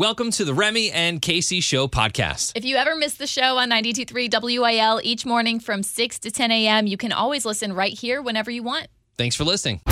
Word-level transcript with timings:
Welcome 0.00 0.30
to 0.30 0.46
the 0.46 0.54
Remy 0.54 0.90
and 0.92 1.20
Casey 1.20 1.60
Show 1.60 1.86
podcast. 1.86 2.52
If 2.54 2.64
you 2.64 2.76
ever 2.76 2.96
miss 2.96 3.16
the 3.16 3.26
show 3.26 3.58
on 3.58 3.68
92.3 3.68 4.30
WIL 4.40 4.98
each 5.04 5.26
morning 5.26 5.60
from 5.60 5.82
6 5.82 6.18
to 6.20 6.30
10 6.30 6.50
a.m., 6.50 6.86
you 6.86 6.96
can 6.96 7.12
always 7.12 7.44
listen 7.44 7.74
right 7.74 7.92
here 7.92 8.22
whenever 8.22 8.50
you 8.50 8.62
want. 8.62 8.86
Thanks 9.18 9.36
for 9.36 9.44
listening. 9.44 9.82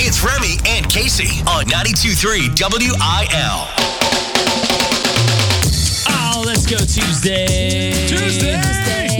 It's 0.00 0.24
Remy 0.24 0.66
and 0.66 0.90
Casey 0.90 1.42
on 1.42 1.66
92.3 1.66 2.58
WIL. 2.58 3.68
Oh, 6.08 6.42
let's 6.46 6.64
go 6.64 6.78
Tuesday. 6.78 7.92
Tuesday. 8.08 8.56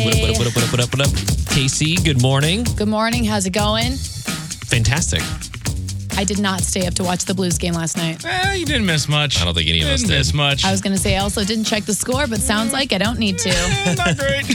What 0.06 0.14
up, 0.14 0.22
what 0.22 0.30
up, 0.30 0.38
what 0.38 0.46
up, 0.46 0.56
what 0.56 0.64
up, 0.64 0.72
what 0.72 0.80
up, 0.80 0.95
what 0.95 1.06
up? 1.06 1.48
Casey, 1.50 1.96
good 1.96 2.22
morning. 2.22 2.64
Good 2.77 2.88
morning. 2.88 3.25
How's 3.25 3.45
it 3.45 3.52
going? 3.52 3.93
Fantastic. 3.93 5.20
I 6.17 6.23
did 6.25 6.39
not 6.39 6.61
stay 6.61 6.87
up 6.87 6.95
to 6.95 7.05
watch 7.05 7.25
the 7.25 7.35
Blues 7.35 7.59
game 7.59 7.75
last 7.75 7.96
night. 7.96 8.25
Eh, 8.25 8.55
you 8.55 8.64
didn't 8.64 8.87
miss 8.87 9.09
much. 9.09 9.41
I 9.43 9.45
don't 9.45 9.53
think 9.55 9.69
any 9.69 9.83
of 9.83 9.89
us 9.89 10.01
didn't 10.01 10.11
did. 10.13 10.19
miss 10.19 10.33
much. 10.35 10.64
I 10.64 10.71
was 10.71 10.81
going 10.81 10.93
to 10.95 10.99
say 10.99 11.17
I 11.17 11.21
also 11.21 11.43
didn't 11.45 11.64
check 11.64 11.85
the 11.85 11.93
score, 11.95 12.27
but 12.29 12.39
sounds 12.39 12.72
like 12.72 12.93
I 12.93 12.99
don't 12.99 13.18
need 13.18 13.36
to. 13.39 13.50
Not 13.96 14.17
great. 14.17 14.45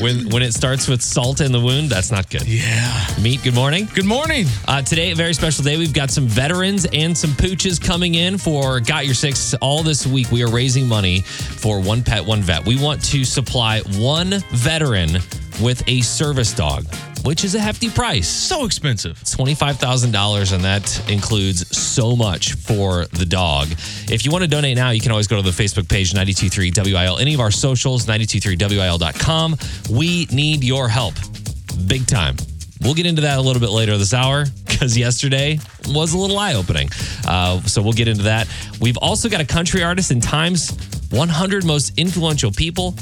When 0.00 0.28
when 0.30 0.42
it 0.42 0.52
starts 0.52 0.88
with 0.88 1.00
salt 1.02 1.40
in 1.40 1.52
the 1.52 1.60
wound, 1.60 1.88
that's 1.88 2.10
not 2.10 2.28
good. 2.28 2.46
yeah. 2.46 3.06
Meet, 3.22 3.42
good 3.44 3.54
morning. 3.54 3.88
Good 3.94 4.04
morning. 4.06 4.46
Uh, 4.66 4.82
today, 4.82 5.12
a 5.12 5.14
very 5.14 5.32
special 5.34 5.62
day. 5.64 5.76
We've 5.78 5.92
got 5.94 6.10
some 6.10 6.26
veterans 6.26 6.86
and 6.92 7.16
some 7.16 7.30
pooches 7.30 7.80
coming 7.80 8.16
in 8.16 8.36
for 8.38 8.80
Got 8.80 9.06
Your 9.06 9.14
Six. 9.14 9.54
All 9.60 9.82
this 9.82 10.06
week, 10.06 10.30
we 10.32 10.42
are 10.42 10.50
raising 10.50 10.86
money 10.88 11.20
for 11.20 11.80
One 11.80 12.02
Pet, 12.02 12.24
One 12.24 12.40
Vet. 12.42 12.66
We 12.66 12.76
want 12.82 13.02
to 13.06 13.24
supply 13.24 13.80
one 13.96 14.30
veteran 14.50 15.18
with 15.62 15.82
a 15.88 16.00
service 16.00 16.52
dog, 16.52 16.84
which 17.24 17.44
is 17.44 17.54
a 17.54 17.60
hefty 17.60 17.90
price. 17.90 18.28
So 18.28 18.64
expensive. 18.64 19.18
$25,000, 19.20 20.52
and 20.52 20.64
that 20.64 21.10
includes 21.10 21.76
so 21.76 22.14
much 22.14 22.54
for 22.54 23.06
the 23.06 23.26
dog. 23.26 23.68
If 24.10 24.24
you 24.24 24.30
want 24.30 24.44
to 24.44 24.48
donate 24.48 24.76
now, 24.76 24.90
you 24.90 25.00
can 25.00 25.10
always 25.10 25.26
go 25.26 25.36
to 25.36 25.42
the 25.42 25.50
Facebook 25.50 25.88
page, 25.88 26.12
923WIL, 26.12 27.20
any 27.20 27.34
of 27.34 27.40
our 27.40 27.50
socials, 27.50 28.06
923WIL.com. 28.06 29.56
We 29.90 30.26
need 30.26 30.62
your 30.62 30.88
help 30.88 31.14
big 31.86 32.06
time. 32.06 32.36
We'll 32.80 32.94
get 32.94 33.06
into 33.06 33.22
that 33.22 33.38
a 33.38 33.40
little 33.40 33.60
bit 33.60 33.70
later 33.70 33.96
this 33.96 34.12
hour 34.12 34.44
because 34.66 34.96
yesterday 34.96 35.58
was 35.88 36.12
a 36.12 36.18
little 36.18 36.38
eye 36.38 36.54
opening. 36.54 36.90
Uh, 37.26 37.60
so 37.62 37.80
we'll 37.80 37.92
get 37.92 38.08
into 38.08 38.24
that. 38.24 38.48
We've 38.80 38.98
also 38.98 39.28
got 39.30 39.40
a 39.40 39.46
country 39.46 39.82
artist 39.82 40.10
in 40.10 40.20
Time's 40.20 40.70
100 41.10 41.64
most 41.64 41.98
influential 41.98 42.50
people. 42.50 42.94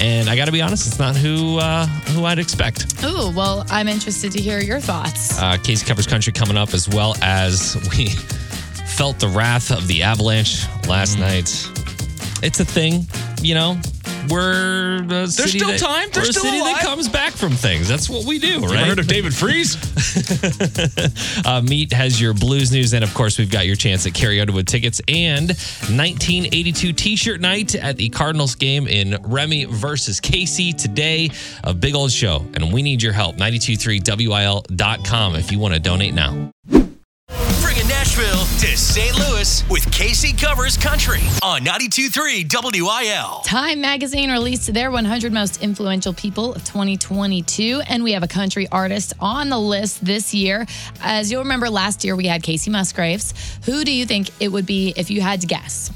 And 0.00 0.28
I 0.28 0.36
got 0.36 0.46
to 0.46 0.52
be 0.52 0.60
honest, 0.60 0.86
it's 0.86 0.98
not 0.98 1.16
who 1.16 1.58
uh, 1.58 1.86
who 1.86 2.24
I'd 2.24 2.38
expect. 2.38 3.02
Ooh, 3.04 3.30
well, 3.34 3.64
I'm 3.70 3.88
interested 3.88 4.32
to 4.32 4.40
hear 4.40 4.60
your 4.60 4.80
thoughts. 4.80 5.38
Uh, 5.40 5.56
Casey 5.62 5.86
covers 5.86 6.06
country 6.06 6.32
coming 6.32 6.56
up, 6.56 6.74
as 6.74 6.88
well 6.88 7.14
as 7.22 7.76
we 7.96 8.08
felt 8.96 9.18
the 9.18 9.28
wrath 9.28 9.70
of 9.70 9.86
the 9.86 10.02
avalanche 10.02 10.64
last 10.88 11.18
night. 11.18 11.48
It's 12.42 12.60
a 12.60 12.64
thing, 12.64 13.06
you 13.40 13.54
know. 13.54 13.80
We're 14.28 15.04
a 15.08 15.28
city 15.28 15.58
still 15.58 15.68
that, 15.68 15.80
time. 15.80 16.08
They're 16.12 16.22
we're 16.22 16.30
a 16.30 16.32
still 16.32 16.44
city 16.44 16.60
alive. 16.60 16.76
that 16.76 16.84
comes 16.84 17.08
back 17.08 17.32
from 17.32 17.52
things. 17.52 17.88
That's 17.88 18.08
what 18.08 18.24
we 18.24 18.38
do, 18.38 18.60
right? 18.60 18.76
ever 18.76 18.86
heard 18.86 18.98
of 18.98 19.06
David 19.06 19.34
Freese? 19.34 19.74
Uh, 21.44 21.60
Meet 21.60 21.92
has 21.92 22.20
your 22.20 22.32
blues 22.32 22.72
news, 22.72 22.94
and 22.94 23.04
of 23.04 23.12
course, 23.12 23.38
we've 23.38 23.50
got 23.50 23.66
your 23.66 23.76
chance 23.76 24.06
at 24.06 24.14
Carrie 24.14 24.40
Underwood 24.40 24.66
tickets 24.66 25.00
and 25.08 25.48
1982 25.48 26.92
T-shirt 26.92 27.40
night 27.40 27.74
at 27.74 27.96
the 27.96 28.08
Cardinals 28.08 28.54
game 28.54 28.86
in 28.86 29.18
Remy 29.22 29.66
versus 29.66 30.20
Casey 30.20 30.72
today. 30.72 31.30
A 31.64 31.74
big 31.74 31.94
old 31.94 32.12
show, 32.12 32.46
and 32.54 32.72
we 32.72 32.82
need 32.82 33.02
your 33.02 33.12
help. 33.12 33.36
923wil.com 33.36 35.36
if 35.36 35.52
you 35.52 35.58
want 35.58 35.74
to 35.74 35.80
donate 35.80 36.14
now. 36.14 36.50
Bringing 38.94 39.10
Nashville 39.12 39.34
to 39.38 39.44
St. 39.44 39.64
Louis 39.64 39.64
with 39.70 39.92
Casey 39.92 40.32
Covers 40.32 40.76
Country 40.76 41.20
on 41.42 41.62
92.3 41.62 42.82
WIL. 42.82 43.40
Time 43.44 43.80
magazine 43.80 44.30
released 44.30 44.72
their 44.72 44.90
100 44.90 45.32
most 45.32 45.62
influential 45.62 46.12
people 46.12 46.54
of 46.54 46.64
2022, 46.64 47.82
and 47.88 48.02
we 48.04 48.12
have 48.12 48.22
a 48.22 48.28
country 48.28 48.68
artist 48.70 49.12
on 49.20 49.48
the 49.48 49.58
list 49.58 50.04
this 50.04 50.32
year. 50.34 50.66
As 51.00 51.30
you'll 51.30 51.42
remember, 51.42 51.68
last 51.68 52.04
year 52.04 52.16
we 52.16 52.26
had 52.26 52.42
Kacey 52.42 52.70
Musgraves. 52.70 53.34
Who 53.64 53.84
do 53.84 53.92
you 53.92 54.06
think 54.06 54.30
it 54.40 54.48
would 54.48 54.66
be 54.66 54.92
if 54.96 55.10
you 55.10 55.20
had 55.20 55.40
to 55.40 55.46
guess? 55.46 55.90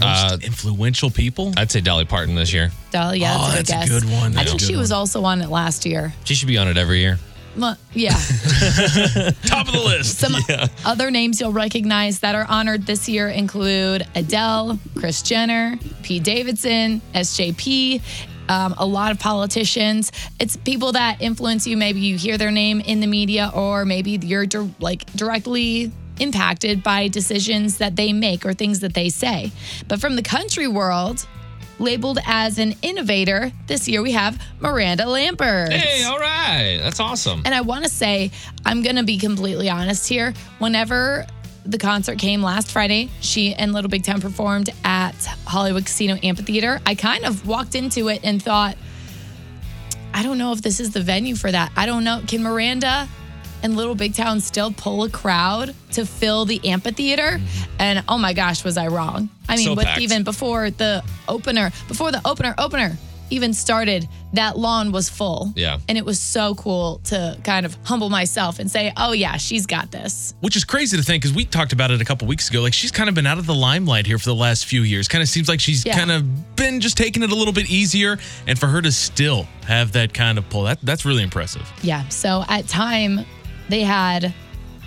Uh, 0.00 0.36
Influential 0.42 1.10
people. 1.10 1.52
I'd 1.56 1.70
say 1.70 1.80
Dolly 1.80 2.04
Parton 2.04 2.34
this 2.34 2.52
year. 2.52 2.70
Dolly, 2.90 3.20
yeah, 3.20 3.36
Oh, 3.38 3.52
that's, 3.54 3.70
that's 3.70 3.90
a 3.90 3.96
a 3.96 4.00
good 4.00 4.08
good 4.08 4.12
one. 4.12 4.32
I 4.32 4.36
That's 4.36 4.48
a 4.48 4.50
think 4.50 4.60
good 4.60 4.66
she 4.66 4.76
was 4.76 4.90
also 4.92 5.22
on 5.24 5.42
it 5.42 5.48
last 5.48 5.86
year. 5.86 6.12
She 6.24 6.34
should 6.34 6.48
be 6.48 6.58
on 6.58 6.66
it 6.68 6.76
every 6.76 7.00
year. 7.00 7.18
Well, 7.56 7.76
yeah. 7.92 8.10
Top 9.44 9.66
of 9.66 9.74
the 9.74 9.82
list. 9.84 10.18
Some 10.18 10.34
other 10.84 11.10
names 11.10 11.40
you'll 11.40 11.52
recognize 11.52 12.20
that 12.20 12.34
are 12.34 12.46
honored 12.48 12.86
this 12.86 13.08
year 13.08 13.28
include 13.28 14.06
Adele, 14.14 14.78
Kris 14.96 15.22
Jenner, 15.22 15.78
Pete 16.02 16.22
Davidson, 16.22 17.02
SJP. 17.14 18.00
Um, 18.48 18.74
a 18.76 18.86
lot 18.86 19.12
of 19.12 19.18
politicians. 19.20 20.12
It's 20.40 20.56
people 20.56 20.92
that 20.92 21.20
influence 21.22 21.66
you. 21.66 21.76
Maybe 21.76 22.00
you 22.00 22.16
hear 22.16 22.36
their 22.38 22.50
name 22.50 22.80
in 22.80 23.00
the 23.00 23.06
media, 23.06 23.50
or 23.54 23.84
maybe 23.84 24.12
you're 24.12 24.46
dir- 24.46 24.70
like 24.80 25.10
directly 25.12 25.92
impacted 26.18 26.82
by 26.82 27.08
decisions 27.08 27.78
that 27.78 27.96
they 27.96 28.12
make 28.12 28.44
or 28.44 28.52
things 28.52 28.80
that 28.80 28.94
they 28.94 29.08
say. 29.08 29.52
But 29.88 30.00
from 30.00 30.16
the 30.16 30.22
country 30.22 30.68
world, 30.68 31.26
labeled 31.82 32.18
as 32.24 32.58
an 32.58 32.74
innovator, 32.80 33.52
this 33.66 33.88
year 33.88 34.00
we 34.02 34.12
have 34.12 34.40
Miranda 34.60 35.06
Lambert. 35.06 35.72
Hey, 35.72 36.04
all 36.04 36.18
right. 36.18 36.78
That's 36.80 37.00
awesome. 37.00 37.42
And 37.44 37.54
I 37.54 37.60
want 37.60 37.84
to 37.84 37.90
say, 37.90 38.30
I'm 38.64 38.82
going 38.82 38.96
to 38.96 39.02
be 39.02 39.18
completely 39.18 39.68
honest 39.68 40.08
here. 40.08 40.32
Whenever 40.58 41.26
the 41.66 41.78
concert 41.78 42.18
came 42.18 42.42
last 42.42 42.70
Friday, 42.70 43.10
she 43.20 43.54
and 43.54 43.72
Little 43.72 43.90
Big 43.90 44.04
Town 44.04 44.20
performed 44.20 44.70
at 44.84 45.14
Hollywood 45.46 45.84
Casino 45.84 46.16
Amphitheater. 46.22 46.80
I 46.86 46.94
kind 46.94 47.24
of 47.24 47.46
walked 47.46 47.74
into 47.74 48.08
it 48.08 48.20
and 48.24 48.42
thought, 48.42 48.76
I 50.14 50.22
don't 50.22 50.38
know 50.38 50.52
if 50.52 50.62
this 50.62 50.80
is 50.80 50.90
the 50.90 51.00
venue 51.00 51.36
for 51.36 51.50
that. 51.50 51.72
I 51.76 51.86
don't 51.86 52.04
know. 52.04 52.22
Can 52.26 52.42
Miranda 52.42 53.08
and 53.62 53.76
Little 53.76 53.94
Big 53.94 54.14
Town 54.14 54.40
still 54.40 54.72
pull 54.72 55.04
a 55.04 55.10
crowd 55.10 55.74
to 55.92 56.04
fill 56.06 56.44
the 56.44 56.60
amphitheater? 56.68 57.38
Mm-hmm. 57.38 57.72
And 57.78 58.04
oh 58.08 58.18
my 58.18 58.32
gosh, 58.32 58.64
was 58.64 58.76
I 58.76 58.88
wrong? 58.88 59.28
I 59.48 59.56
mean, 59.56 59.66
So 59.66 59.74
with 59.74 59.86
packed. 59.86 60.00
even 60.00 60.24
before 60.24 60.70
the 60.70 61.02
opener, 61.28 61.70
before 61.88 62.10
the 62.12 62.20
opener, 62.26 62.54
opener 62.58 62.96
even 63.30 63.54
started, 63.54 64.06
that 64.34 64.58
lawn 64.58 64.92
was 64.92 65.08
full. 65.08 65.54
Yeah. 65.56 65.78
And 65.88 65.96
it 65.96 66.04
was 66.04 66.20
so 66.20 66.54
cool 66.54 67.00
to 67.04 67.38
kind 67.44 67.64
of 67.64 67.74
humble 67.82 68.10
myself 68.10 68.58
and 68.58 68.70
say, 68.70 68.92
oh, 68.98 69.12
yeah, 69.12 69.38
she's 69.38 69.64
got 69.64 69.90
this. 69.90 70.34
Which 70.40 70.54
is 70.54 70.64
crazy 70.66 70.98
to 70.98 71.02
think 71.02 71.22
because 71.22 71.34
we 71.34 71.46
talked 71.46 71.72
about 71.72 71.90
it 71.90 72.02
a 72.02 72.04
couple 72.04 72.28
weeks 72.28 72.50
ago. 72.50 72.60
Like 72.60 72.74
she's 72.74 72.90
kind 72.90 73.08
of 73.08 73.14
been 73.14 73.26
out 73.26 73.38
of 73.38 73.46
the 73.46 73.54
limelight 73.54 74.06
here 74.06 74.18
for 74.18 74.26
the 74.26 74.34
last 74.34 74.66
few 74.66 74.82
years. 74.82 75.08
Kind 75.08 75.22
of 75.22 75.28
seems 75.30 75.48
like 75.48 75.60
she's 75.60 75.82
Yeah. 75.86 75.96
kind 75.96 76.10
of 76.10 76.56
been 76.56 76.82
just 76.82 76.98
taking 76.98 77.22
it 77.22 77.32
a 77.32 77.34
little 77.34 77.54
bit 77.54 77.70
easier. 77.70 78.18
And 78.46 78.58
for 78.58 78.66
her 78.66 78.82
to 78.82 78.92
still 78.92 79.44
have 79.66 79.92
that 79.92 80.12
kind 80.12 80.36
of 80.36 80.46
pull, 80.50 80.64
that 80.64 80.80
that's 80.82 81.06
really 81.06 81.22
impressive. 81.22 81.66
Yeah. 81.82 82.06
So 82.10 82.44
at 82.50 82.68
time, 82.68 83.24
they 83.72 83.80
had 83.80 84.34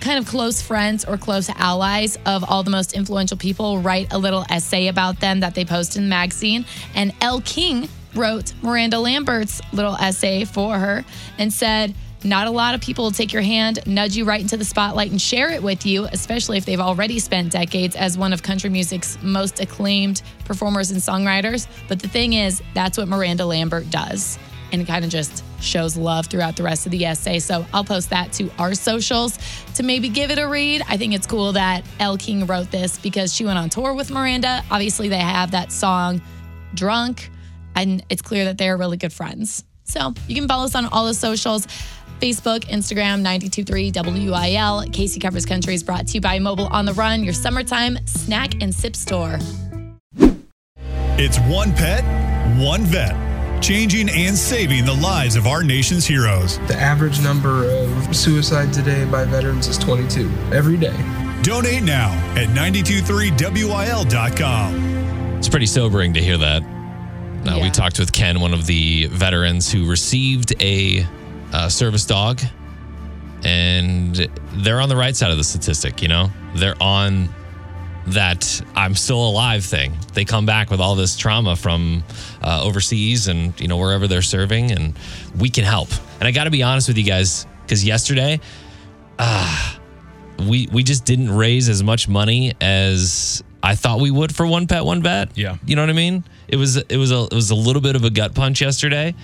kind 0.00 0.16
of 0.16 0.26
close 0.26 0.62
friends 0.62 1.04
or 1.04 1.18
close 1.18 1.50
allies 1.50 2.16
of 2.24 2.44
all 2.48 2.62
the 2.62 2.70
most 2.70 2.92
influential 2.92 3.36
people 3.36 3.80
write 3.80 4.12
a 4.12 4.18
little 4.18 4.44
essay 4.48 4.86
about 4.86 5.18
them 5.18 5.40
that 5.40 5.56
they 5.56 5.64
post 5.64 5.96
in 5.96 6.04
the 6.04 6.08
magazine. 6.08 6.64
And 6.94 7.12
Elle 7.20 7.40
King 7.40 7.88
wrote 8.14 8.52
Miranda 8.62 9.00
Lambert's 9.00 9.60
little 9.72 9.96
essay 9.96 10.44
for 10.44 10.78
her 10.78 11.04
and 11.36 11.52
said, 11.52 11.96
not 12.22 12.46
a 12.46 12.50
lot 12.50 12.76
of 12.76 12.80
people 12.80 13.04
will 13.04 13.10
take 13.10 13.32
your 13.32 13.42
hand, 13.42 13.80
nudge 13.86 14.16
you 14.16 14.24
right 14.24 14.40
into 14.40 14.56
the 14.56 14.64
spotlight, 14.64 15.10
and 15.10 15.20
share 15.20 15.50
it 15.50 15.62
with 15.62 15.84
you, 15.84 16.04
especially 16.04 16.56
if 16.56 16.64
they've 16.64 16.80
already 16.80 17.18
spent 17.18 17.50
decades 17.50 17.96
as 17.96 18.16
one 18.16 18.32
of 18.32 18.42
country 18.42 18.70
music's 18.70 19.18
most 19.20 19.58
acclaimed 19.58 20.22
performers 20.44 20.92
and 20.92 21.00
songwriters. 21.00 21.66
But 21.88 22.00
the 22.00 22.08
thing 22.08 22.34
is, 22.34 22.62
that's 22.72 22.96
what 22.98 23.08
Miranda 23.08 23.46
Lambert 23.46 23.90
does 23.90 24.38
and 24.78 24.86
kind 24.86 25.04
of 25.04 25.10
just 25.10 25.44
shows 25.60 25.96
love 25.96 26.26
throughout 26.26 26.56
the 26.56 26.62
rest 26.62 26.86
of 26.86 26.92
the 26.92 27.04
essay. 27.04 27.38
So 27.38 27.66
I'll 27.72 27.84
post 27.84 28.10
that 28.10 28.32
to 28.34 28.50
our 28.58 28.74
socials 28.74 29.38
to 29.74 29.82
maybe 29.82 30.08
give 30.08 30.30
it 30.30 30.38
a 30.38 30.46
read. 30.46 30.82
I 30.88 30.96
think 30.96 31.14
it's 31.14 31.26
cool 31.26 31.52
that 31.52 31.84
Elle 31.98 32.16
King 32.16 32.46
wrote 32.46 32.70
this 32.70 32.98
because 32.98 33.34
she 33.34 33.44
went 33.44 33.58
on 33.58 33.70
tour 33.70 33.94
with 33.94 34.10
Miranda. 34.10 34.62
Obviously, 34.70 35.08
they 35.08 35.18
have 35.18 35.50
that 35.52 35.72
song 35.72 36.20
Drunk, 36.74 37.30
and 37.74 38.04
it's 38.10 38.22
clear 38.22 38.44
that 38.44 38.58
they're 38.58 38.76
really 38.76 38.96
good 38.96 39.12
friends. 39.12 39.64
So 39.84 40.14
you 40.28 40.34
can 40.34 40.48
follow 40.48 40.64
us 40.64 40.74
on 40.74 40.86
all 40.86 41.06
the 41.06 41.14
socials. 41.14 41.66
Facebook, 42.20 42.60
Instagram, 42.64 43.20
923 43.20 43.92
WIL. 43.94 44.84
Casey 44.90 45.20
Covers 45.20 45.44
Country 45.44 45.74
is 45.74 45.82
brought 45.82 46.06
to 46.08 46.14
you 46.14 46.20
by 46.20 46.38
Mobile 46.38 46.66
on 46.68 46.86
the 46.86 46.94
Run, 46.94 47.22
your 47.22 47.34
summertime 47.34 47.98
snack 48.06 48.62
and 48.62 48.74
sip 48.74 48.96
store. 48.96 49.38
It's 51.18 51.38
one 51.40 51.72
pet, 51.72 52.04
one 52.58 52.82
vet, 52.82 53.14
changing 53.66 54.08
and 54.10 54.38
saving 54.38 54.84
the 54.84 54.94
lives 54.94 55.34
of 55.34 55.48
our 55.48 55.64
nation's 55.64 56.06
heroes. 56.06 56.58
The 56.68 56.76
average 56.76 57.20
number 57.20 57.68
of 57.68 58.14
suicide 58.14 58.72
today 58.72 59.04
by 59.06 59.24
veterans 59.24 59.66
is 59.66 59.76
22 59.76 60.30
every 60.52 60.76
day. 60.76 60.94
Donate 61.42 61.82
now 61.82 62.12
at 62.36 62.46
923wil.com. 62.50 65.38
It's 65.38 65.48
pretty 65.48 65.66
sobering 65.66 66.14
to 66.14 66.22
hear 66.22 66.38
that. 66.38 66.62
Uh, 66.62 67.58
We 67.60 67.70
talked 67.70 67.98
with 67.98 68.12
Ken, 68.12 68.38
one 68.38 68.54
of 68.54 68.66
the 68.66 69.06
veterans 69.06 69.72
who 69.72 69.90
received 69.90 70.54
a 70.62 71.04
uh, 71.52 71.68
service 71.68 72.04
dog, 72.04 72.40
and 73.42 74.28
they're 74.58 74.80
on 74.80 74.88
the 74.88 74.96
right 74.96 75.16
side 75.16 75.32
of 75.32 75.38
the 75.38 75.44
statistic. 75.44 76.02
You 76.02 76.08
know, 76.08 76.30
they're 76.54 76.80
on 76.80 77.28
that 78.08 78.62
I'm 78.74 78.94
still 78.94 79.26
alive 79.28 79.64
thing. 79.64 79.96
They 80.14 80.24
come 80.24 80.46
back 80.46 80.70
with 80.70 80.80
all 80.80 80.94
this 80.94 81.16
trauma 81.16 81.56
from 81.56 82.04
uh, 82.42 82.62
overseas 82.62 83.28
and 83.28 83.58
you 83.60 83.68
know 83.68 83.76
wherever 83.76 84.06
they're 84.06 84.22
serving, 84.22 84.72
and 84.72 84.96
we 85.38 85.50
can 85.50 85.64
help. 85.64 85.88
And 86.18 86.28
I 86.28 86.30
got 86.30 86.44
to 86.44 86.50
be 86.50 86.62
honest 86.62 86.88
with 86.88 86.98
you 86.98 87.04
guys, 87.04 87.46
because 87.62 87.84
yesterday, 87.84 88.40
ah, 89.18 89.78
we 90.48 90.68
we 90.72 90.82
just 90.82 91.04
didn't 91.04 91.30
raise 91.30 91.68
as 91.68 91.82
much 91.82 92.08
money 92.08 92.52
as 92.60 93.42
I 93.62 93.74
thought 93.74 94.00
we 94.00 94.10
would 94.10 94.34
for 94.34 94.46
one 94.46 94.66
pet 94.66 94.84
one 94.84 95.02
vet. 95.02 95.36
Yeah. 95.36 95.56
you 95.66 95.74
know 95.76 95.82
what 95.82 95.90
I 95.90 95.94
mean. 95.94 96.24
It 96.48 96.56
was 96.56 96.76
it 96.76 96.96
was 96.96 97.10
a 97.10 97.24
it 97.24 97.34
was 97.34 97.50
a 97.50 97.54
little 97.54 97.82
bit 97.82 97.96
of 97.96 98.04
a 98.04 98.10
gut 98.10 98.34
punch 98.34 98.60
yesterday. 98.60 99.14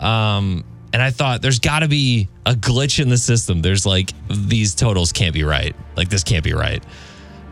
Um, 0.00 0.64
and 0.92 1.02
I 1.02 1.10
thought 1.10 1.42
there's 1.42 1.58
got 1.58 1.80
to 1.80 1.88
be 1.88 2.28
a 2.46 2.52
glitch 2.52 3.00
in 3.00 3.10
the 3.10 3.18
system. 3.18 3.62
There's 3.62 3.86
like 3.86 4.12
these 4.28 4.74
totals 4.74 5.12
can't 5.12 5.34
be 5.34 5.44
right. 5.44 5.76
Like 5.96 6.08
this 6.08 6.24
can't 6.24 6.42
be 6.42 6.52
right. 6.54 6.82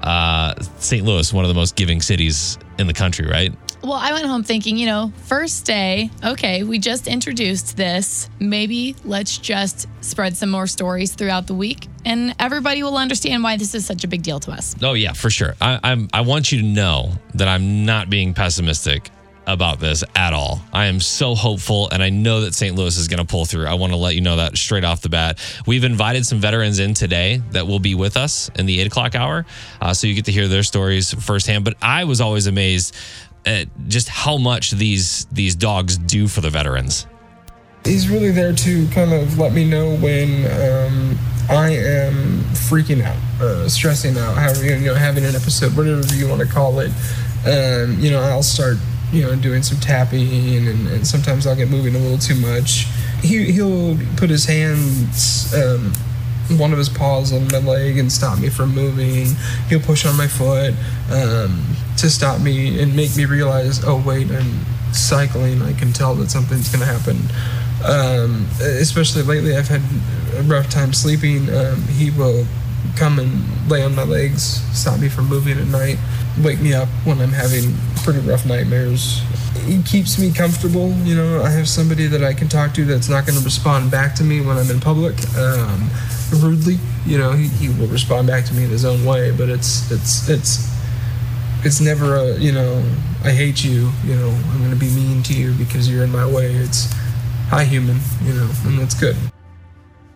Uh, 0.03 0.55
St. 0.79 1.05
Louis, 1.05 1.33
one 1.33 1.45
of 1.45 1.49
the 1.49 1.55
most 1.55 1.77
giving 1.77 2.01
cities 2.01 2.59
in 2.79 2.87
the 2.87 2.95
country, 2.95 3.27
right? 3.27 3.53
Well, 3.83 3.93
I 3.93 4.13
went 4.13 4.27
home 4.27 4.43
thinking, 4.43 4.77
you 4.77 4.87
know, 4.87 5.13
first 5.27 5.65
day, 5.65 6.11
okay, 6.25 6.65
we 6.65 6.79
just 6.81 7.07
introduced 7.07 7.77
this. 7.77 8.29
Maybe 8.41 8.97
let's 9.05 9.39
just 9.39 9.87
spread 10.01 10.37
some 10.37 10.51
more 10.51 10.67
stories 10.67 11.15
throughout 11.15 11.47
the 11.47 11.55
week 11.55 11.89
and 12.05 12.35
everybody 12.39 12.83
will 12.83 12.97
understand 12.97 13.43
why 13.43 13.57
this 13.57 13.75
is 13.75 13.87
such 13.87 14.03
a 14.03 14.09
big 14.09 14.23
deal 14.23 14.41
to 14.41 14.51
us. 14.51 14.75
Oh 14.83 14.95
yeah, 14.95 15.13
for 15.13 15.31
sure. 15.31 15.55
I, 15.61 15.79
I'm. 15.83 16.09
I 16.13 16.23
want 16.23 16.51
you 16.51 16.61
to 16.61 16.65
know 16.65 17.13
that 17.35 17.49
I'm 17.49 17.85
not 17.85 18.11
being 18.11 18.35
pessimistic 18.35 19.11
about 19.49 19.81
this 19.81 20.05
at 20.15 20.33
all. 20.33 20.61
I 20.73 20.87
am 20.87 21.01
so 21.01 21.35
hopeful, 21.35 21.89
and 21.91 22.03
I 22.03 22.11
know 22.11 22.43
that 22.43 22.55
St. 22.55 22.77
Louis 22.77 22.97
is 22.97 23.09
going 23.09 23.19
to 23.19 23.25
pull 23.25 23.45
through. 23.45 23.67
I 23.67 23.75
want 23.75 23.93
to 23.93 23.97
let 23.97 24.15
you 24.15 24.21
know 24.21 24.37
that 24.37 24.57
straight 24.57 24.85
off 24.85 25.01
the 25.01 25.09
bat. 25.09 25.39
We've 25.67 25.85
invited 25.85 26.27
some 26.27 26.39
veterans 26.39 26.79
in 26.79 26.95
today 26.95 27.43
that 27.51 27.67
will 27.67 27.81
be 27.81 27.95
with 27.95 28.17
us 28.17 28.51
in 28.57 28.67
the 28.67 28.81
eight 28.81 28.87
o'clock 28.87 29.15
hour, 29.15 29.47
uh, 29.81 29.95
so 29.95 30.07
you 30.07 30.15
get 30.15 30.27
to 30.27 30.33
hear 30.33 30.47
their 30.47 30.63
stories 30.63 31.13
firsthand. 31.15 31.65
But 31.65 31.75
I 31.83 32.05
was 32.05 32.21
always 32.21 32.47
amazed 32.47 32.95
at 33.45 33.67
just 33.89 34.09
how 34.09 34.37
much 34.37 34.73
these 34.73 35.25
these 35.27 35.55
dogs 35.55 35.97
do 35.99 36.29
for 36.29 36.41
the 36.41 36.51
veterans. 36.51 37.07
He's 37.85 38.09
really 38.09 38.31
there 38.31 38.53
to 38.53 38.89
kind 38.89 39.13
of 39.13 39.39
let 39.39 39.53
me 39.53 39.65
know 39.65 39.97
when 39.97 40.45
um, 40.45 41.19
I 41.49 41.71
am 41.71 42.41
freaking 42.53 43.03
out, 43.03 43.17
uh, 43.41 43.69
stressing 43.69 44.19
out, 44.19 44.37
however 44.37 44.65
you 44.65 44.87
know, 44.87 44.95
having 44.95 45.25
an 45.25 45.35
episode, 45.35 45.75
whatever 45.75 46.15
you 46.15 46.29
want 46.29 46.43
to 46.43 46.47
call 46.47 46.81
it. 46.81 46.91
Um, 47.47 47.99
you 47.99 48.11
know, 48.11 48.21
I'll 48.21 48.43
start, 48.43 48.77
you 49.13 49.23
know, 49.23 49.35
doing 49.37 49.63
some 49.63 49.79
tapping, 49.79 50.57
and, 50.57 50.89
and 50.89 51.07
sometimes 51.07 51.47
I'll 51.47 51.57
get 51.57 51.69
moving 51.69 51.95
a 51.95 51.99
little 51.99 52.19
too 52.19 52.35
much. 52.37 52.87
He 53.23 53.53
he'll 53.53 53.97
put 54.17 54.31
his 54.31 54.45
hands. 54.45 55.55
Um, 55.55 55.93
one 56.57 56.73
of 56.73 56.79
his 56.79 56.89
paws 56.89 57.33
on 57.33 57.47
my 57.49 57.59
leg 57.59 57.99
and 57.99 58.11
stop 58.11 58.39
me 58.39 58.49
from 58.49 58.75
moving. 58.75 59.27
He'll 59.69 59.81
push 59.81 60.07
on 60.07 60.17
my 60.17 60.27
foot 60.27 60.75
um, 61.11 61.77
to 61.99 62.09
stop 62.09 62.41
me 62.41 62.81
and 62.81 62.97
make 62.97 63.15
me 63.17 63.27
realize, 63.27 63.85
oh 63.85 64.03
wait, 64.07 64.31
I'm 64.31 64.65
cycling. 64.93 65.61
I 65.61 65.73
can 65.75 65.93
tell 65.93 66.15
that 66.15 66.31
something's 66.31 66.75
going 66.75 66.81
to 66.81 66.87
happen. 66.87 67.19
Um, 67.85 68.47
especially 68.61 69.23
lately, 69.23 69.57
I've 69.57 69.69
had 69.69 69.83
a 70.37 70.43
rough 70.43 70.71
time 70.71 70.93
sleeping. 70.93 71.55
Um, 71.55 71.83
he 71.89 72.11
will 72.11 72.47
come 72.97 73.19
and 73.19 73.71
lay 73.71 73.83
on 73.83 73.95
my 73.95 74.03
legs, 74.03 74.43
stop 74.77 75.01
me 75.01 75.09
from 75.09 75.29
moving 75.29 75.59
at 75.59 75.67
night, 75.67 75.99
wake 76.43 76.61
me 76.61 76.75
up 76.75 76.89
when 77.05 77.21
I'm 77.21 77.33
having 77.33 77.75
pretty 78.03 78.21
rough 78.21 78.45
nightmares. 78.47 79.23
He 79.65 79.83
keeps 79.83 80.19
me 80.19 80.33
comfortable. 80.33 80.93
You 81.05 81.15
know, 81.15 81.43
I 81.43 81.51
have 81.51 81.69
somebody 81.69 82.07
that 82.07 82.23
I 82.23 82.33
can 82.35 82.49
talk 82.49 82.75
to 82.75 82.85
that's 82.85 83.09
not 83.09 83.27
going 83.27 83.39
to 83.39 83.45
respond 83.45 83.91
back 83.91 84.15
to 84.17 84.25
me 84.25 84.41
when 84.41 84.57
I'm 84.57 84.71
in 84.71 84.81
public. 84.81 85.15
Um, 85.37 85.91
rudely, 86.33 86.79
you 87.07 87.19
know, 87.19 87.33
he, 87.33 87.49
he 87.49 87.69
will 87.69 87.89
respond 87.89 88.27
back 88.27 88.45
to 88.47 88.55
me 88.55 88.65
in 88.65 88.71
his 88.71 88.85
own 88.85 89.05
way, 89.05 89.31
but 89.31 89.49
it's 89.49 89.91
it's 89.91 90.29
it's 90.29 90.69
it's 91.65 91.81
never 91.81 92.17
a 92.17 92.39
you 92.39 92.53
know 92.53 92.85
I 93.25 93.31
hate 93.31 93.65
you. 93.65 93.91
You 94.05 94.15
know, 94.15 94.29
I'm 94.29 94.59
going 94.59 94.71
to 94.71 94.77
be 94.77 94.91
mean 94.91 95.23
to 95.25 95.35
you 95.35 95.53
because 95.55 95.89
you're 95.91 96.05
in 96.05 96.13
my 96.13 96.27
way. 96.27 96.53
It's 96.53 96.93
hi 97.49 97.65
human, 97.65 97.99
you 98.23 98.35
know, 98.35 98.49
and 98.65 98.79
that's 98.79 98.95
good. 98.95 99.17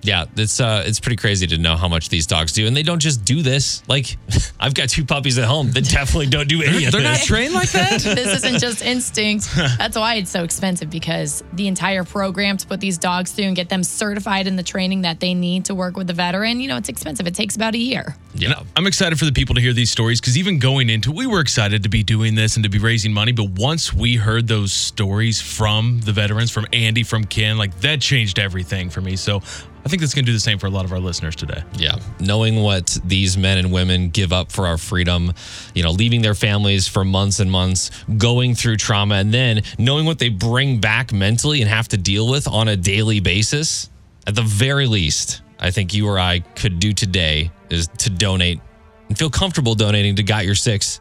Yeah, 0.03 0.25
it's 0.37 0.61
uh, 0.61 0.83
it's 0.85 0.99
pretty 0.99 1.17
crazy 1.17 1.47
to 1.47 1.59
know 1.59 1.77
how 1.77 1.87
much 1.87 2.09
these 2.09 2.27
dogs 2.27 2.53
do, 2.53 2.67
and 2.67 2.77
they 2.77 2.83
don't 2.83 2.99
just 2.99 3.25
do 3.25 3.41
this. 3.41 3.87
Like, 3.89 4.17
I've 4.61 4.75
got 4.75 4.89
two 4.89 5.05
puppies 5.05 5.39
at 5.39 5.45
home 5.45 5.71
that 5.73 5.89
definitely 5.89 6.27
don't 6.27 6.49
do 6.49 6.61
any 6.63 6.87
of 6.87 6.93
They're 6.93 7.03
not 7.03 7.21
trained 7.21 7.55
like 7.55 7.71
that. 7.71 8.01
this 8.01 8.45
isn't 8.45 8.59
just 8.59 8.83
instinct. 8.83 9.49
That's 9.55 9.97
why 9.97 10.17
it's 10.17 10.31
so 10.31 10.43
expensive 10.43 10.91
because 10.91 11.45
the 11.53 11.69
entire 11.69 12.03
program 12.03 12.57
to 12.57 12.67
put 12.67 12.81
these 12.81 12.99
dogs 12.99 13.31
through 13.31 13.45
and 13.47 13.57
get 13.57 13.69
them 13.69 13.85
certified 13.85 14.49
in 14.49 14.57
the 14.57 14.63
training 14.65 15.03
that 15.03 15.21
they 15.21 15.35
need 15.35 15.67
to 15.67 15.75
work 15.75 15.97
with 15.97 16.09
the 16.09 16.13
veteran, 16.13 16.61
you 16.61 16.67
know, 16.67 16.77
it's 16.77 16.89
expensive. 16.89 17.27
It 17.29 17.35
takes 17.37 17.55
about 17.55 17.75
a 17.75 17.79
year. 17.79 18.17
yeah, 18.35 18.61
I'm 18.75 18.89
excited 18.89 19.19
for 19.19 19.25
the 19.25 19.33
people 19.33 19.55
to 19.55 19.61
hear 19.61 19.73
these 19.73 19.91
stories 19.91 20.21
because 20.21 20.37
even 20.37 20.59
going 20.59 20.91
into 20.91 21.13
we 21.13 21.27
were 21.27 21.41
excited 21.41 21.85
to 21.85 21.89
be 21.89 22.03
doing 22.03 22.35
this 22.35 22.57
and 22.57 22.65
to 22.65 22.69
be 22.69 22.79
raising 22.79 23.13
money. 23.13 23.31
But 23.31 23.51
once 23.51 23.93
we 23.93 24.17
heard 24.17 24.49
those 24.49 24.73
stories 24.73 25.41
from 25.41 26.01
the 26.01 26.13
veterans, 26.13 26.51
from 26.51 26.67
Andy, 26.73 27.05
from 27.05 27.25
Ken, 27.25 27.57
like 27.57 27.81
that 27.81 28.01
changed 28.01 28.41
everything 28.41 28.91
for 28.91 29.01
me. 29.01 29.15
So 29.15 29.43
I 29.85 29.89
think 29.89 30.01
that's 30.01 30.15
going 30.15 30.25
to 30.25 30.31
do 30.31 30.33
the 30.33 30.41
same 30.41 30.59
for 30.59 30.67
a 30.67 30.71
lot 30.71 30.85
of 30.85 30.93
our 30.93 31.01
listeners 31.01 31.35
today. 31.35 31.63
yeah. 31.75 31.99
Knowing 32.21 32.63
what 32.63 32.97
these 33.05 33.37
men 33.37 33.59
and 33.59 33.73
women 33.73 34.11
give 34.11 34.33
up 34.33 34.53
for 34.53 34.67
our 34.67 34.79
freedom, 34.79 35.33
you 35.75 35.83
know, 35.83 35.91
leaving 35.91 36.23
their 36.23 36.35
families 36.35 36.87
for 36.87 37.05
months 37.05 37.41
and 37.41 37.51
months, 37.51 37.91
going 38.17 38.55
through 38.55 38.77
trauma, 38.77 39.17
and 39.17 39.35
then 39.35 39.63
knowing 39.79 40.07
what 40.07 40.19
they 40.21 40.29
bring 40.29 40.81
back 40.81 41.13
mentally 41.13 41.61
and 41.61 41.69
have 41.69 41.89
to 41.89 41.97
deal 41.97 42.29
with 42.29 42.47
on 42.47 42.69
a 42.69 42.77
daily 42.77 43.21
basis. 43.21 43.91
At 44.25 44.37
the 44.37 44.43
very 44.43 44.87
least, 44.87 45.43
I 45.59 45.73
think 45.73 45.93
you 45.93 46.07
or 46.07 46.19
I 46.19 46.41
could 46.41 46.79
do 46.79 46.93
today 46.93 47.51
is 47.71 47.89
to 47.99 48.11
donate 48.11 48.61
and 49.09 49.19
feel 49.19 49.31
comfortable 49.31 49.75
donating 49.75 50.15
to 50.17 50.23
Got 50.23 50.47
Your 50.47 50.55
Six 50.55 51.01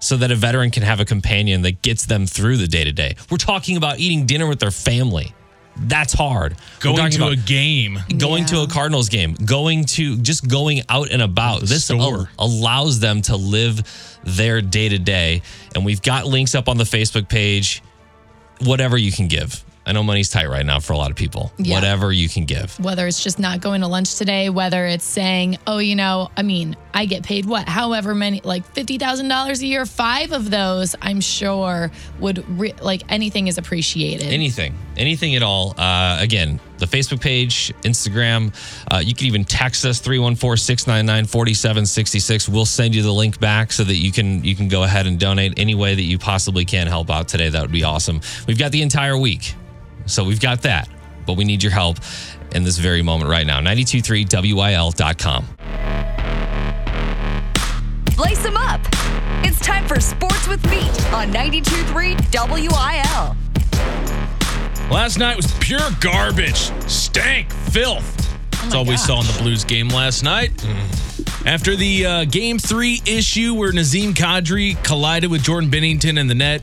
so 0.00 0.16
that 0.16 0.30
a 0.30 0.34
veteran 0.34 0.70
can 0.70 0.82
have 0.82 1.00
a 1.00 1.04
companion 1.04 1.62
that 1.62 1.80
gets 1.82 2.06
them 2.06 2.26
through 2.26 2.56
the 2.56 2.66
day 2.66 2.84
to 2.84 2.92
day. 2.92 3.16
We're 3.30 3.38
talking 3.38 3.76
about 3.76 3.98
eating 3.98 4.26
dinner 4.26 4.46
with 4.46 4.58
their 4.58 4.70
family. 4.70 5.34
That's 5.78 6.12
hard. 6.12 6.56
Going 6.80 7.10
to 7.12 7.28
a 7.28 7.36
game. 7.36 7.98
going 8.16 8.46
to 8.46 8.62
a 8.62 8.66
Cardinals 8.66 9.08
game, 9.08 9.34
going 9.34 9.84
to 9.84 10.16
just 10.16 10.48
going 10.48 10.82
out 10.88 11.10
and 11.10 11.22
about. 11.22 11.60
This 11.60 11.84
store. 11.84 12.30
allows 12.38 13.00
them 13.00 13.22
to 13.22 13.36
live 13.36 13.82
their 14.24 14.60
day 14.62 14.88
to 14.88 14.98
day. 14.98 15.42
And 15.74 15.84
we've 15.84 16.02
got 16.02 16.26
links 16.26 16.54
up 16.54 16.68
on 16.68 16.76
the 16.76 16.84
Facebook 16.84 17.28
page. 17.28 17.82
Whatever 18.62 18.96
you 18.96 19.12
can 19.12 19.28
give. 19.28 19.62
I 19.86 19.92
know 19.92 20.02
money's 20.02 20.28
tight 20.28 20.48
right 20.48 20.66
now 20.66 20.80
for 20.80 20.94
a 20.94 20.96
lot 20.96 21.12
of 21.12 21.16
people. 21.16 21.52
Yeah. 21.58 21.76
Whatever 21.76 22.12
you 22.12 22.28
can 22.28 22.44
give. 22.44 22.76
Whether 22.80 23.06
it's 23.06 23.22
just 23.22 23.38
not 23.38 23.60
going 23.60 23.82
to 23.82 23.86
lunch 23.86 24.16
today, 24.16 24.50
whether 24.50 24.84
it's 24.84 25.04
saying, 25.04 25.58
oh, 25.64 25.78
you 25.78 25.94
know, 25.94 26.28
I 26.36 26.42
mean, 26.42 26.74
I 26.92 27.06
get 27.06 27.22
paid 27.22 27.46
what, 27.46 27.68
however 27.68 28.12
many, 28.12 28.40
like 28.42 28.66
$50,000 28.74 29.62
a 29.62 29.66
year, 29.66 29.86
five 29.86 30.32
of 30.32 30.50
those, 30.50 30.96
I'm 31.00 31.20
sure 31.20 31.92
would, 32.18 32.44
re- 32.58 32.74
like, 32.82 33.04
anything 33.08 33.46
is 33.46 33.58
appreciated. 33.58 34.26
Anything, 34.26 34.74
anything 34.96 35.36
at 35.36 35.44
all. 35.44 35.72
Uh, 35.78 36.18
again, 36.20 36.58
the 36.78 36.86
Facebook 36.86 37.20
page, 37.20 37.72
Instagram. 37.82 38.52
Uh, 38.90 38.98
you 38.98 39.14
can 39.14 39.26
even 39.26 39.44
text 39.44 39.84
us 39.84 40.00
314-699-4766. 40.02 42.48
We'll 42.48 42.66
send 42.66 42.92
you 42.94 43.02
the 43.02 43.12
link 43.12 43.38
back 43.38 43.70
so 43.72 43.84
that 43.84 43.94
you 43.94 44.10
can 44.12 44.44
you 44.44 44.54
can 44.54 44.68
go 44.68 44.82
ahead 44.82 45.06
and 45.06 45.18
donate 45.18 45.58
any 45.58 45.74
way 45.74 45.94
that 45.94 46.02
you 46.02 46.18
possibly 46.18 46.66
can 46.66 46.86
help 46.86 47.10
out 47.10 47.28
today. 47.28 47.48
That 47.48 47.62
would 47.62 47.72
be 47.72 47.84
awesome. 47.84 48.20
We've 48.46 48.58
got 48.58 48.72
the 48.72 48.82
entire 48.82 49.16
week. 49.16 49.54
So 50.06 50.24
we've 50.24 50.40
got 50.40 50.62
that. 50.62 50.88
But 51.26 51.34
we 51.34 51.44
need 51.44 51.62
your 51.62 51.72
help 51.72 51.98
in 52.54 52.62
this 52.64 52.78
very 52.78 53.02
moment 53.02 53.30
right 53.30 53.46
now. 53.46 53.60
923wil.com. 53.60 55.46
Lace 58.18 58.42
them 58.42 58.56
up. 58.56 58.80
It's 59.44 59.60
time 59.60 59.86
for 59.86 60.00
Sports 60.00 60.48
with 60.48 60.64
Meat 60.70 61.12
on 61.12 61.32
92.3 61.32 62.16
WIL. 62.32 63.36
Last 64.90 65.18
night 65.18 65.36
was 65.36 65.52
pure 65.58 65.80
garbage, 66.00 66.70
stank, 66.88 67.52
filth. 67.52 68.14
That's 68.52 68.74
all 68.74 68.84
we 68.84 68.96
saw 68.96 69.20
in 69.20 69.26
the 69.26 69.36
Blues 69.42 69.64
game 69.64 69.88
last 69.88 70.22
night. 70.22 70.52
After 71.44 71.76
the 71.76 72.06
uh, 72.06 72.24
game 72.24 72.58
three 72.58 73.02
issue 73.06 73.54
where 73.54 73.72
Nazim 73.72 74.14
Kadri 74.14 74.82
collided 74.82 75.30
with 75.30 75.42
Jordan 75.42 75.70
Binnington 75.70 76.18
in 76.18 76.26
the 76.26 76.34
net, 76.34 76.62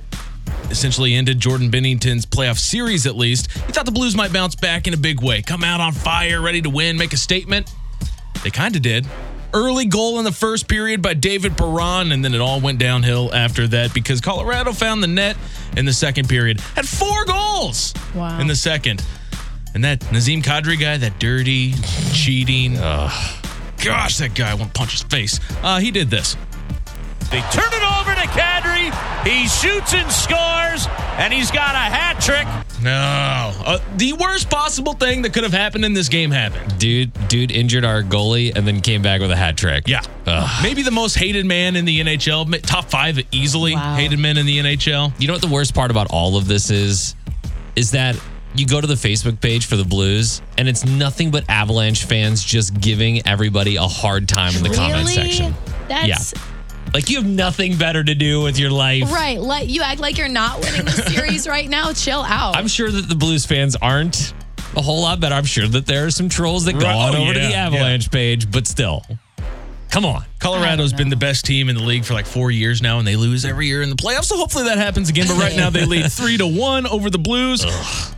essentially 0.70 1.13
ended 1.13 1.39
Jordan 1.39 1.70
Binnington's 1.70 2.25
playoff 2.25 2.58
series 2.58 3.05
at 3.05 3.15
least. 3.15 3.51
He 3.51 3.72
thought 3.72 3.86
the 3.86 3.91
Blues 3.91 4.15
might 4.15 4.34
bounce 4.34 4.55
back 4.55 4.88
in 4.88 4.93
a 4.93 4.98
big 4.98 5.22
way, 5.22 5.41
come 5.41 5.63
out 5.63 5.79
on 5.82 5.93
fire, 5.93 6.41
ready 6.41 6.62
to 6.62 6.70
win, 6.70 6.98
make 6.98 7.13
a 7.13 7.17
statement. 7.17 7.72
They 8.43 8.50
kind 8.50 8.75
of 8.75 8.82
did. 8.82 9.05
Early 9.53 9.86
goal 9.86 10.17
in 10.17 10.25
the 10.25 10.32
first 10.32 10.67
period 10.67 11.03
by 11.03 11.13
David 11.13 11.55
Perron, 11.55 12.12
and 12.12 12.25
then 12.25 12.34
it 12.34 12.41
all 12.41 12.60
went 12.60 12.79
downhill 12.79 13.32
after 13.34 13.67
that 13.67 13.93
because 13.93 14.20
Colorado 14.20 14.74
found 14.74 15.03
the 15.03 15.08
net 15.08 15.38
in 15.77 15.86
the 15.86 15.93
second 15.93 16.27
period. 16.27 16.60
Had 16.75 16.88
four 16.88 17.24
goals 17.25 17.93
Wow. 18.15 18.39
in 18.39 18.48
the 18.48 18.55
second. 18.55 19.05
And 19.75 19.84
that 19.84 20.12
Nazim 20.12 20.41
Kadri 20.41 20.79
guy, 20.79 20.98
that 20.98 21.20
dirty, 21.20 21.74
cheating, 22.13 22.75
gosh, 22.75 24.17
that 24.17 24.34
guy, 24.36 24.50
I 24.51 24.53
want 24.55 24.74
to 24.74 24.77
punch 24.77 24.91
his 24.93 25.03
face. 25.03 25.39
Uh, 25.62 25.79
he 25.79 25.91
did 25.91 26.10
this. 26.10 26.36
They 27.33 27.41
turn 27.49 27.73
it 27.73 27.81
over 27.99 28.13
to 28.13 28.27
Kadri. 28.27 28.93
He 29.25 29.47
shoots 29.47 29.95
and 29.95 30.11
scores, 30.11 30.85
and 31.17 31.33
he's 31.33 31.49
got 31.49 31.73
a 31.73 31.79
hat 31.79 32.21
trick. 32.21 32.45
No. 32.83 32.91
Uh, 33.65 33.79
the 33.97 34.13
worst 34.13 34.51
possible 34.51 34.93
thing 34.93 35.23
that 35.23 35.33
could 35.33 35.41
have 35.41 35.51
happened 35.51 35.83
in 35.83 35.93
this 35.93 36.09
game 36.09 36.29
happened. 36.29 36.77
Dude, 36.77 37.11
dude 37.29 37.49
injured 37.49 37.85
our 37.85 38.03
goalie 38.03 38.55
and 38.55 38.67
then 38.67 38.81
came 38.81 39.01
back 39.01 39.19
with 39.19 39.31
a 39.31 39.35
hat 39.35 39.57
trick. 39.57 39.87
Yeah. 39.87 40.01
Ugh. 40.27 40.47
Maybe 40.61 40.83
the 40.83 40.91
most 40.91 41.15
hated 41.15 41.47
man 41.47 41.75
in 41.75 41.85
the 41.85 42.01
NHL, 42.01 42.61
top 42.61 42.91
five 42.91 43.19
easily 43.31 43.73
Wow. 43.73 43.95
hated 43.95 44.19
men 44.19 44.37
in 44.37 44.45
the 44.45 44.59
NHL. 44.59 45.11
You 45.19 45.25
know 45.25 45.33
what 45.33 45.41
the 45.41 45.47
worst 45.47 45.73
part 45.73 45.89
about 45.89 46.11
all 46.11 46.37
of 46.37 46.47
this 46.47 46.69
is? 46.69 47.15
Is 47.75 47.89
that 47.91 48.15
you 48.53 48.67
go 48.67 48.79
to 48.79 48.85
the 48.85 48.93
Facebook 48.93 49.41
page 49.41 49.65
for 49.65 49.75
the 49.75 49.85
Blues 49.85 50.43
and 50.59 50.67
it's 50.67 50.85
nothing 50.85 51.31
but 51.31 51.49
Avalanche 51.49 52.05
fans 52.05 52.43
just 52.43 52.79
giving 52.79 53.25
everybody 53.27 53.77
a 53.77 53.87
hard 53.87 54.27
time 54.29 54.55
in 54.55 54.61
the 54.61 54.69
comment 54.69 55.07
section. 55.07 55.55
That's 55.87 56.35
Like 56.93 57.09
you 57.09 57.17
have 57.17 57.25
nothing 57.25 57.75
better 57.77 58.03
to 58.03 58.13
do 58.15 58.41
with 58.41 58.59
your 58.59 58.69
life. 58.69 59.12
right. 59.12 59.39
Like 59.39 59.67
you 59.69 59.81
act 59.81 60.00
like 60.00 60.17
you're 60.17 60.27
not 60.27 60.59
winning 60.62 60.85
the 60.85 60.91
series 60.91 61.47
right 61.47 61.67
now. 61.69 61.91
Chill 61.93 62.21
out. 62.21 62.55
I'm 62.55 62.67
sure 62.67 62.91
that 62.91 63.09
the 63.09 63.15
Blues 63.15 63.45
fans 63.45 63.75
aren't 63.75 64.33
a 64.75 64.81
whole 64.81 65.01
lot 65.01 65.19
better. 65.19 65.33
I'm 65.35 65.43
sure 65.45 65.67
that 65.67 65.85
there 65.88 66.05
are 66.05 66.12
some 66.12 66.29
trolls 66.29 66.65
that 66.65 66.73
go 66.73 66.85
Right. 66.85 66.95
on 66.95 67.15
Oh, 67.15 67.23
over 67.23 67.33
to 67.33 67.39
the 67.39 67.55
Avalanche 67.55 68.12
page, 68.12 68.51
but 68.51 68.67
still. 68.67 69.03
Come 69.93 70.05
on. 70.05 70.25
Colorado's 70.39 70.91
been 70.91 71.09
the 71.09 71.15
best 71.15 71.45
team 71.45 71.69
in 71.69 71.75
the 71.75 71.83
league 71.83 72.03
for 72.03 72.15
like 72.15 72.25
four 72.25 72.50
years 72.50 72.81
now, 72.81 72.97
and 72.97 73.07
they 73.07 73.15
lose 73.15 73.45
every 73.45 73.67
year 73.67 73.83
in 73.83 73.91
the 73.91 73.95
playoffs. 73.95 74.25
So 74.25 74.35
hopefully 74.35 74.63
that 74.63 74.79
happens 74.79 75.07
again. 75.07 75.27
But 75.27 75.38
right 75.38 75.55
now 75.55 75.69
they 75.69 75.85
lead 75.85 76.12
three 76.12 76.35
to 76.38 76.47
one 76.47 76.88
over 76.88 77.12
the 77.12 77.19
Blues, 77.19 77.63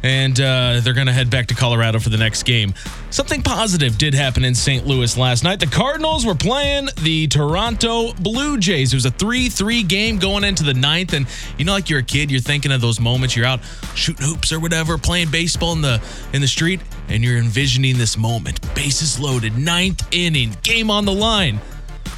and 0.01 0.39
uh, 0.39 0.79
they're 0.81 0.93
going 0.93 1.07
to 1.07 1.13
head 1.13 1.29
back 1.29 1.47
to 1.47 1.53
Colorado 1.53 1.99
for 1.99 2.07
the 2.07 2.17
next 2.17 2.43
game. 2.43 2.73
Something 3.09 3.41
positive 3.41 3.97
did 3.97 4.13
happen 4.13 4.45
in 4.45 4.55
St. 4.55 4.87
Louis 4.87 5.17
last 5.17 5.43
night. 5.43 5.59
The 5.59 5.67
Cardinals 5.67 6.25
were 6.25 6.33
playing 6.33 6.87
the 7.03 7.27
Toronto 7.27 8.13
Blue 8.13 8.57
Jays. 8.57 8.93
It 8.93 8.95
was 8.95 9.05
a 9.05 9.11
three-three 9.11 9.83
game 9.83 10.17
going 10.17 10.45
into 10.45 10.63
the 10.63 10.73
ninth, 10.73 11.11
and 11.11 11.27
you 11.57 11.65
know, 11.65 11.73
like 11.73 11.89
you're 11.89 11.99
a 11.99 12.03
kid, 12.03 12.31
you're 12.31 12.39
thinking 12.39 12.71
of 12.71 12.79
those 12.79 13.01
moments. 13.01 13.35
You're 13.35 13.47
out 13.47 13.59
shooting 13.95 14.25
hoops 14.25 14.53
or 14.53 14.61
whatever, 14.61 14.97
playing 14.97 15.29
baseball 15.29 15.73
in 15.73 15.81
the 15.81 16.01
in 16.31 16.39
the 16.39 16.47
street, 16.47 16.79
and 17.09 17.23
you're 17.23 17.37
envisioning 17.37 17.97
this 17.97 18.17
moment. 18.17 18.59
Bases 18.75 19.19
loaded, 19.19 19.57
ninth 19.57 20.07
inning, 20.11 20.55
game 20.63 20.89
on 20.89 21.05
the 21.05 21.13
line. 21.13 21.59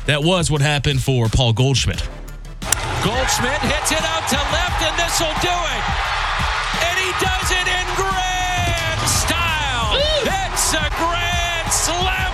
That 0.05 0.23
was 0.23 0.49
what 0.49 0.61
happened 0.61 1.01
for 1.01 1.27
Paul 1.27 1.53
Goldschmidt. 1.53 2.07
Goldschmidt 3.03 3.61
hits 3.61 3.91
it 3.91 4.03
out 4.03 4.27
to 4.29 4.39
left, 4.51 4.81
and 4.81 4.95
this 4.97 5.19
will 5.19 5.37
do 5.41 5.51
it. 5.51 5.83
And 6.87 6.95
he 6.99 7.11
does 7.19 7.51
it 7.51 7.67
in 7.67 7.85
grand 7.95 9.01
style. 9.07 9.95
It's 10.23 10.73
a 10.73 10.87
grand 10.97 11.71
slammer. 11.71 12.26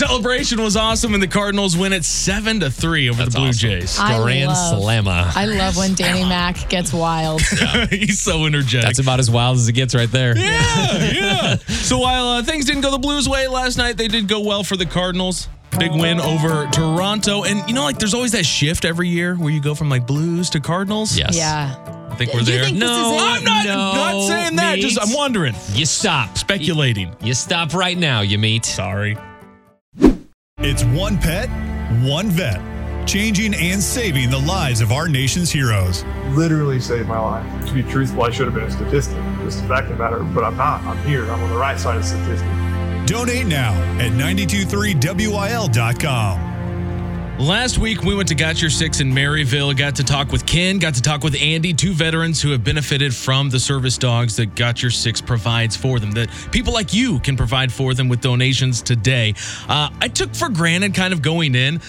Celebration 0.00 0.62
was 0.62 0.76
awesome, 0.76 1.12
and 1.12 1.22
the 1.22 1.28
Cardinals 1.28 1.76
win 1.76 1.92
it 1.92 2.06
seven 2.06 2.60
to 2.60 2.70
three 2.70 3.10
over 3.10 3.18
That's 3.22 3.34
the 3.34 3.38
Blue 3.40 3.48
awesome. 3.50 3.68
Jays. 3.70 3.98
I 3.98 4.18
Grand 4.18 4.46
love- 4.48 4.80
Slammer. 4.82 5.30
I 5.34 5.44
love 5.44 5.76
when 5.76 5.94
Danny 5.94 6.24
Mac 6.24 6.70
gets 6.70 6.90
wild. 6.92 7.42
He's 7.90 8.18
so 8.20 8.46
energetic. 8.46 8.86
That's 8.86 8.98
about 8.98 9.18
as 9.20 9.30
wild 9.30 9.58
as 9.58 9.68
it 9.68 9.72
gets 9.74 9.94
right 9.94 10.10
there. 10.10 10.34
yeah, 10.38 11.04
yeah. 11.12 11.56
So 11.56 11.98
while 11.98 12.24
uh, 12.28 12.42
things 12.42 12.64
didn't 12.64 12.80
go 12.80 12.90
the 12.90 12.98
Blues' 12.98 13.28
way 13.28 13.46
last 13.46 13.76
night, 13.76 13.98
they 13.98 14.08
did 14.08 14.26
go 14.26 14.40
well 14.40 14.64
for 14.64 14.76
the 14.78 14.86
Cardinals. 14.86 15.48
Big 15.78 15.92
win 15.92 16.18
over 16.18 16.66
Toronto, 16.72 17.44
and 17.44 17.68
you 17.68 17.74
know, 17.74 17.84
like 17.84 17.98
there's 17.98 18.14
always 18.14 18.32
that 18.32 18.44
shift 18.46 18.86
every 18.86 19.08
year 19.08 19.34
where 19.36 19.50
you 19.50 19.60
go 19.60 19.74
from 19.74 19.90
like 19.90 20.06
Blues 20.06 20.48
to 20.50 20.60
Cardinals. 20.60 21.16
Yes. 21.16 21.36
yeah. 21.36 21.76
I 22.10 22.14
think 22.16 22.32
we're 22.32 22.40
you 22.40 22.46
there. 22.46 22.64
think 22.64 22.78
No. 22.78 23.16
I'm 23.20 23.44
not, 23.44 23.64
No, 23.66 23.74
not 23.74 24.26
saying 24.28 24.56
that. 24.56 24.76
mate. 24.76 24.80
Just 24.80 24.98
I'm 25.00 25.14
wondering, 25.14 25.54
You 25.72 25.84
stop. 25.84 26.38
speculating. 26.38 27.14
You 27.22 27.34
stop 27.34 27.74
right 27.74 27.96
now, 27.98 28.22
you 28.22 28.38
meet. 28.38 28.64
Sorry. 28.64 29.16
It's 30.62 30.84
one 30.84 31.16
pet, 31.16 31.48
one 32.02 32.28
vet, 32.28 32.60
changing 33.08 33.54
and 33.54 33.82
saving 33.82 34.28
the 34.28 34.38
lives 34.38 34.82
of 34.82 34.92
our 34.92 35.08
nation's 35.08 35.50
heroes. 35.50 36.04
literally 36.34 36.80
saved 36.80 37.08
my 37.08 37.18
life. 37.18 37.66
To 37.66 37.72
be 37.72 37.82
truthful, 37.82 38.24
I 38.24 38.30
should 38.30 38.44
have 38.44 38.52
been 38.52 38.64
a 38.64 38.70
statistic, 38.70 39.16
just 39.38 39.64
a 39.64 39.68
fact 39.68 39.90
of 39.90 39.96
the 39.96 40.04
matter, 40.04 40.22
but 40.22 40.44
I'm 40.44 40.58
not. 40.58 40.82
I'm 40.82 40.98
here. 41.06 41.24
I'm 41.30 41.42
on 41.42 41.48
the 41.48 41.56
right 41.56 41.78
side 41.78 41.96
of 41.96 42.04
statistics. 42.04 42.42
Donate 43.10 43.46
now 43.46 43.72
at 43.98 44.12
923wil.com. 44.12 46.49
Last 47.40 47.78
week, 47.78 48.02
we 48.02 48.14
went 48.14 48.28
to 48.28 48.34
Got 48.34 48.60
Your 48.60 48.68
Six 48.68 49.00
in 49.00 49.10
Maryville. 49.10 49.74
Got 49.74 49.96
to 49.96 50.04
talk 50.04 50.30
with 50.30 50.44
Ken, 50.44 50.78
got 50.78 50.92
to 50.96 51.00
talk 51.00 51.24
with 51.24 51.34
Andy, 51.40 51.72
two 51.72 51.94
veterans 51.94 52.42
who 52.42 52.50
have 52.50 52.62
benefited 52.62 53.14
from 53.14 53.48
the 53.48 53.58
service 53.58 53.96
dogs 53.96 54.36
that 54.36 54.54
Got 54.54 54.82
Your 54.82 54.90
Six 54.90 55.22
provides 55.22 55.74
for 55.74 55.98
them, 55.98 56.10
that 56.10 56.28
people 56.52 56.74
like 56.74 56.92
you 56.92 57.18
can 57.20 57.38
provide 57.38 57.72
for 57.72 57.94
them 57.94 58.10
with 58.10 58.20
donations 58.20 58.82
today. 58.82 59.32
Uh, 59.70 59.88
I 60.02 60.08
took 60.08 60.34
for 60.34 60.50
granted, 60.50 60.94
kind 60.94 61.14
of 61.14 61.22
going 61.22 61.54
in, 61.54 61.80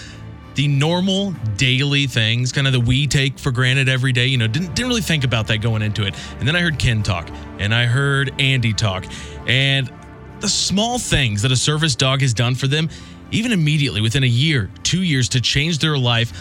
the 0.54 0.68
normal 0.68 1.32
daily 1.58 2.06
things, 2.06 2.50
kind 2.50 2.66
of 2.66 2.72
that 2.72 2.80
we 2.80 3.06
take 3.06 3.38
for 3.38 3.50
granted 3.50 3.90
every 3.90 4.12
day. 4.12 4.24
You 4.28 4.38
know, 4.38 4.46
didn't, 4.46 4.74
didn't 4.74 4.88
really 4.88 5.02
think 5.02 5.22
about 5.22 5.48
that 5.48 5.58
going 5.58 5.82
into 5.82 6.06
it. 6.06 6.14
And 6.38 6.48
then 6.48 6.56
I 6.56 6.60
heard 6.60 6.78
Ken 6.78 7.02
talk, 7.02 7.28
and 7.58 7.74
I 7.74 7.84
heard 7.84 8.32
Andy 8.40 8.72
talk, 8.72 9.04
and 9.46 9.92
the 10.40 10.48
small 10.48 10.98
things 10.98 11.42
that 11.42 11.52
a 11.52 11.56
service 11.56 11.94
dog 11.94 12.22
has 12.22 12.32
done 12.32 12.54
for 12.54 12.68
them, 12.68 12.88
even 13.32 13.50
immediately 13.50 14.00
within 14.00 14.22
a 14.22 14.28
year, 14.28 14.70
two 14.82 15.02
years 15.02 15.28
to 15.30 15.40
change 15.40 15.78
their 15.78 15.98
life. 15.98 16.32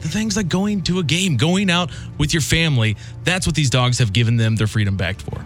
The 0.00 0.08
things 0.08 0.36
like 0.36 0.48
going 0.48 0.82
to 0.82 0.98
a 0.98 1.02
game, 1.02 1.38
going 1.38 1.70
out 1.70 1.90
with 2.18 2.34
your 2.34 2.42
family, 2.42 2.96
that's 3.22 3.46
what 3.46 3.54
these 3.54 3.70
dogs 3.70 3.98
have 4.00 4.12
given 4.12 4.36
them 4.36 4.56
their 4.56 4.66
freedom 4.66 4.96
back 4.96 5.18
for. 5.18 5.42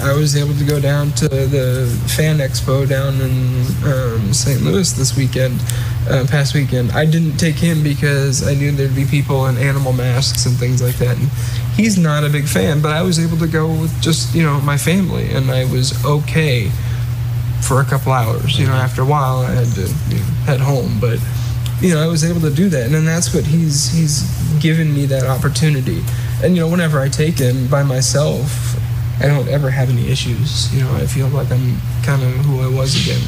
I 0.00 0.12
was 0.12 0.36
able 0.36 0.54
to 0.54 0.64
go 0.64 0.80
down 0.80 1.10
to 1.12 1.28
the 1.28 1.86
fan 2.16 2.38
expo 2.38 2.88
down 2.88 3.20
in 3.20 3.66
um, 3.84 4.32
St. 4.32 4.62
Louis 4.62 4.92
this 4.92 5.16
weekend, 5.16 5.60
uh, 6.08 6.24
past 6.30 6.54
weekend. 6.54 6.92
I 6.92 7.04
didn't 7.04 7.36
take 7.36 7.56
him 7.56 7.82
because 7.82 8.46
I 8.46 8.54
knew 8.54 8.70
there'd 8.70 8.94
be 8.94 9.04
people 9.04 9.46
in 9.46 9.56
animal 9.58 9.92
masks 9.92 10.46
and 10.46 10.56
things 10.56 10.80
like 10.80 10.94
that. 10.96 11.16
And 11.16 11.28
he's 11.74 11.98
not 11.98 12.22
a 12.22 12.28
big 12.28 12.46
fan, 12.46 12.80
but 12.80 12.92
I 12.92 13.02
was 13.02 13.18
able 13.18 13.38
to 13.38 13.48
go 13.48 13.66
with 13.68 14.00
just 14.00 14.36
you 14.36 14.44
know 14.44 14.60
my 14.60 14.78
family, 14.78 15.32
and 15.32 15.50
I 15.50 15.64
was 15.64 16.04
okay 16.04 16.70
for 17.62 17.80
a 17.80 17.84
couple 17.84 18.12
hours. 18.12 18.58
You 18.58 18.66
know, 18.66 18.72
mm-hmm. 18.72 18.80
after 18.80 19.02
a 19.02 19.06
while, 19.06 19.40
I 19.40 19.50
had 19.52 19.68
to 19.74 19.86
you 20.08 20.20
know, 20.20 20.26
head 20.46 20.60
home, 20.60 20.98
but 21.00 21.18
you 21.80 21.94
know, 21.94 22.02
I 22.02 22.06
was 22.06 22.24
able 22.24 22.40
to 22.40 22.50
do 22.50 22.68
that, 22.70 22.86
and 22.86 22.94
then 22.94 23.04
that's 23.04 23.34
what 23.34 23.44
he's 23.44 23.90
he's 23.90 24.22
given 24.60 24.92
me 24.92 25.06
that 25.06 25.24
opportunity. 25.24 26.02
And 26.42 26.56
you 26.56 26.62
know, 26.62 26.68
whenever 26.68 27.00
I 27.00 27.08
take 27.08 27.38
him 27.38 27.68
by 27.68 27.82
myself, 27.82 28.76
I 29.20 29.26
don't 29.26 29.48
ever 29.48 29.70
have 29.70 29.90
any 29.90 30.08
issues. 30.08 30.72
You 30.74 30.84
know, 30.84 30.94
I 30.94 31.06
feel 31.06 31.28
like 31.28 31.50
I'm 31.50 31.78
kind 32.02 32.22
of 32.22 32.30
who 32.46 32.60
I 32.62 32.68
was 32.68 32.94
again. 32.94 33.22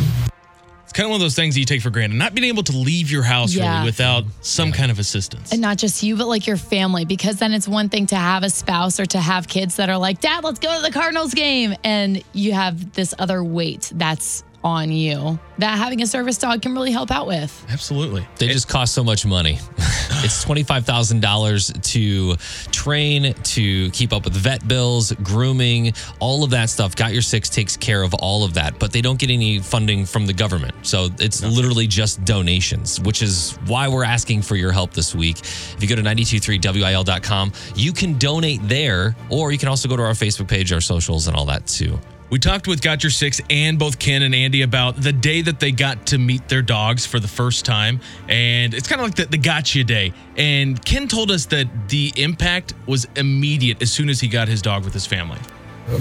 It's 1.01 1.03
kind 1.05 1.07
of 1.07 1.13
one 1.13 1.21
of 1.23 1.25
those 1.25 1.35
things 1.35 1.55
that 1.55 1.61
you 1.61 1.65
take 1.67 1.81
for 1.81 1.89
granted, 1.89 2.17
not 2.17 2.35
being 2.35 2.47
able 2.49 2.63
to 2.65 2.77
leave 2.77 3.11
your 3.11 3.23
house 3.23 3.55
Yeah. 3.55 3.73
really 3.77 3.87
without 3.87 4.25
some 4.43 4.71
kind 4.71 4.91
of 4.91 4.99
assistance. 4.99 5.51
And 5.51 5.63
not 5.63 5.79
just 5.79 6.03
you, 6.03 6.15
but 6.15 6.29
like 6.29 6.47
your 6.47 6.59
family, 6.59 7.07
because 7.07 7.37
then 7.37 7.55
it's 7.55 7.67
one 7.67 7.89
thing 7.89 8.05
to 8.09 8.17
have 8.17 8.43
a 8.43 8.51
spouse 8.51 9.01
or 9.01 9.07
to 9.07 9.19
have 9.19 9.49
kids 9.49 9.77
that 9.77 9.89
are 9.89 9.97
like, 9.97 10.21
Dad, 10.21 10.45
let's 10.45 10.59
go 10.59 10.77
to 10.77 10.83
the 10.83 10.91
Cardinals 10.91 11.33
game. 11.33 11.75
And 11.85 12.23
you 12.35 12.53
have 12.53 12.93
this 12.93 13.15
other 13.19 13.43
weight 13.43 13.91
that's 13.95 14.45
on 14.63 14.93
you 14.93 15.39
that 15.59 15.79
having 15.79 16.03
a 16.03 16.07
service 16.07 16.39
dog 16.39 16.63
can 16.63 16.73
really 16.73 16.91
help 16.91 17.11
out 17.11 17.27
with. 17.27 17.67
Absolutely. 17.71 18.27
They 18.39 18.49
just 18.49 18.69
cost 18.69 18.95
so 18.95 19.05
much 19.05 19.25
money. 19.25 19.59
it's 20.23 20.45
$25,000 20.45 21.83
to 21.83 22.37
train, 22.73 23.35
to 23.35 23.91
keep 23.91 24.13
up 24.13 24.25
with 24.25 24.35
vet 24.35 24.67
bills, 24.67 25.13
grooming, 25.23 25.93
all 26.19 26.45
of 26.45 26.51
that 26.51 26.71
stuff. 26.71 26.97
Got 26.97 27.13
Your 27.13 27.23
Six 27.23 27.49
takes 27.49 27.77
care 27.77 28.03
of 28.03 28.15
all 28.15 28.45
of 28.45 28.55
that, 28.55 28.79
but 28.79 28.93
they 28.93 29.01
don't 29.01 29.19
get 29.19 29.31
any 29.31 29.61
funding 29.61 30.05
from 30.05 30.27
the 30.27 30.33
government. 30.33 30.75
So 30.83 31.09
it's 31.19 31.43
literally 31.43 31.87
just 31.87 32.25
donations, 32.25 33.01
which 33.01 33.23
is 33.23 33.59
why 33.67 33.89
we're 33.89 34.05
asking 34.05 34.43
for 34.43 34.57
your 34.57 34.73
help 34.73 34.93
this 34.93 35.15
week. 35.15 35.41
If 35.41 35.77
you 35.81 35.89
go 35.89 35.97
to 35.97 36.03
923wil.com, 36.03 37.53
you 37.75 37.93
can 37.93 38.19
donate 38.19 38.61
there, 38.65 39.17
or 39.31 39.53
you 39.53 39.59
can 39.59 39.69
also 39.69 39.89
go 39.89 39.97
to 39.97 40.03
our 40.03 40.13
Facebook 40.13 40.49
page, 40.49 40.73
our 40.73 40.81
socials, 40.81 41.29
and 41.29 41.37
all 41.37 41.47
that 41.47 41.67
too. 41.67 41.99
We 42.31 42.39
talked 42.39 42.69
with 42.69 42.81
Got 42.81 43.03
Your 43.03 43.11
Six 43.11 43.41
and 43.51 43.77
both 43.77 43.99
Ken 43.99 44.23
and 44.23 44.33
Andy 44.37 44.63
about 44.63 44.95
the 44.95 45.13
day 45.13 45.43
that 45.43 45.59
they 45.59 45.73
got 45.73 46.07
to 46.07 46.19
meet 46.19 46.49
their 46.49 46.63
dogs 46.63 47.05
for 47.05 47.19
the 47.19 47.27
first 47.27 47.65
time. 47.65 48.01
And 48.29 48.73
it's 48.73 48.87
kind 48.87 49.01
of 49.01 49.09
like 49.09 49.17
the, 49.17 49.25
the 49.27 49.39
gotcha 49.39 49.83
day. 49.83 50.13
And 50.37 50.83
Ken 50.85 51.09
told 51.09 51.33
us 51.33 51.47
that 51.47 51.89
the 51.89 52.13
impact 52.17 52.75
was 52.87 53.09
immediate 53.17 53.83
as 53.83 53.91
soon 53.91 54.09
as 54.09 54.21
he 54.21 54.29
got 54.29 54.47
his 54.47 54.63
dog 54.63 54.85
with 54.85 54.95
his 54.95 55.07
family. 55.07 55.39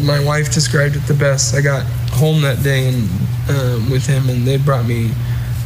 My 0.02 0.24
wife 0.24 0.54
described 0.54 0.96
it 0.96 1.00
the 1.08 1.16
best. 1.16 1.56
I 1.56 1.62
got 1.62 1.84
home 2.12 2.44
that 2.44 2.62
day 2.64 2.90
and 2.90 3.10
um, 3.50 3.90
with 3.90 4.06
him, 4.06 4.30
and 4.30 4.46
they 4.46 4.58
brought 4.58 4.86
me 4.86 5.10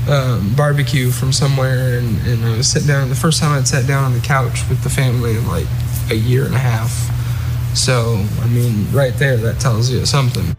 um, 0.07 0.53
barbecue 0.55 1.11
from 1.11 1.33
somewhere, 1.33 1.97
and, 1.97 2.25
and 2.25 2.45
I 2.45 2.55
was 2.55 2.71
sitting 2.71 2.87
down. 2.87 3.09
The 3.09 3.15
first 3.15 3.41
time 3.41 3.51
I'd 3.51 3.67
sat 3.67 3.85
down 3.85 4.05
on 4.05 4.13
the 4.13 4.21
couch 4.21 4.61
with 4.69 4.81
the 4.81 4.89
family 4.89 5.31
in 5.31 5.45
like 5.45 5.67
a 6.09 6.15
year 6.15 6.45
and 6.45 6.55
a 6.55 6.59
half. 6.59 7.12
So 7.73 8.23
I 8.41 8.47
mean, 8.47 8.87
right 8.91 9.13
there, 9.17 9.37
that 9.37 9.59
tells 9.59 9.89
you 9.89 10.05
something. 10.05 10.55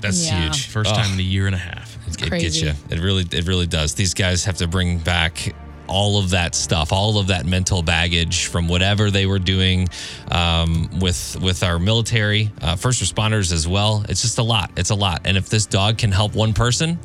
That's 0.00 0.24
Yeah. 0.26 0.44
huge. 0.44 0.66
First 0.66 0.90
Oh. 0.92 0.96
time 0.96 1.12
in 1.14 1.18
a 1.20 1.22
year 1.22 1.46
and 1.46 1.54
a 1.54 1.58
half. 1.58 1.96
It 2.08 2.30
gets 2.40 2.60
you. 2.60 2.72
It 2.90 2.98
really, 3.00 3.26
it 3.30 3.46
really 3.46 3.66
does. 3.66 3.94
These 3.94 4.14
guys 4.14 4.44
have 4.44 4.56
to 4.58 4.66
bring 4.66 4.98
back 4.98 5.54
all 5.86 6.18
of 6.18 6.30
that 6.30 6.54
stuff, 6.54 6.92
all 6.92 7.18
of 7.18 7.26
that 7.28 7.46
mental 7.46 7.82
baggage 7.82 8.46
from 8.46 8.68
whatever 8.68 9.10
they 9.10 9.26
were 9.26 9.38
doing 9.38 9.88
um, 10.30 10.88
with 11.00 11.36
with 11.40 11.62
our 11.62 11.78
military, 11.78 12.50
uh, 12.62 12.76
first 12.76 13.02
responders 13.02 13.52
as 13.52 13.66
well. 13.66 14.04
It's 14.08 14.22
just 14.22 14.38
a 14.38 14.42
lot. 14.42 14.70
It's 14.76 14.90
a 14.90 14.94
lot. 14.94 15.22
And 15.24 15.36
if 15.36 15.48
this 15.48 15.66
dog 15.66 15.98
can 15.98 16.12
help 16.12 16.34
one 16.34 16.52
person, 16.52 16.98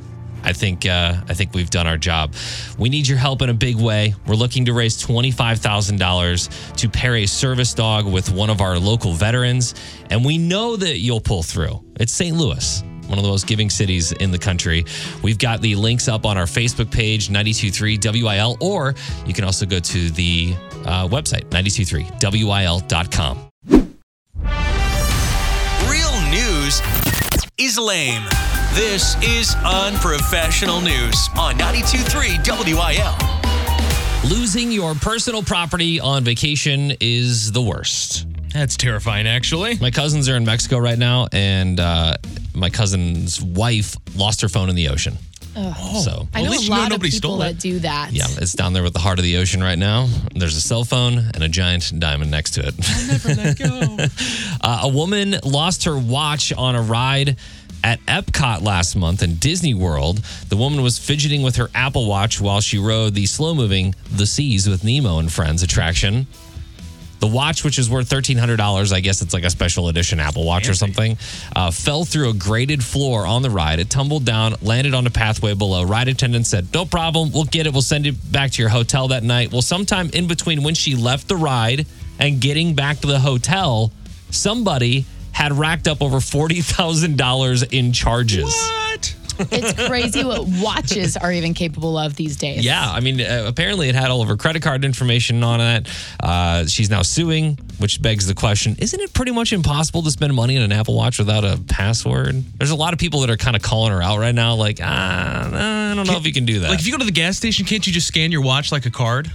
I 0.45 0.53
think 0.53 0.85
uh, 0.85 1.15
I 1.27 1.33
think 1.33 1.53
we've 1.53 1.69
done 1.69 1.87
our 1.87 1.97
job. 1.97 2.33
We 2.77 2.89
need 2.89 3.07
your 3.07 3.17
help 3.17 3.41
in 3.41 3.49
a 3.49 3.53
big 3.53 3.75
way. 3.77 4.13
We're 4.27 4.35
looking 4.35 4.65
to 4.65 4.73
raise 4.73 4.97
twenty 4.97 5.31
five 5.31 5.59
thousand 5.59 5.99
dollars 5.99 6.49
to 6.77 6.87
pair 6.87 7.15
a 7.15 7.25
service 7.25 7.73
dog 7.73 8.05
with 8.05 8.31
one 8.31 8.49
of 8.49 8.61
our 8.61 8.77
local 8.77 9.13
veterans, 9.13 9.73
and 10.09 10.23
we 10.23 10.37
know 10.37 10.75
that 10.75 10.99
you'll 10.99 11.19
pull 11.21 11.41
through. 11.43 11.83
It's 11.99 12.13
St. 12.13 12.37
Louis. 12.37 12.83
One 13.07 13.17
of 13.19 13.23
the 13.23 13.29
most 13.29 13.45
giving 13.45 13.69
cities 13.69 14.11
in 14.13 14.31
the 14.31 14.39
country. 14.39 14.83
We've 15.21 15.37
got 15.37 15.61
the 15.61 15.75
links 15.75 16.07
up 16.07 16.25
on 16.25 16.37
our 16.37 16.45
Facebook 16.45 16.91
page, 16.91 17.29
923 17.29 17.99
WIL, 18.23 18.57
or 18.59 18.95
you 19.27 19.33
can 19.33 19.43
also 19.43 19.67
go 19.67 19.79
to 19.79 20.09
the 20.09 20.55
uh, 20.85 21.07
website, 21.07 21.45
923WIL.com. 21.51 23.49
Real 25.87 26.21
news 26.31 26.81
is 27.59 27.77
lame. 27.77 28.23
This 28.75 29.15
is 29.24 29.55
unprofessional 29.63 30.82
news 30.82 31.29
on 31.39 31.55
92.3 31.55 32.74
WIL. 34.25 34.29
Losing 34.29 34.70
your 34.70 34.94
personal 34.96 35.41
property 35.41 36.01
on 36.01 36.25
vacation 36.25 36.91
is 37.00 37.53
the 37.53 37.62
worst. 37.62 38.27
That's 38.51 38.75
terrifying, 38.75 39.27
actually. 39.27 39.77
My 39.77 39.91
cousins 39.91 40.27
are 40.27 40.36
in 40.36 40.44
Mexico 40.44 40.77
right 40.77 40.98
now, 41.00 41.29
and 41.32 41.79
uh, 41.79 42.17
my 42.53 42.70
cousin's 42.70 43.41
wife 43.41 43.96
lost 44.13 44.41
her 44.41 44.50
phone 44.50 44.70
in 44.70 44.75
the 44.75 44.89
ocean. 44.89 45.17
Oh, 45.55 46.01
so, 46.03 46.27
I 46.34 46.41
at 46.41 46.44
know 46.44 46.51
least 46.51 46.63
a 46.63 46.65
you 46.65 46.70
know 46.72 46.75
lot 46.75 46.84
of 46.88 46.89
nobody 46.89 47.12
people 47.12 47.29
stole 47.29 47.38
that 47.38 47.51
it. 47.51 47.60
do 47.60 47.79
that. 47.79 48.10
yeah, 48.12 48.25
it's 48.29 48.51
down 48.51 48.74
there 48.74 48.84
with 48.84 48.91
the 48.91 49.00
heart 49.00 49.20
of 49.20 49.24
the 49.24 49.38
ocean 49.38 49.63
right 49.63 49.79
now. 49.79 50.10
There's 50.34 50.58
a 50.58 50.62
cell 50.62 50.84
phone 50.84 51.17
and 51.17 51.41
a 51.41 51.48
giant 51.48 51.98
diamond 51.98 52.29
next 52.29 52.55
to 52.55 52.67
it. 52.67 52.74
I'll 52.89 53.08
never 53.08 53.36
let 53.36 53.58
go. 53.58 54.05
uh, 54.62 54.79
a 54.84 54.89
woman 54.89 55.36
lost 55.46 55.86
her 55.86 55.98
watch 55.98 56.51
on 56.51 56.75
a 56.75 56.82
ride 56.82 57.38
at 57.86 58.04
Epcot 58.08 58.63
last 58.63 58.96
month 58.96 59.22
in 59.22 59.36
Disney 59.36 59.75
World. 59.75 60.18
The 60.50 60.58
woman 60.58 60.82
was 60.82 60.98
fidgeting 60.98 61.44
with 61.44 61.58
her 61.58 61.70
Apple 61.75 62.08
Watch 62.08 62.42
while 62.42 62.60
she 62.60 62.80
rode 62.80 63.13
the 63.13 63.27
slow 63.27 63.54
moving 63.54 63.94
The 64.12 64.25
Seas 64.25 64.68
with 64.68 64.84
Nemo 64.84 65.20
and 65.20 65.32
Friends 65.32 65.62
attraction. 65.62 66.25
The 67.20 67.27
watch, 67.27 67.63
which 67.63 67.77
is 67.77 67.88
worth 67.88 68.10
$1,300, 68.10 68.92
I 68.92 69.00
guess 69.01 69.22
it's 69.22 69.36
like 69.36 69.44
a 69.44 69.51
special 69.51 69.88
edition 69.88 70.20
Apple 70.20 70.46
Watch 70.46 70.68
or 70.68 70.74
something, 70.74 71.15
uh, 71.56 71.70
fell 71.70 72.06
through 72.06 72.32
a 72.32 72.34
grated 72.34 72.84
floor 72.84 73.27
on 73.27 73.44
the 73.44 73.51
ride. 73.51 73.80
It 73.80 73.92
tumbled 73.92 74.25
down, 74.25 74.56
landed 74.63 74.96
on 74.96 75.06
a 75.06 75.12
pathway 75.12 75.54
below. 75.54 75.84
Ride 75.84 76.08
attendant 76.08 76.48
said, 76.48 76.74
No 76.74 76.86
problem. 76.86 77.32
We'll 77.32 77.46
get 77.46 77.68
it. 77.68 77.74
We'll 77.74 77.84
send 77.84 78.08
it 78.08 78.15
back 78.32 78.50
to 78.51 78.63
your 78.63 78.70
hotel 78.70 79.10
that 79.10 79.22
night. 79.22 79.51
Well, 79.51 79.62
sometime 79.62 80.10
in 80.12 80.27
between 80.27 80.63
when 80.63 80.74
she 80.74 80.96
left 80.96 81.27
the 81.27 81.36
ride 81.36 81.86
and 82.18 82.42
getting 82.42 82.74
back 82.74 83.00
to 83.01 83.08
the 83.08 83.20
hotel, 83.20 83.92
somebody 84.32 85.06
had 85.36 85.51
racked 85.51 85.89
up 85.89 86.01
over 86.01 86.18
$40,000 86.18 87.74
in 87.74 87.92
charges. 87.92 88.46
What? 88.46 89.15
It's 89.51 89.74
crazy 89.88 90.24
what 90.24 90.48
watches 90.48 91.18
are 91.18 91.30
even 91.30 91.54
capable 91.54 91.98
of 91.98 92.15
these 92.15 92.38
days. 92.38 92.63
Yeah, 92.63 92.89
I 92.89 93.01
mean, 93.01 93.20
uh, 93.20 93.44
apparently 93.46 93.89
it 93.89 93.96
had 93.96 94.10
all 94.10 94.22
of 94.22 94.30
her 94.30 94.38
credit 94.38 94.62
card 94.62 94.86
information 94.86 95.44
on 95.44 95.60
it. 95.60 95.89
Uh, 96.24 96.65
she's 96.68 96.89
now 96.89 97.01
suing, 97.01 97.60
which 97.77 98.01
begs 98.01 98.27
the 98.27 98.34
question: 98.34 98.77
Isn't 98.80 99.01
it 99.01 99.12
pretty 99.12 99.34
much 99.34 99.51
impossible 99.51 100.04
to 100.04 100.12
spend 100.12 100.34
money 100.34 100.56
on 100.56 100.63
an 100.63 100.72
Apple 100.72 100.96
Watch 100.96 101.20
without 101.20 101.44
a 101.44 101.60
password? 101.68 102.46
There's 102.58 102.72
a 102.72 102.77
lot 102.77 102.94
of 102.94 103.00
people 103.00 103.20
that 103.20 103.30
are 103.30 103.36
kind 103.36 103.58
of 103.58 103.62
calling 103.62 103.92
her 103.92 104.01
out 104.01 104.20
right 104.20 104.34
now, 104.34 104.56
like, 104.56 104.80
ah, 104.82 105.92
I 105.92 105.94
don't 105.96 106.08
know 106.08 106.15
if 106.15 106.25
you 106.25 106.32
can 106.32 106.46
do 106.46 106.62
that. 106.62 106.70
Like, 106.70 106.80
if 106.80 106.86
you 106.86 106.94
go 106.94 107.00
to 107.00 107.04
the 107.04 107.12
gas 107.12 107.36
station, 107.36 107.65
can't 107.65 107.86
you 107.86 107.92
just 107.92 108.08
scan 108.08 108.32
your 108.32 108.42
watch 108.42 108.72
like 108.72 108.86
a 108.86 108.92
card? 108.92 109.30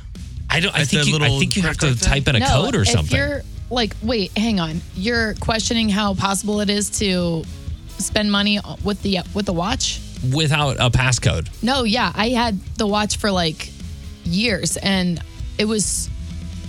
I 0.48 0.60
don't. 0.60 0.74
I 0.74 0.84
think 0.84 1.06
you, 1.08 1.16
I 1.16 1.28
think 1.38 1.56
you 1.56 1.62
have 1.62 1.76
to 1.76 1.94
type 1.94 2.26
in 2.26 2.36
a 2.36 2.40
no, 2.40 2.46
code 2.46 2.74
or 2.74 2.82
if 2.82 2.88
something. 2.88 3.18
you're 3.18 3.42
like, 3.70 3.94
wait, 4.02 4.36
hang 4.36 4.60
on. 4.60 4.80
You're 4.94 5.34
questioning 5.34 5.88
how 5.88 6.14
possible 6.14 6.60
it 6.60 6.70
is 6.70 6.90
to 6.98 7.44
spend 7.98 8.30
money 8.32 8.58
with 8.84 9.00
the 9.02 9.20
with 9.34 9.46
the 9.46 9.52
watch? 9.52 10.00
without 10.34 10.76
a 10.78 10.90
passcode. 10.90 11.48
No, 11.62 11.84
yeah, 11.84 12.12
I 12.14 12.28
had 12.30 12.60
the 12.76 12.86
watch 12.86 13.16
for 13.16 13.30
like 13.30 13.70
years, 14.24 14.76
and 14.76 15.22
it 15.58 15.64
was. 15.64 16.08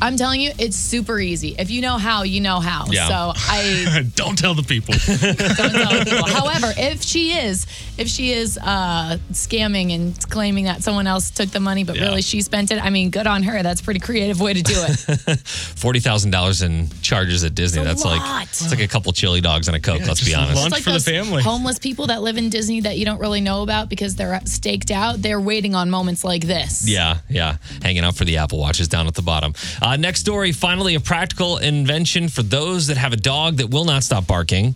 I'm 0.04 0.18
telling 0.18 0.42
you, 0.42 0.52
it's 0.58 0.76
super 0.76 1.20
easy. 1.20 1.56
If 1.60 1.70
you 1.70 1.82
know 1.82 2.00
how, 2.00 2.24
you 2.24 2.42
know 2.42 2.60
how. 2.60 2.86
Yeah. 2.90 3.08
So 3.08 3.34
I 3.36 4.10
Don't 4.16 4.36
tell 4.36 4.56
the 4.56 4.64
people. 4.64 4.96
don't 5.56 5.74
tell 5.74 6.04
people. 6.04 6.28
However, 6.28 6.74
if 6.76 7.04
she 7.04 7.34
is, 7.34 7.68
if 8.02 8.08
she 8.08 8.32
is 8.34 8.58
uh, 8.58 9.18
scamming 9.32 9.94
and 9.96 10.30
claiming 10.30 10.66
that 10.66 10.84
someone 10.84 11.08
else 11.08 11.30
took 11.32 11.50
the 11.50 11.60
money, 11.60 11.84
but 11.84 11.96
Yeah. 11.96 12.06
really 12.06 12.22
she 12.22 12.42
spent 12.42 12.72
it, 12.72 12.84
I 12.84 12.90
mean, 12.90 13.10
good 13.10 13.28
on 13.28 13.44
her. 13.44 13.64
That's 13.64 13.82
a 13.82 13.84
pretty 13.84 14.00
creative 14.00 14.40
way 14.42 14.54
to 14.54 14.62
do 14.62 14.74
it. 14.76 15.40
Forty 15.48 16.00
thousand 16.00 16.32
dollars 16.32 16.62
in 16.62 16.90
charges 17.02 17.44
at 17.44 17.56
Disney. 17.56 17.82
It's 17.82 17.88
a 17.90 17.94
That's 17.94 18.06
like 18.06 18.44
it's 18.50 18.72
like 18.72 18.80
a 18.82 18.88
couple 18.88 19.12
chili 19.14 19.42
dogs 19.42 19.68
and 19.68 19.78
a 19.78 19.80
coke. 19.80 20.02
let's 20.06 20.24
be 20.26 20.34
honest. 20.36 20.56
lunch 20.62 20.74
It's 20.76 20.84
for 20.84 20.92
the 20.92 21.00
family. 21.00 21.42
Homeless 21.44 21.80
people 21.80 22.08
that 22.08 22.22
live 22.22 22.38
in 22.38 22.50
Disney 22.50 22.82
that 22.82 22.98
you 22.98 23.06
don't 23.06 23.20
really 23.20 23.42
know 23.42 23.62
about 23.64 23.90
because 23.90 24.16
they're 24.16 24.40
staked 24.46 24.92
out. 24.92 25.22
They're 25.22 25.40
waiting 25.42 25.76
on 25.76 25.90
moments 25.90 26.24
like 26.24 26.46
this. 26.46 26.88
Yeah, 26.88 27.20
yeah. 27.30 27.58
Hanging 27.82 28.04
out 28.04 28.16
for 28.16 28.26
the 28.26 28.38
Apple 28.38 28.60
Watches 28.60 28.88
down 28.88 29.08
at 29.08 29.14
the 29.16 29.22
bottom. 29.22 29.54
Uh, 29.82 29.96
next 29.98 30.20
story 30.22 30.52
finally, 30.52 30.96
a 30.96 31.00
practical 31.00 31.58
invention 31.58 32.28
for 32.30 32.44
those 32.44 32.88
that 32.88 32.98
have 32.98 33.14
a 33.14 33.18
dog 33.18 33.58
that 33.58 33.70
will 33.70 33.86
not 33.86 34.04
stop 34.04 34.26
barking. 34.28 34.76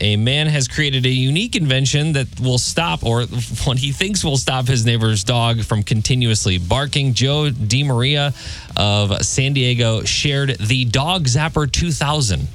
A 0.00 0.16
man 0.16 0.46
has 0.48 0.66
created 0.68 1.06
a 1.06 1.10
unique 1.10 1.54
invention 1.54 2.12
that 2.12 2.40
will 2.40 2.58
stop, 2.58 3.04
or 3.04 3.22
what 3.64 3.78
he 3.78 3.92
thinks 3.92 4.24
will 4.24 4.36
stop 4.36 4.66
his 4.66 4.84
neighbor's 4.84 5.24
dog 5.24 5.62
from 5.62 5.82
continuously 5.82 6.58
barking. 6.58 7.14
Joe 7.14 7.50
DiMaria 7.50 8.34
of 8.76 9.24
San 9.24 9.52
Diego 9.52 10.02
shared 10.02 10.56
the 10.58 10.84
Dog 10.84 11.24
Zapper 11.24 11.70
2000. 11.70 12.48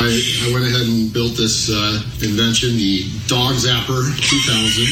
I, 0.00 0.04
I 0.04 0.52
went 0.52 0.64
ahead 0.66 0.80
and 0.88 1.12
built 1.12 1.36
this 1.36 1.70
uh, 1.70 2.02
invention, 2.22 2.76
the 2.76 3.04
Dog 3.28 3.54
Zapper 3.54 4.02
2000, 4.18 4.86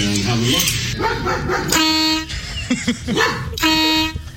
and 0.00 0.18
have 0.24 0.38
a 0.38 0.44
look. 0.52 0.64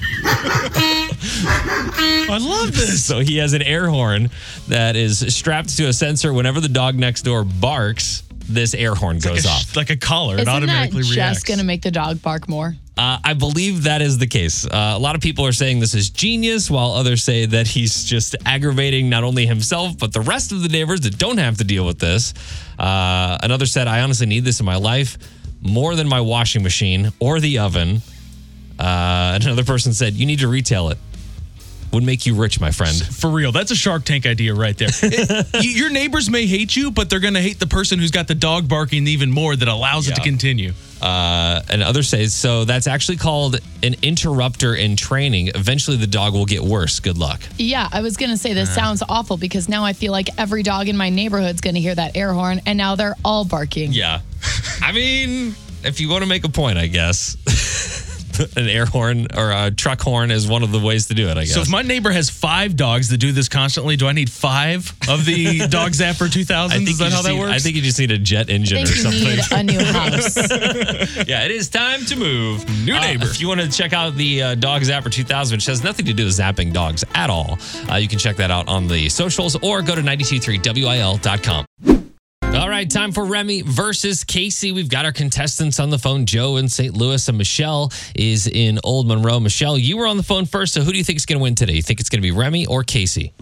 I 1.14 2.38
love 2.42 2.74
this. 2.76 3.04
So 3.04 3.20
he 3.20 3.38
has 3.38 3.54
an 3.54 3.62
air 3.62 3.88
horn 3.90 4.30
that 4.68 4.96
is 4.96 5.20
strapped 5.36 5.76
to 5.78 5.88
a 5.88 5.94
sensor. 5.94 6.34
Whenever 6.34 6.60
the 6.60 6.70
dog 6.70 6.96
next 6.96 7.24
door 7.24 7.44
barks, 7.44 8.24
this 8.48 8.74
air 8.74 8.96
horn 8.96 9.20
goes 9.20 9.46
Like 9.46 9.46
a, 9.46 9.50
off. 9.50 9.76
like 9.76 9.90
a 9.90 9.98
collar. 9.98 10.36
it 10.36 10.42
Isn't 10.42 10.46
that 10.48 10.56
automatically 10.58 11.02
just 11.04 11.16
reacts. 11.16 11.44
going 11.44 11.60
to 11.60 11.66
make 11.66 11.82
the 11.82 11.92
dog 11.92 12.22
bark 12.22 12.48
more? 12.50 12.76
Uh, 12.98 13.18
I 13.24 13.34
believe 13.34 13.84
that 13.84 14.02
is 14.02 14.18
the 14.18 14.28
case. 14.28 14.66
Uh, 14.66 14.94
a 14.96 15.00
lot 15.00 15.16
of 15.16 15.22
people 15.22 15.46
are 15.46 15.54
saying 15.54 15.80
this 15.80 15.94
is 15.96 16.10
genius, 16.10 16.70
while 16.70 16.92
others 16.92 17.24
say 17.24 17.46
that 17.48 17.66
he's 17.68 18.04
just 18.04 18.36
aggravating 18.46 19.10
not 19.10 19.24
only 19.24 19.46
himself, 19.46 19.98
but 19.98 20.12
the 20.14 20.22
rest 20.22 20.52
of 20.52 20.62
the 20.62 20.70
neighbors 20.70 21.02
that 21.02 21.18
don't 21.18 21.38
have 21.38 21.58
to 21.58 21.64
deal 21.64 21.86
with 21.86 22.00
this. 22.00 22.34
Uh, 22.78 23.38
another 23.42 23.66
said, 23.66 23.88
I 23.88 24.02
honestly 24.02 24.28
need 24.28 24.44
this 24.44 24.60
in 24.60 24.66
my 24.66 24.76
life 24.76 25.18
more 25.62 25.96
than 25.96 26.08
my 26.08 26.20
washing 26.22 26.62
machine 26.64 27.12
or 27.20 27.40
the 27.40 27.60
oven. 27.60 28.02
Uh, 28.82 29.38
another 29.42 29.64
person 29.64 29.94
said, 29.94 30.14
You 30.16 30.26
need 30.26 30.40
to 30.40 30.48
retail 30.48 30.90
it. 30.90 30.98
Would 31.94 32.04
make 32.04 32.26
you 32.26 32.36
rich, 32.36 32.62
my 32.62 32.72
friend. 32.72 32.96
For 32.96 33.30
real, 33.30 33.52
that's 33.52 33.70
a 33.70 33.76
Shark 33.76 34.06
Tank 34.06 34.26
idea 34.26 34.54
right 34.54 34.78
there. 34.78 34.88
It- 35.04 35.66
your 35.76 35.90
neighbors 35.90 36.30
may 36.30 36.46
hate 36.48 36.74
you, 36.76 36.90
but 36.90 37.10
they're 37.10 37.20
going 37.20 37.34
to 37.34 37.42
hate 37.42 37.60
the 37.60 37.68
person 37.68 38.00
who's 38.00 38.12
got 38.12 38.28
the 38.30 38.34
dog 38.36 38.70
barking 38.70 39.08
even 39.08 39.30
more 39.30 39.56
that 39.56 39.68
allows 39.68 40.08
it 40.08 40.16
to 40.16 40.22
continue. 40.22 40.72
Uh, 41.02 41.62
and 41.70 41.84
others 41.84 42.08
say, 42.08 42.28
so 42.28 42.64
that's 42.64 42.88
actually 42.88 43.18
called 43.18 43.60
an 43.84 43.96
interrupter 44.02 44.74
in 44.74 44.96
training. 44.96 45.50
Eventually, 45.54 45.98
the 45.98 46.08
dog 46.08 46.32
will 46.34 46.46
get 46.46 46.62
worse. 46.62 47.00
Good 47.02 47.18
luck. 47.18 47.42
Yeah, 47.58 47.90
I 47.92 48.02
was 48.02 48.16
going 48.18 48.32
to 48.32 48.38
say 48.38 48.54
this 48.54 48.74
sounds 48.74 49.04
awful 49.10 49.36
because 49.36 49.68
now 49.68 49.84
I 49.84 49.92
feel 49.94 50.14
like 50.14 50.30
every 50.38 50.64
dog 50.64 50.88
in 50.88 50.96
my 50.96 51.10
neighborhood's 51.10 51.60
going 51.60 51.76
to 51.76 51.82
hear 51.82 51.96
that 51.96 52.16
air 52.16 52.32
horn 52.34 52.62
and 52.66 52.78
now 52.78 52.96
they're 52.96 53.16
all 53.26 53.44
barking. 53.44 53.92
Yeah. 53.92 54.22
I 54.82 54.92
mean, 54.94 55.56
if 55.84 56.00
you 56.00 56.08
want 56.10 56.24
to 56.24 56.30
make 56.30 56.46
a 56.46 56.50
point, 56.50 56.78
I 56.78 56.88
guess. 56.88 57.36
An 58.58 58.68
air 58.70 58.86
horn 58.86 59.28
or 59.36 59.52
a 59.52 59.72
truck 59.72 60.02
horn 60.02 60.32
is 60.32 60.48
one 60.48 60.64
of 60.64 60.72
the 60.72 60.80
ways 60.80 61.08
to 61.08 61.14
do 61.14 61.28
it, 61.30 61.38
I 61.38 61.42
guess. 61.46 61.54
So 61.54 61.62
if 61.62 61.70
my 61.70 61.82
neighbor 61.82 62.12
has 62.12 62.30
five 62.30 62.76
dogs 62.76 63.10
that 63.10 63.18
do 63.18 63.32
this 63.32 63.50
constantly, 63.50 63.96
do 63.96 64.08
I 64.08 64.12
need 64.14 64.30
five 64.30 64.94
of 65.10 65.26
the 65.26 65.60
Dog 65.70 65.92
Zapper 65.92 66.32
2000? 66.32 66.74
I 66.74 66.78
think 66.78 66.90
Is 66.90 66.98
that 67.00 67.06
you 67.06 67.10
how 67.12 67.16
just 67.18 67.24
that 67.26 67.34
need- 67.34 67.40
works? 67.40 67.52
I 67.54 67.60
think 67.60 67.76
you 67.76 67.82
just 67.82 68.00
need 68.00 68.12
a 68.12 68.18
jet 68.18 68.50
I 68.50 68.54
engine 68.54 68.84
or 68.84 68.86
think 68.86 68.98
you 68.98 69.04
something. 69.42 69.68
need 69.68 69.78
a 69.78 69.80
new 69.80 69.86
house. 69.94 70.36
yeah, 71.28 71.46
it 71.46 71.52
is 71.52 71.70
time 71.70 72.06
to 72.06 72.16
move. 72.16 72.68
New 72.86 72.96
Uh, 72.96 73.00
neighbor. 73.02 73.26
if 73.26 73.40
you 73.42 73.48
want 73.48 73.62
to 73.62 73.70
check 73.70 73.94
out 73.94 74.16
the 74.16 74.42
uh, 74.42 74.56
Dog 74.56 74.82
Zapper 74.84 75.12
2000, 75.12 75.58
which 75.58 75.66
has 75.66 75.84
nothing 75.84 76.06
to 76.06 76.14
do 76.14 76.26
with 76.26 76.34
zapping 76.38 76.74
dogs 76.74 77.04
at 77.16 77.30
all, 77.30 77.58
uh, 77.92 77.96
you 77.96 78.08
can 78.08 78.20
check 78.20 78.36
that 78.38 78.52
out 78.52 78.68
on 78.68 78.88
the 78.88 79.10
socials 79.10 79.56
or 79.62 79.82
go 79.82 79.96
to 79.96 80.02
923wil.com. 80.02 82.01
All 82.82 82.84
right, 82.84 82.90
time 82.90 83.12
for 83.12 83.26
Remy 83.26 83.62
versus 83.62 84.24
Casey. 84.24 84.72
We've 84.72 84.90
got 84.90 85.06
our 85.06 85.12
contestants 85.12 85.80
on 85.80 85.92
the 85.92 86.00
phone, 86.00 86.26
Joe 86.26 86.58
in 86.58 86.68
St. 86.68 86.98
Louis, 86.98 87.28
and 87.28 87.38
Michelle 87.38 87.92
is 88.16 88.48
in 88.48 88.80
Old 88.84 89.08
Monroe. 89.08 89.40
Michelle, 89.40 89.78
you 89.78 89.98
were 89.98 90.08
on 90.08 90.18
the 90.18 90.24
phone 90.24 90.48
first, 90.48 90.74
so 90.74 90.82
who 90.82 90.92
do 90.92 90.98
you 90.98 91.04
think 91.04 91.18
is 91.18 91.28
going 91.28 91.38
to 91.38 91.44
win 91.44 91.54
today? 91.54 91.74
You 91.74 91.84
think 91.84 92.00
it's 92.00 92.10
going 92.10 92.18
to 92.18 92.24
be 92.24 92.32
Remy 92.32 92.66
or 92.66 92.82
Casey? 92.82 93.34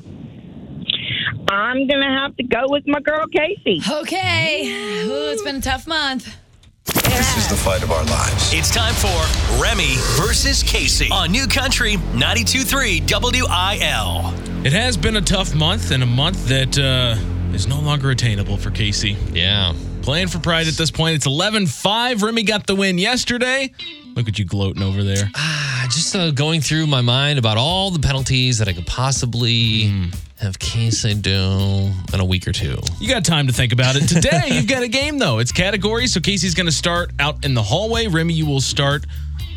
I'm 1.48 1.88
going 1.88 2.02
to 2.02 2.20
have 2.22 2.36
to 2.36 2.44
go 2.44 2.66
with 2.66 2.86
my 2.86 3.00
girl 3.00 3.26
Casey. 3.28 3.82
okay. 3.90 5.06
Ooh, 5.06 5.32
it's 5.32 5.44
been 5.44 5.56
a 5.56 5.62
tough 5.62 5.88
month. 5.88 6.36
This 6.84 7.38
is 7.38 7.48
the 7.48 7.56
fight 7.56 7.82
of 7.82 7.92
our 7.92 8.04
lives. 8.04 8.52
It's 8.54 8.76
time 8.76 8.94
for 8.94 9.64
Remy 9.64 9.96
versus 10.18 10.64
Casey 10.64 11.08
on 11.14 11.32
New 11.32 11.48
Country 11.48 11.94
92.3 11.94 13.10
WIL. 13.10 14.66
it 14.66 14.74
has 14.74 14.98
been 14.98 15.16
a 15.16 15.22
tough 15.22 15.56
month 15.56 15.92
and 15.92 16.04
a 16.04 16.06
month 16.06 16.46
that 16.50 16.78
uh, 16.78 17.16
is 17.54 17.68
no 17.68 17.80
longer 17.80 18.12
attainable 18.12 18.58
for 18.58 18.72
Casey. 18.72 19.18
Yeah. 19.32 19.74
playing 20.02 20.28
for 20.28 20.40
pride 20.40 20.68
at 20.68 20.74
this 20.76 20.92
point. 20.92 21.16
It's 21.16 21.26
11 21.26 21.68
5. 21.68 22.24
Remy 22.24 22.44
got 22.44 22.66
the 22.68 22.76
win 22.76 22.98
yesterday. 22.98 23.72
Look 24.16 24.28
at 24.28 24.40
you 24.40 24.46
gloating 24.46 24.82
over 24.84 25.04
there. 25.04 25.30
Ah, 25.36 25.88
just 25.90 26.16
uh, 26.16 26.32
going 26.32 26.62
through 26.62 26.88
my 26.88 27.02
mind 27.02 27.40
about 27.40 27.58
all 27.58 27.92
the 27.92 28.00
penalties 28.00 28.58
that 28.58 28.68
I 28.68 28.74
could 28.74 28.88
possibly 28.88 29.88
Hmm. 29.88 30.06
have 30.38 30.58
Casey 30.60 31.14
do 31.14 31.92
in 32.14 32.20
a 32.20 32.26
week 32.26 32.48
or 32.48 32.52
two. 32.52 32.78
You 33.00 33.08
got 33.10 33.24
time 33.26 33.48
to 33.48 33.54
think 33.54 33.72
about 33.74 33.96
it. 33.96 34.08
Today, 34.08 34.44
you've 34.52 34.68
got 34.68 34.84
a 34.84 34.88
game, 34.88 35.18
though. 35.20 35.40
It's 35.40 35.52
category. 35.52 36.08
So 36.08 36.20
Casey's 36.20 36.54
going 36.56 36.66
to 36.68 36.72
start 36.72 37.12
out 37.20 37.46
in 37.46 37.54
the 37.54 37.64
hallway. 37.64 38.08
Remy, 38.08 38.34
you 38.34 38.46
will 38.46 38.62
start. 38.62 39.06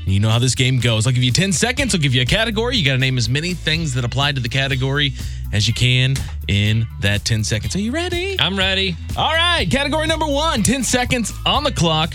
You 0.05 0.21
know 0.21 0.31
how 0.31 0.39
this 0.39 0.55
game 0.55 0.79
goes. 0.79 1.07
I'll 1.07 1.13
give 1.13 1.23
you 1.23 1.31
10 1.33 1.53
seconds. 1.53 1.95
I'll 1.95 2.01
give 2.01 2.15
you 2.15 2.23
a 2.23 2.27
category. 2.27 2.77
You 2.77 2.85
got 2.85 2.93
to 2.95 2.99
name 2.99 3.19
as 3.19 3.29
many 3.29 3.55
things 3.55 3.95
that 3.95 4.05
apply 4.05 4.33
to 4.33 4.41
the 4.41 4.49
category 4.49 5.13
as 5.53 5.69
you 5.69 5.75
can 5.75 6.17
in 6.49 6.87
that 7.01 7.25
10 7.25 7.45
seconds. 7.45 7.77
Are 7.77 7.81
you 7.81 7.93
ready? 7.93 8.37
I'm 8.39 8.59
ready. 8.59 8.97
All 9.17 9.33
right. 9.33 9.69
Category 9.71 10.07
number 10.07 10.27
one 10.27 10.63
10 10.63 10.83
seconds 10.83 11.33
on 11.47 11.63
the 11.65 11.73
clock. 11.73 12.15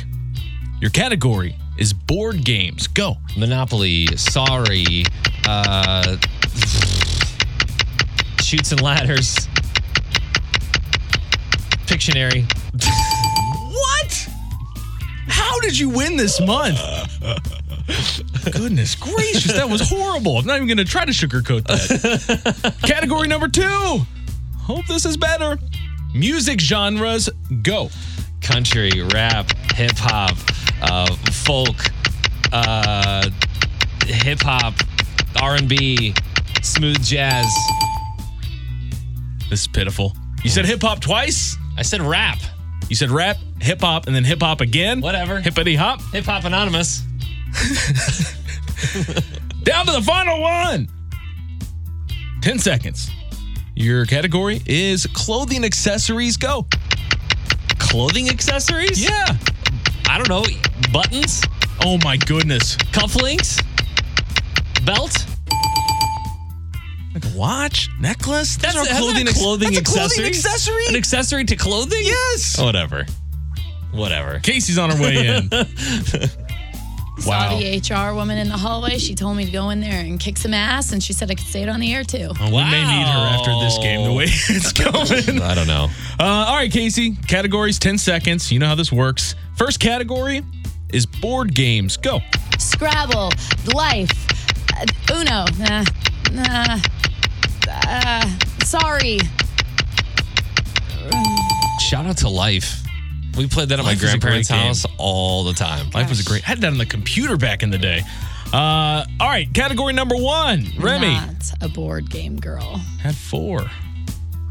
Your 0.82 0.92
category 0.92 1.56
is 1.78 1.94
board 1.94 2.44
games. 2.44 2.88
Go. 2.88 3.16
Monopoly, 3.38 4.08
sorry, 4.18 5.04
uh, 5.48 6.18
Chutes 8.42 8.72
and 8.72 8.82
Ladders, 8.82 9.48
Pictionary. 11.86 12.46
What? 13.72 14.30
How 15.28 15.60
did 15.62 15.78
you 15.78 15.90
win 15.90 16.16
this 16.18 16.40
month? 16.42 16.80
Goodness 18.52 18.96
gracious, 18.96 19.54
that 19.54 19.70
was 19.70 19.82
horrible. 19.90 20.38
I'm 20.38 20.46
not 20.46 20.56
even 20.58 20.68
going 20.68 20.78
to 20.78 20.86
try 20.86 21.06
to 21.06 21.12
sugarcoat 21.12 21.64
that. 21.68 22.76
Category 22.84 23.28
number 23.28 23.48
two. 23.48 24.02
Hope 24.60 24.86
this 24.88 25.06
is 25.06 25.16
better. 25.18 25.58
Music 26.14 26.60
genres, 26.60 27.30
go. 27.62 27.90
country, 28.42 28.92
rap, 29.14 29.52
hip 29.74 29.96
hop, 29.96 30.38
uh, 30.82 31.14
folk, 31.32 31.76
uh, 32.52 33.30
hip 34.06 34.40
hop, 34.42 34.74
R 35.42 35.56
and 35.56 35.68
B, 35.70 36.14
smooth 36.62 37.02
jazz. 37.04 37.46
This 39.50 39.62
is 39.62 39.68
pitiful. 39.68 40.14
You 40.44 40.50
said 40.50 40.66
hip 40.66 40.82
hop 40.82 41.00
twice. 41.00 41.56
I 41.78 41.82
said 41.84 42.02
rap. 42.02 42.40
You 42.90 42.96
said 42.96 43.10
rap, 43.12 43.38
hip 43.62 43.82
hop, 43.82 44.08
and 44.08 44.16
then 44.16 44.24
hip 44.24 44.42
hop 44.42 44.62
again. 44.62 45.02
Whatever. 45.02 45.40
Hippity 45.40 45.76
hop. 45.76 46.02
Hip 46.14 46.26
hop 46.26 46.44
anonymous. 46.46 47.04
Down 49.64 49.86
to 49.86 49.92
the 49.92 50.02
final 50.02 50.40
one. 50.42 50.88
10 52.42 52.60
seconds. 52.60 53.10
Your 53.76 54.06
category 54.06 54.62
is 54.66 55.06
clothing 55.08 55.64
accessories. 55.66 56.38
Go. 56.38 56.66
Clothing 57.80 58.30
accessories? 58.30 59.04
Yeah. 59.04 59.36
I 60.10 60.18
don't 60.18 60.30
know. 60.30 60.44
Buttons, 60.92 61.44
Oh 61.84 61.98
my 62.04 62.18
goodness. 62.18 62.76
cufflinks, 62.78 63.62
belt. 64.86 65.26
Like 67.14 67.26
a 67.26 67.38
watch, 67.38 67.90
necklace. 68.00 68.56
Those 68.58 68.76
are 68.76 68.82
isn't 68.84 68.96
clothing, 68.98 69.26
clothing 69.28 69.74
that's 69.74 69.90
a 69.90 69.94
clothing 69.94 70.26
accessory. 70.26 70.28
accessory. 70.28 70.88
An 70.88 70.96
accessory 70.96 71.46
to 71.46 71.56
clothing? 71.56 72.02
Yes. 72.04 72.60
Whatever. 72.60 73.06
Whatever. 73.92 74.40
Casey's 74.40 74.78
on 74.78 74.92
her 74.92 75.02
way 75.02 75.28
in. 75.28 75.50
Saw 77.20 77.58
the 77.58 77.80
HR 78.12 78.14
woman 78.14 78.38
in 78.38 78.48
the 78.48 78.58
hallway. 78.58 78.98
She 79.00 79.16
told 79.16 79.38
me 79.38 79.46
to 79.46 79.52
go 79.52 79.70
in 79.72 79.80
there 79.80 80.00
and 80.00 80.20
kick 80.20 80.38
some 80.38 80.54
ass, 80.54 80.92
and 80.92 81.02
she 81.04 81.14
said 81.14 81.32
I 81.32 81.36
could 81.36 81.48
say 81.48 81.64
it 81.64 81.70
on 81.70 81.80
the 81.80 81.94
air 81.94 82.04
too. 82.04 82.30
Well, 82.40 82.52
we 82.52 82.64
may 82.64 82.82
need 82.82 83.08
her 83.08 83.20
after 83.20 83.52
this 83.60 83.78
game, 83.80 84.04
the 84.04 84.14
way 84.14 84.26
it's 84.28 84.72
going. 84.72 85.42
I 85.42 85.56
don't 85.56 85.68
know. 85.68 85.88
Uh, 86.20 86.24
all 86.24 86.56
right, 86.56 86.72
Casey. 86.72 87.16
Categories 87.28 87.80
10 87.80 87.98
seconds. 87.98 88.52
You 88.52 88.60
know 88.60 88.68
how 88.68 88.76
this 88.76 88.92
works. 88.92 89.36
First 89.56 89.80
category 89.80 90.44
is 90.94 91.06
board 91.06 91.54
games. 91.54 91.98
Go. 91.98 92.20
Scrabble, 92.60 93.32
Life, 93.74 94.12
uh, 94.76 95.14
Uno, 95.14 95.46
nah, 95.60 95.84
nah, 96.32 96.80
uh, 97.68 98.30
sorry. 98.64 99.20
Shout 101.80 102.06
out 102.06 102.18
to 102.18 102.30
Life. 102.30 102.87
We 103.38 103.48
played 103.48 103.70
that 103.70 103.80
at 103.80 103.84
my 103.86 103.92
Life 103.92 103.98
is 103.98 104.04
a 104.04 104.18
grandparents' 104.18 104.50
great 104.50 104.58
game. 104.58 104.68
house 104.68 104.86
all 104.98 105.44
the 105.44 105.54
time. 105.54 105.90
Life 105.92 106.10
was 106.10 106.20
a 106.20 106.24
great. 106.24 106.44
I 106.44 106.48
had 106.50 106.62
that 106.62 106.72
on 106.72 106.78
the 106.78 106.86
computer 106.86 107.38
back 107.38 107.62
in 107.64 107.70
the 107.70 107.78
day. 107.78 108.02
Uh, 108.52 109.06
all 109.20 109.28
right, 109.30 109.48
category 109.54 109.94
number 109.94 110.16
one. 110.16 110.66
Remy 110.80 111.08
Not 111.14 111.52
a 111.62 111.70
board 111.70 112.10
game 112.10 112.40
girl. 112.40 112.78
had 113.02 113.16
four. 113.16 113.68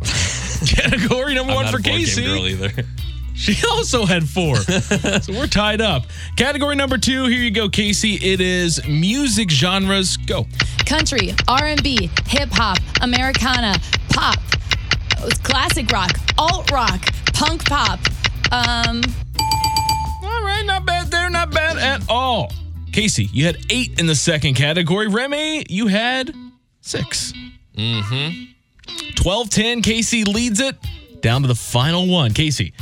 category 0.66 1.34
number 1.34 1.50
I'm 1.52 1.56
one 1.56 1.64
not 1.64 1.72
for 1.72 1.78
a 1.78 1.82
board 1.82 1.84
game 1.84 1.98
Casey. 2.04 2.24
girl 2.24 2.46
either. 2.46 2.84
She 3.38 3.54
also 3.70 4.06
had 4.06 4.26
four. 4.26 4.56
so 5.20 5.30
we're 5.34 5.46
tied 5.46 5.82
up. 5.82 6.04
Category 6.38 6.74
number 6.74 6.96
two. 6.96 7.26
Here 7.26 7.42
you 7.42 7.50
go, 7.50 7.68
Casey. 7.68 8.14
It 8.14 8.40
is 8.40 8.80
music 8.88 9.50
genres. 9.50 10.16
Go. 10.16 10.46
Country, 10.86 11.34
R&B, 11.46 12.08
hip 12.28 12.48
hop, 12.50 12.78
Americana, 13.02 13.74
pop, 14.08 14.38
classic 15.42 15.90
rock, 15.92 16.18
alt 16.38 16.70
rock, 16.70 17.12
punk 17.34 17.66
pop. 17.66 18.00
Um, 18.52 19.02
All 20.22 20.42
right, 20.42 20.62
not 20.64 20.84
bad 20.86 21.08
there. 21.10 21.28
Not 21.30 21.50
bad 21.50 21.76
at 21.78 22.02
all. 22.08 22.52
Casey, 22.92 23.24
you 23.32 23.44
had 23.46 23.58
eight 23.70 23.98
in 24.00 24.06
the 24.06 24.14
second 24.14 24.54
category. 24.54 25.08
Remy, 25.08 25.66
you 25.68 25.86
had 25.88 26.32
six. 26.80 27.32
Mm-hmm. 27.76 28.44
12 29.16 29.50
10. 29.50 29.82
Casey 29.82 30.24
leads 30.24 30.60
it. 30.60 30.76
Down 31.20 31.42
to 31.42 31.48
the 31.48 31.54
final 31.54 32.06
one. 32.06 32.32
Casey, 32.32 32.72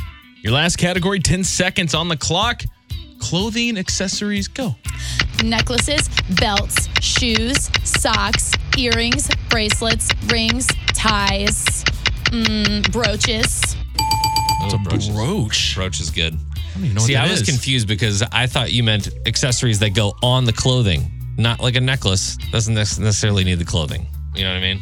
your 0.41 0.53
last 0.53 0.77
category, 0.77 1.19
10 1.19 1.43
seconds 1.43 1.93
on 1.95 2.07
the 2.07 2.17
clock. 2.17 2.61
Clothing, 3.19 3.77
accessories, 3.77 4.47
go. 4.47 4.75
necklaces, 5.43 6.07
belts, 6.39 6.87
shoes, 7.01 7.69
socks, 7.83 8.51
earrings, 8.77 9.29
bracelets, 9.49 10.09
rings, 10.27 10.67
ties, 10.93 11.83
mm, 12.25 12.89
brooches. 12.91 13.75
Oh, 14.71 14.95
it's 14.95 15.07
a 15.07 15.11
brooch. 15.11 15.75
Brooch 15.75 15.99
is 15.99 16.09
good. 16.09 16.33
I 16.33 16.37
don't 16.73 16.83
even 16.85 16.95
know 16.95 17.01
what 17.01 17.07
See, 17.07 17.13
that 17.13 17.27
I 17.27 17.31
was 17.31 17.41
is. 17.41 17.49
confused 17.49 17.87
because 17.87 18.21
I 18.31 18.47
thought 18.47 18.71
you 18.71 18.83
meant 18.83 19.09
accessories 19.25 19.79
that 19.79 19.91
go 19.93 20.13
on 20.23 20.45
the 20.45 20.53
clothing, 20.53 21.11
not 21.37 21.59
like 21.59 21.75
a 21.75 21.81
necklace. 21.81 22.37
Doesn't 22.51 22.73
nec- 22.73 22.97
necessarily 22.99 23.43
need 23.43 23.59
the 23.59 23.65
clothing. 23.65 24.07
You 24.35 24.43
know 24.43 24.49
what 24.51 24.57
I 24.57 24.61
mean? 24.61 24.81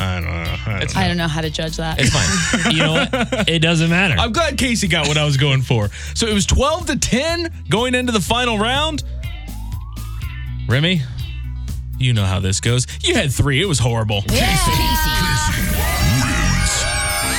I 0.00 0.20
don't 0.20 0.24
know. 0.30 0.30
I 0.30 0.78
don't 0.78 0.96
I 0.96 1.08
don't 1.08 1.16
know 1.16 1.26
how 1.26 1.40
to 1.40 1.50
judge 1.50 1.76
that. 1.78 1.98
It's 2.00 2.10
fine. 2.10 2.72
you 2.72 2.78
know 2.78 2.92
what? 2.92 3.48
It 3.48 3.58
doesn't 3.60 3.90
matter. 3.90 4.14
I'm 4.16 4.32
glad 4.32 4.56
Casey 4.56 4.86
got 4.86 5.08
what 5.08 5.18
I 5.18 5.24
was 5.24 5.36
going 5.36 5.62
for. 5.62 5.88
So 6.14 6.26
it 6.28 6.32
was 6.34 6.46
12 6.46 6.86
to 6.86 6.98
10 6.98 7.64
going 7.68 7.94
into 7.96 8.12
the 8.12 8.20
final 8.20 8.58
round. 8.58 9.02
Remy, 10.68 11.02
you 11.98 12.12
know 12.12 12.24
how 12.24 12.38
this 12.38 12.60
goes. 12.60 12.86
You 13.02 13.14
had 13.16 13.32
three. 13.32 13.60
It 13.60 13.66
was 13.66 13.78
horrible. 13.80 14.22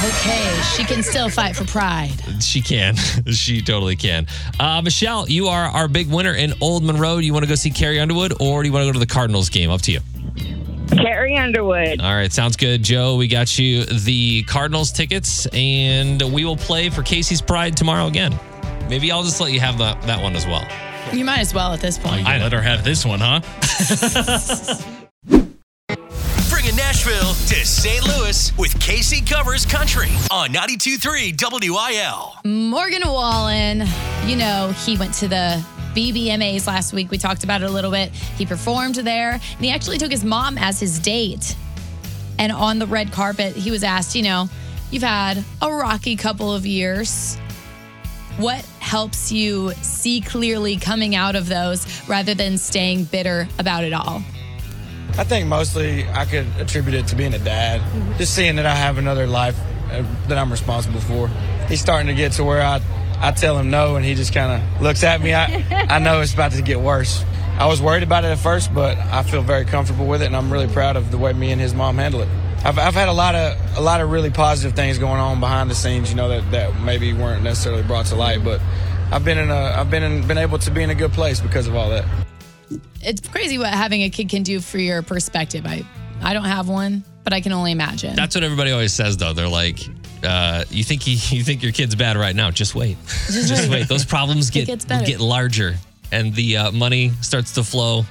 Okay, 0.01 0.61
she 0.77 0.85
can 0.85 1.03
still 1.03 1.27
fight 1.27 1.57
for 1.57 1.65
pride. 1.65 2.13
She 2.41 2.61
can. 2.61 2.95
she 3.33 3.61
totally 3.61 3.97
can. 3.97 4.27
Uh, 4.57 4.81
Michelle, 4.81 5.27
you 5.27 5.47
are 5.47 5.65
our 5.65 5.89
big 5.89 6.09
winner 6.09 6.33
in 6.33 6.53
Old 6.61 6.85
Monroe. 6.85 7.19
Do 7.19 7.25
you 7.25 7.33
want 7.33 7.43
to 7.43 7.49
go 7.49 7.55
see 7.55 7.69
Carrie 7.69 7.99
Underwood 7.99 8.31
or 8.39 8.63
do 8.63 8.69
you 8.69 8.73
want 8.73 8.83
to 8.83 8.87
go 8.87 8.93
to 8.93 8.99
the 8.99 9.05
Cardinals 9.05 9.49
game? 9.49 9.69
Up 9.69 9.81
to 9.81 9.91
you. 9.91 9.99
Carrie 10.91 11.35
Underwood. 11.35 11.99
All 11.99 12.15
right, 12.15 12.31
sounds 12.31 12.55
good. 12.55 12.81
Joe, 12.81 13.17
we 13.17 13.27
got 13.27 13.59
you 13.59 13.83
the 13.83 14.43
Cardinals 14.43 14.93
tickets 14.93 15.47
and 15.47 16.21
we 16.33 16.45
will 16.45 16.55
play 16.55 16.89
for 16.89 17.03
Casey's 17.03 17.41
Pride 17.41 17.75
tomorrow 17.75 18.07
again. 18.07 18.39
Maybe 18.89 19.11
I'll 19.11 19.23
just 19.23 19.41
let 19.41 19.51
you 19.51 19.59
have 19.59 19.77
that, 19.79 20.01
that 20.03 20.23
one 20.23 20.33
as 20.37 20.45
well. 20.45 20.65
You 21.11 21.25
might 21.25 21.39
as 21.39 21.53
well 21.53 21.73
at 21.73 21.81
this 21.81 21.97
point. 21.97 22.25
I 22.25 22.37
let 22.37 22.53
her 22.53 22.61
have 22.61 22.85
this 22.85 23.05
one, 23.05 23.19
huh? 23.19 23.41
To 27.49 27.65
St. 27.65 28.05
Louis 28.05 28.55
with 28.59 28.79
Casey 28.79 29.21
Covers 29.21 29.65
Country 29.65 30.11
on 30.29 30.49
92.3 30.49 31.71
WIL. 31.71 32.35
Morgan 32.45 33.01
Wallen, 33.03 33.87
you 34.27 34.35
know, 34.35 34.71
he 34.85 34.95
went 34.99 35.15
to 35.15 35.27
the 35.27 35.65
BBMAs 35.95 36.67
last 36.67 36.93
week. 36.93 37.09
We 37.09 37.17
talked 37.17 37.43
about 37.43 37.63
it 37.63 37.65
a 37.65 37.71
little 37.71 37.89
bit. 37.89 38.11
He 38.11 38.45
performed 38.45 38.93
there, 38.97 39.31
and 39.31 39.65
he 39.65 39.71
actually 39.71 39.97
took 39.97 40.11
his 40.11 40.23
mom 40.23 40.59
as 40.59 40.79
his 40.79 40.99
date. 40.99 41.55
And 42.37 42.51
on 42.51 42.77
the 42.77 42.85
red 42.85 43.11
carpet, 43.11 43.55
he 43.55 43.71
was 43.71 43.83
asked, 43.83 44.15
you 44.15 44.21
know, 44.21 44.47
you've 44.91 45.01
had 45.01 45.43
a 45.59 45.73
rocky 45.73 46.15
couple 46.15 46.53
of 46.53 46.67
years. 46.67 47.35
What 48.37 48.63
helps 48.79 49.31
you 49.31 49.71
see 49.81 50.21
clearly 50.21 50.77
coming 50.77 51.15
out 51.15 51.35
of 51.35 51.49
those 51.49 52.07
rather 52.07 52.35
than 52.35 52.59
staying 52.59 53.05
bitter 53.05 53.47
about 53.57 53.83
it 53.85 53.93
all? 53.93 54.21
I 55.17 55.23
think 55.23 55.47
mostly 55.47 56.07
I 56.09 56.25
could 56.25 56.47
attribute 56.57 56.95
it 56.95 57.07
to 57.07 57.15
being 57.15 57.33
a 57.33 57.39
dad. 57.39 57.81
Just 58.17 58.35
seeing 58.35 58.55
that 58.57 58.65
I 58.65 58.75
have 58.75 58.97
another 58.97 59.27
life 59.27 59.59
uh, 59.91 60.03
that 60.27 60.37
I'm 60.37 60.51
responsible 60.51 61.01
for. 61.01 61.27
He's 61.67 61.81
starting 61.81 62.07
to 62.07 62.13
get 62.13 62.33
to 62.33 62.43
where 62.43 62.61
I, 62.61 62.81
I 63.19 63.31
tell 63.31 63.57
him 63.57 63.69
no, 63.69 63.95
and 63.95 64.05
he 64.05 64.15
just 64.15 64.33
kind 64.33 64.61
of 64.61 64.81
looks 64.81 65.03
at 65.03 65.21
me. 65.21 65.33
I, 65.33 65.65
I 65.89 65.99
know 65.99 66.21
it's 66.21 66.33
about 66.33 66.53
to 66.53 66.61
get 66.61 66.79
worse. 66.79 67.23
I 67.59 67.65
was 67.65 67.81
worried 67.81 68.03
about 68.03 68.23
it 68.23 68.27
at 68.27 68.37
first, 68.37 68.73
but 68.73 68.97
I 68.97 69.23
feel 69.23 69.41
very 69.41 69.65
comfortable 69.65 70.07
with 70.07 70.21
it, 70.21 70.27
and 70.27 70.35
I'm 70.35 70.51
really 70.51 70.71
proud 70.71 70.95
of 70.95 71.11
the 71.11 71.17
way 71.17 71.33
me 71.33 71.51
and 71.51 71.59
his 71.59 71.73
mom 71.73 71.97
handle 71.97 72.21
it. 72.21 72.29
I've, 72.63 72.79
I've 72.79 72.93
had 72.93 73.09
a 73.09 73.13
lot 73.13 73.35
of 73.35 73.77
a 73.77 73.81
lot 73.81 74.01
of 74.01 74.11
really 74.11 74.29
positive 74.29 74.75
things 74.75 74.97
going 74.97 75.19
on 75.19 75.39
behind 75.39 75.69
the 75.69 75.75
scenes. 75.75 76.09
You 76.09 76.15
know 76.15 76.29
that, 76.29 76.51
that 76.51 76.79
maybe 76.81 77.13
weren't 77.13 77.43
necessarily 77.43 77.83
brought 77.83 78.05
to 78.07 78.15
light, 78.15 78.43
but 78.43 78.61
I've 79.11 79.25
been 79.25 79.37
in 79.37 79.49
a 79.49 79.55
I've 79.55 79.89
been 79.89 80.03
in, 80.03 80.27
been 80.27 80.37
able 80.37 80.59
to 80.59 80.71
be 80.71 80.83
in 80.83 80.89
a 80.89 80.95
good 80.95 81.11
place 81.11 81.39
because 81.39 81.67
of 81.67 81.75
all 81.75 81.89
that. 81.89 82.05
It's 83.01 83.27
crazy 83.27 83.57
what 83.57 83.73
having 83.73 84.03
a 84.03 84.09
kid 84.09 84.29
can 84.29 84.43
do 84.43 84.59
for 84.59 84.77
your 84.77 85.01
perspective. 85.01 85.65
I 85.65 85.83
I 86.21 86.33
don't 86.33 86.45
have 86.45 86.67
one, 86.67 87.03
but 87.23 87.33
I 87.33 87.41
can 87.41 87.51
only 87.53 87.71
imagine. 87.71 88.15
That's 88.15 88.35
what 88.35 88.43
everybody 88.43 88.71
always 88.71 88.93
says, 88.93 89.17
though. 89.17 89.33
They're 89.33 89.47
like, 89.47 89.79
uh, 90.23 90.65
you 90.69 90.83
think 90.83 91.01
he, 91.01 91.13
you 91.35 91.43
think 91.43 91.63
your 91.63 91.71
kid's 91.71 91.95
bad 91.95 92.17
right 92.17 92.35
now? 92.35 92.51
Just 92.51 92.75
wait, 92.75 92.97
just, 93.27 93.51
wait. 93.69 93.69
wait. 93.69 93.87
Those 93.87 94.05
problems 94.05 94.49
get 94.49 94.67
get 94.67 95.19
larger, 95.19 95.75
and 96.11 96.33
the 96.35 96.57
uh, 96.57 96.71
money 96.71 97.11
starts 97.21 97.53
to 97.53 97.63
flow 97.63 98.05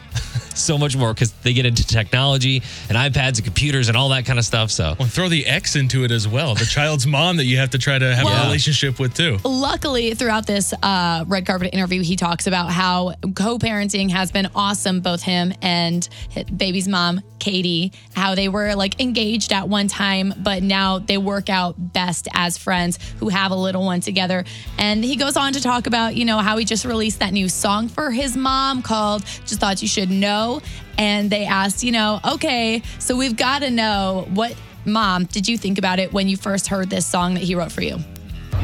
so 0.58 0.78
much 0.78 0.96
more 0.96 1.14
because 1.14 1.32
they 1.42 1.52
get 1.52 1.66
into 1.66 1.86
technology 1.86 2.62
and 2.88 2.98
iPads 2.98 3.36
and 3.36 3.44
computers 3.44 3.88
and 3.88 3.96
all 3.96 4.08
that 4.10 4.24
kind 4.24 4.38
of 4.38 4.44
stuff. 4.44 4.70
So 4.70 4.94
Well, 4.98 5.08
throw 5.08 5.28
the 5.28 5.46
X 5.46 5.76
into 5.76 6.04
it 6.04 6.10
as 6.10 6.26
well. 6.28 6.54
The 6.54 6.64
child's 6.64 7.06
mom 7.18 7.36
that 7.38 7.44
you 7.44 7.58
have 7.58 7.70
to 7.70 7.78
try 7.78 7.98
to 7.98 8.14
have 8.14 8.26
a 8.26 8.46
relationship 8.46 8.98
with 8.98 9.14
too. 9.14 9.38
Luckily, 9.44 10.14
throughout 10.14 10.46
this 10.46 10.72
uh, 10.82 11.24
red 11.26 11.46
carpet 11.46 11.72
interview, 11.72 12.02
he 12.02 12.16
talks 12.16 12.46
about 12.46 12.70
how 12.70 13.14
co-parenting 13.34 14.10
has 14.10 14.32
been 14.32 14.48
awesome. 14.54 15.00
Both 15.00 15.22
him 15.22 15.52
and 15.62 16.08
baby's 16.56 16.88
mom, 16.88 17.20
Katie, 17.38 17.92
how 18.14 18.34
they 18.34 18.48
were 18.48 18.74
like 18.74 19.00
engaged 19.00 19.52
at 19.52 19.68
one 19.68 19.88
time, 19.88 20.34
but 20.38 20.62
now 20.62 20.98
they 20.98 21.18
work 21.18 21.48
out 21.48 21.74
best 21.92 22.28
as 22.34 22.58
friends 22.58 22.98
who 23.18 23.28
have 23.28 23.50
a 23.50 23.56
little 23.56 23.84
one 23.84 24.00
together. 24.00 24.44
And 24.78 25.04
he 25.04 25.16
goes 25.16 25.36
on 25.36 25.52
to 25.52 25.60
talk 25.60 25.86
about, 25.86 26.16
you 26.16 26.24
know, 26.24 26.38
how 26.38 26.56
he 26.56 26.64
just 26.64 26.84
released 26.84 27.20
that 27.20 27.32
new 27.32 27.48
song 27.48 27.88
for 27.88 28.10
his 28.10 28.36
mom 28.36 28.82
called 28.82 29.24
"Just 29.46 29.60
Thought 29.60 29.82
You 29.82 29.88
Should 29.88 30.10
Know." 30.10 30.47
And 30.96 31.30
they 31.30 31.46
asked, 31.46 31.84
you 31.84 31.92
know, 31.92 32.20
okay, 32.34 32.82
so 32.98 33.16
we've 33.16 33.36
got 33.36 33.60
to 33.60 33.70
know 33.70 34.26
what. 34.34 34.54
Mom, 34.84 35.26
did 35.26 35.46
you 35.46 35.58
think 35.58 35.76
about 35.76 35.98
it 35.98 36.12
when 36.14 36.28
you 36.28 36.36
first 36.36 36.68
heard 36.68 36.88
this 36.88 37.04
song 37.06 37.34
that 37.34 37.42
he 37.42 37.54
wrote 37.54 37.72
for 37.72 37.82
you? 37.82 37.98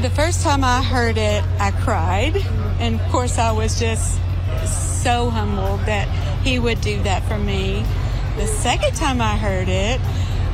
The 0.01 0.09
first 0.09 0.41
time 0.41 0.63
I 0.63 0.81
heard 0.81 1.17
it, 1.17 1.43
I 1.59 1.71
cried. 1.71 2.35
And 2.79 2.99
of 2.99 3.11
course, 3.11 3.37
I 3.37 3.51
was 3.51 3.79
just 3.79 4.19
so 5.03 5.29
humbled 5.29 5.81
that 5.81 6.07
he 6.43 6.57
would 6.57 6.81
do 6.81 7.01
that 7.03 7.23
for 7.27 7.37
me. 7.37 7.85
The 8.37 8.47
second 8.47 8.95
time 8.95 9.21
I 9.21 9.37
heard 9.37 9.69
it, 9.69 10.01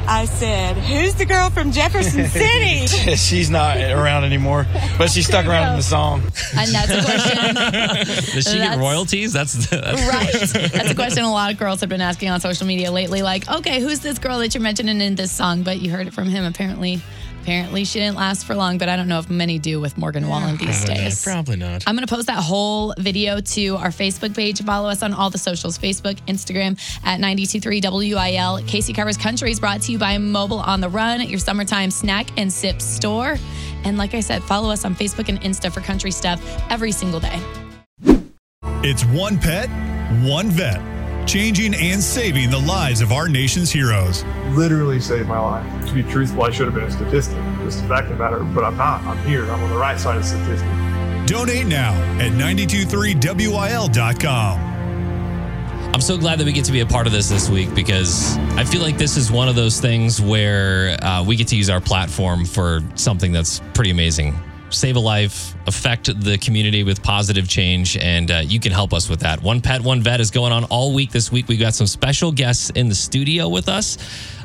I 0.08 0.26
said, 0.26 0.78
Who's 0.78 1.16
the 1.16 1.26
girl 1.26 1.50
from 1.50 1.72
Jefferson 1.72 2.28
City? 2.30 2.88
she's 3.16 3.50
not 3.50 3.78
around 3.78 4.24
anymore, 4.24 4.66
but 4.98 5.10
she 5.10 5.22
stuck 5.22 5.46
around 5.46 5.72
in 5.72 5.78
the 5.78 5.84
song. 5.84 6.22
And 6.56 6.72
that's 6.72 6.92
a 6.92 7.02
question. 7.04 8.34
does 8.36 8.52
she 8.52 8.58
get 8.58 8.78
royalties? 8.78 9.34
That's, 9.34 9.70
that's 9.70 10.02
right. 10.54 10.72
That's 10.72 10.92
a 10.92 10.96
question 10.96 11.24
a 11.24 11.32
lot 11.32 11.52
of 11.52 11.60
girls 11.60 11.82
have 11.82 11.90
been 11.90 12.02
asking 12.02 12.30
on 12.30 12.40
social 12.42 12.68
media 12.68 12.92
lately. 12.92 13.22
Like, 13.22 13.50
okay, 13.50 13.80
who's 13.80 14.00
this 14.00 14.20
girl 14.20 14.40
that 14.40 14.54
you're 14.54 14.64
mentioning 14.64 15.02
in 15.02 15.16
this 15.16 15.32
song? 15.32 15.64
But 15.64 15.80
you 15.82 15.92
heard 15.92 16.08
it 16.08 16.14
from 16.14 16.28
him. 16.28 16.44
Apparently, 16.46 17.02
apparently 17.42 17.84
she 17.86 18.00
didn't 18.00 18.16
last 18.16 18.46
for 18.46 18.56
long. 18.56 18.78
But 18.78 18.90
I 18.90 18.96
don't 18.96 19.08
know 19.08 19.20
if 19.20 19.30
many 19.30 19.60
do 19.60 19.80
with 19.80 19.98
Morgan 19.98 20.28
Wallen 20.28 20.58
these 20.58 20.84
uh, 20.84 20.94
days. 20.94 21.24
Probably 21.24 21.58
not. 21.58 21.84
I'm 21.88 21.96
going 21.96 22.06
to 22.06 22.14
post 22.14 22.28
that 22.28 22.38
whole 22.44 22.94
video 22.98 23.42
to 23.42 23.76
our 23.78 23.90
Facebook 23.90 24.36
page. 24.36 24.62
Follow 24.64 24.90
us 24.90 25.04
on 25.04 25.14
all 25.14 25.30
the 25.30 25.38
socials 25.38 25.78
Facebook, 25.78 26.16
Instagram 26.28 26.80
at 27.04 27.20
923 27.20 27.82
WIL. 27.84 28.64
Casey 28.68 28.94
Covers 28.94 29.18
Country 29.18 29.52
is 29.52 29.60
brought 29.60 29.82
to 29.82 29.92
you 29.92 29.98
by 29.98 30.18
Mobile 30.18 30.60
on 30.60 30.82
the 30.82 30.90
Run, 30.90 31.22
your 31.22 31.40
summertime 31.40 31.92
snack 31.92 32.38
and 32.38 32.52
sip 32.52 32.82
store. 32.82 33.38
And 33.84 33.98
like 33.98 34.14
I 34.14 34.20
said, 34.20 34.44
follow 34.44 34.70
us 34.70 34.86
on 34.86 34.96
Facebook 34.96 35.30
and 35.30 35.42
Insta 35.42 35.72
for 35.72 35.82
country 35.82 36.12
stuff 36.12 36.42
every 36.70 36.92
single 36.92 37.20
day. 37.20 37.40
It's 38.84 39.06
one 39.06 39.38
pet, 39.38 39.70
one 40.24 40.50
vet, 40.50 40.80
changing 41.28 41.74
and 41.76 42.02
saving 42.02 42.50
the 42.50 42.60
lives 42.60 43.02
of 43.02 43.12
our 43.12 43.28
nation's 43.28 43.72
heroes. 43.72 44.24
Literally 44.50 45.00
saved 45.00 45.28
my 45.28 45.40
life. 45.40 45.88
To 45.88 45.94
be 45.94 46.04
truthful, 46.04 46.44
I 46.44 46.52
should 46.52 46.66
have 46.66 46.76
been 46.76 46.86
a 46.86 46.92
statistic. 46.92 47.38
Just 47.64 47.82
the 47.82 47.88
fact 47.88 48.12
of 48.12 48.18
the 48.18 48.24
matter, 48.24 48.44
but 48.44 48.64
I'm 48.64 48.78
not. 48.78 49.02
I'm 49.04 49.18
here. 49.26 49.44
I'm 49.52 49.64
on 49.64 49.70
the 49.70 49.78
right 49.78 50.00
side 50.00 50.18
of 50.18 50.24
the 50.24 50.30
statistic. 50.30 50.68
Donate 51.28 51.68
now 51.68 51.94
at 52.20 52.32
923wil.com. 52.32 54.72
I'm 55.94 56.02
so 56.02 56.18
glad 56.18 56.40
that 56.40 56.46
we 56.46 56.54
get 56.54 56.66
to 56.66 56.72
be 56.72 56.80
a 56.80 56.86
part 56.86 57.06
of 57.06 57.14
this 57.14 57.28
this 57.28 57.50
week 57.50 57.76
because 57.76 58.38
I 58.58 58.64
feel 58.64 58.82
like 58.82 58.98
this 58.98 59.18
is 59.18 59.30
one 59.30 59.50
of 59.50 59.56
those 59.56 59.80
things 59.80 60.22
where 60.22 60.98
uh, 61.04 61.24
we 61.24 61.36
get 61.36 61.50
to 61.50 61.56
use 61.56 61.70
our 61.70 61.82
platform 61.82 62.46
for 62.46 62.80
something 62.96 63.34
that's 63.34 63.60
pretty 63.74 63.92
amazing. 63.92 64.34
Save 64.74 64.96
a 64.96 65.00
life, 65.00 65.54
affect 65.68 66.06
the 66.24 66.38
community 66.38 66.84
with 66.84 67.04
positive 67.04 67.48
change, 67.48 67.98
and 67.98 68.32
uh, 68.32 68.42
you 68.46 68.60
can 68.60 68.72
help 68.72 68.94
us 68.94 69.10
with 69.10 69.20
that. 69.22 69.42
One 69.42 69.62
Pet, 69.62 69.82
One 69.82 70.02
Vet 70.02 70.20
is 70.20 70.32
going 70.32 70.52
on 70.52 70.64
all 70.66 70.94
week 70.94 71.12
this 71.12 71.32
week. 71.32 71.48
We've 71.48 71.60
got 71.60 71.74
some 71.74 71.88
special 71.88 72.32
guests 72.32 72.70
in 72.72 72.90
the 72.90 72.96
studio 72.96 73.50
with 73.50 73.70
us. 73.70 73.98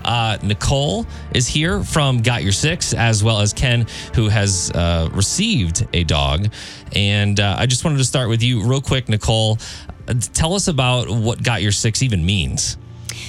Uh, 0.04 0.38
Nicole 0.42 1.06
is 1.34 1.46
here 1.46 1.82
from 1.82 2.22
Got 2.22 2.42
Your 2.42 2.52
Six, 2.52 2.94
as 2.94 3.24
well 3.24 3.40
as 3.40 3.52
Ken, 3.52 3.86
who 4.14 4.28
has 4.28 4.70
uh, 4.72 5.08
received 5.12 5.86
a 5.92 6.04
dog. 6.04 6.52
And 6.94 7.40
uh, 7.40 7.56
I 7.58 7.66
just 7.66 7.84
wanted 7.84 7.98
to 7.98 8.04
start 8.04 8.28
with 8.28 8.42
you 8.42 8.62
real 8.62 8.80
quick, 8.80 9.08
Nicole. 9.08 9.58
Uh, 10.08 10.14
Tell 10.32 10.54
us 10.54 10.68
about 10.68 11.08
what 11.08 11.42
Got 11.42 11.62
Your 11.62 11.72
Six 11.72 12.02
even 12.02 12.24
means. 12.24 12.76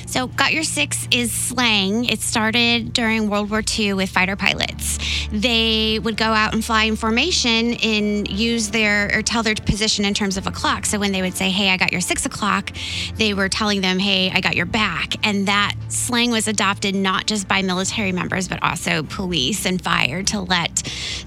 So, 0.07 0.27
Got 0.27 0.53
Your 0.53 0.63
Six 0.63 1.05
is 1.11 1.33
slang. 1.33 2.05
It 2.05 2.21
started 2.21 2.93
during 2.93 3.29
World 3.29 3.49
War 3.49 3.61
II 3.77 3.95
with 3.95 4.09
fighter 4.09 4.37
pilots. 4.37 4.97
They 5.33 5.99
would 5.99 6.15
go 6.15 6.27
out 6.27 6.53
and 6.53 6.63
fly 6.63 6.85
in 6.85 6.95
formation 6.95 7.73
and 7.73 8.25
use 8.29 8.69
their 8.69 9.13
or 9.13 9.21
tell 9.21 9.43
their 9.43 9.53
position 9.55 10.05
in 10.05 10.13
terms 10.13 10.37
of 10.37 10.47
a 10.47 10.51
clock. 10.51 10.85
So, 10.85 10.97
when 10.97 11.11
they 11.11 11.21
would 11.21 11.35
say, 11.35 11.49
Hey, 11.49 11.69
I 11.71 11.77
got 11.77 11.91
your 11.91 11.99
six 11.99 12.25
o'clock, 12.25 12.71
they 13.15 13.33
were 13.33 13.49
telling 13.49 13.81
them, 13.81 13.99
Hey, 13.99 14.31
I 14.33 14.39
got 14.39 14.55
your 14.55 14.65
back. 14.65 15.13
And 15.27 15.45
that 15.49 15.75
slang 15.89 16.31
was 16.31 16.47
adopted 16.47 16.95
not 16.95 17.27
just 17.27 17.49
by 17.49 17.61
military 17.61 18.13
members, 18.13 18.47
but 18.47 18.63
also 18.63 19.03
police 19.03 19.65
and 19.65 19.81
fire 19.81 20.23
to 20.23 20.39
let 20.39 20.83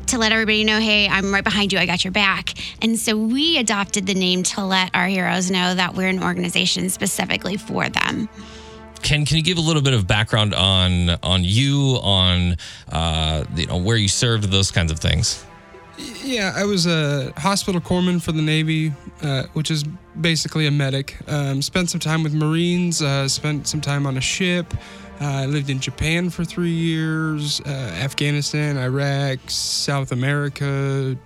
to 0.07 0.19
let 0.19 0.33
everybody 0.33 0.65
know, 0.65 0.81
hey, 0.81 1.07
I'm 1.07 1.33
right 1.33 1.45
behind 1.45 1.73
you, 1.73 1.79
I 1.79 1.87
got 1.87 2.03
your 2.03 2.13
back. 2.13 2.55
And 2.83 2.99
so 2.99 3.17
we 3.17 3.59
adopted 3.59 4.07
the 4.07 4.15
name 4.15 4.43
to 4.45 4.65
let 4.65 4.91
our 4.95 5.07
heroes 5.07 5.51
know 5.51 5.75
that 5.75 5.95
we're 5.95 6.09
an 6.09 6.23
organization 6.23 6.89
specifically 6.89 7.57
for 7.57 7.89
them. 7.89 8.29
Ken, 9.03 9.25
can 9.25 9.37
you 9.37 9.43
give 9.43 9.59
a 9.59 9.63
little 9.63 9.83
bit 9.83 9.95
of 9.95 10.07
background 10.07 10.55
on 10.55 11.11
on 11.23 11.45
you, 11.45 11.99
on 12.03 12.57
uh, 12.91 13.45
you 13.55 13.67
know 13.67 13.79
where 13.79 13.97
you 13.97 14.09
served, 14.09 14.45
those 14.51 14.71
kinds 14.71 14.93
of 14.93 14.99
things? 14.99 15.45
Yeah, 16.23 16.53
I 16.57 16.65
was 16.65 16.87
a 16.87 17.33
hospital 17.37 17.81
corpsman 17.81 18.23
for 18.23 18.33
the 18.33 18.43
Navy, 18.43 18.93
uh, 19.23 19.45
which 19.53 19.71
is 19.71 19.85
basically 20.21 20.67
a 20.67 20.71
medic. 20.71 21.19
Um, 21.29 21.61
spent 21.61 21.91
some 21.91 22.01
time 22.01 22.23
with 22.23 22.33
Marines, 22.33 23.03
uh, 23.03 23.29
spent 23.29 23.69
some 23.69 23.81
time 23.81 24.07
on 24.07 24.17
a 24.17 24.21
ship. 24.21 24.73
Uh, 25.21 25.25
I 25.25 25.47
lived 25.47 25.69
in 25.69 25.81
Japan 25.81 26.31
for 26.31 26.45
three 26.45 26.73
years, 26.73 27.61
uh, 27.67 27.69
Afghanistan, 27.69 28.79
Iraq, 28.79 29.39
South 29.49 30.13
America, 30.13 31.17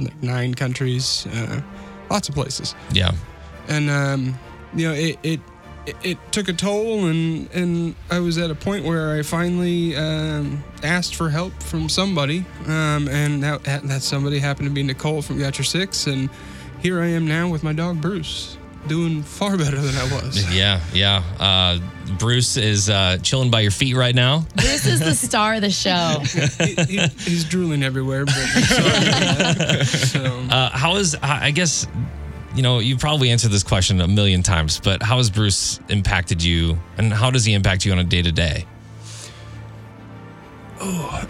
like 0.00 0.22
nine 0.22 0.54
countries, 0.54 1.26
uh, 1.26 1.60
lots 2.10 2.28
of 2.28 2.34
places. 2.34 2.74
Yeah. 2.90 3.12
And, 3.68 3.88
um, 3.88 4.38
you 4.74 4.88
know, 4.88 4.94
it, 4.94 5.18
it, 5.22 5.40
it, 5.86 5.96
it 6.02 6.18
took 6.32 6.48
a 6.48 6.52
toll, 6.52 7.06
and, 7.06 7.48
and 7.52 7.94
I 8.10 8.18
was 8.20 8.38
at 8.38 8.50
a 8.50 8.54
point 8.54 8.84
where 8.84 9.16
I 9.18 9.22
finally 9.22 9.96
um, 9.96 10.62
asked 10.82 11.14
for 11.14 11.30
help 11.30 11.52
from 11.62 11.88
somebody, 11.88 12.44
um, 12.66 13.08
and 13.08 13.42
that, 13.42 13.62
that 13.64 14.02
somebody 14.02 14.38
happened 14.38 14.68
to 14.68 14.74
be 14.74 14.82
Nicole 14.82 15.22
from 15.22 15.38
Got 15.38 15.58
Your 15.58 15.64
Six, 15.64 16.06
and 16.06 16.28
here 16.82 17.00
I 17.00 17.06
am 17.08 17.26
now 17.26 17.48
with 17.48 17.62
my 17.62 17.72
dog 17.72 18.00
Bruce, 18.00 18.58
doing 18.86 19.22
far 19.22 19.56
better 19.56 19.80
than 19.80 19.94
I 19.96 20.04
was. 20.14 20.44
Yeah, 20.54 20.80
yeah. 20.92 21.22
Uh, 21.38 21.78
Bruce 22.18 22.56
is 22.56 22.88
uh, 22.88 23.18
chilling 23.22 23.50
by 23.50 23.60
your 23.60 23.70
feet 23.72 23.94
right 23.96 24.14
now. 24.14 24.46
Bruce 24.54 24.86
is 24.86 25.00
the 25.00 25.14
star 25.14 25.54
of 25.54 25.60
the 25.62 25.70
show. 25.70 26.20
he, 26.64 26.74
he- 26.98 27.08
he's 27.30 27.44
drooling 27.44 27.82
everywhere, 27.82 28.24
but 28.24 28.36
I'm 28.36 28.62
sorry. 28.62 29.84
So, 29.84 30.24
Uh, 30.50 30.70
how 30.70 30.96
is 30.96 31.16
I 31.22 31.50
guess 31.50 31.86
you 32.56 32.62
know 32.62 32.78
you 32.78 32.96
probably 32.96 33.30
answered 33.30 33.50
this 33.50 33.62
question 33.62 34.00
a 34.00 34.08
million 34.08 34.42
times, 34.42 34.80
but 34.80 35.02
how 35.02 35.18
has 35.18 35.30
Bruce 35.30 35.78
impacted 35.88 36.42
you, 36.42 36.78
and 36.98 37.12
how 37.12 37.30
does 37.30 37.44
he 37.44 37.54
impact 37.54 37.84
you 37.84 37.92
on 37.92 37.98
a 37.98 38.04
day 38.04 38.22
to 38.22 38.32
day? 38.32 38.66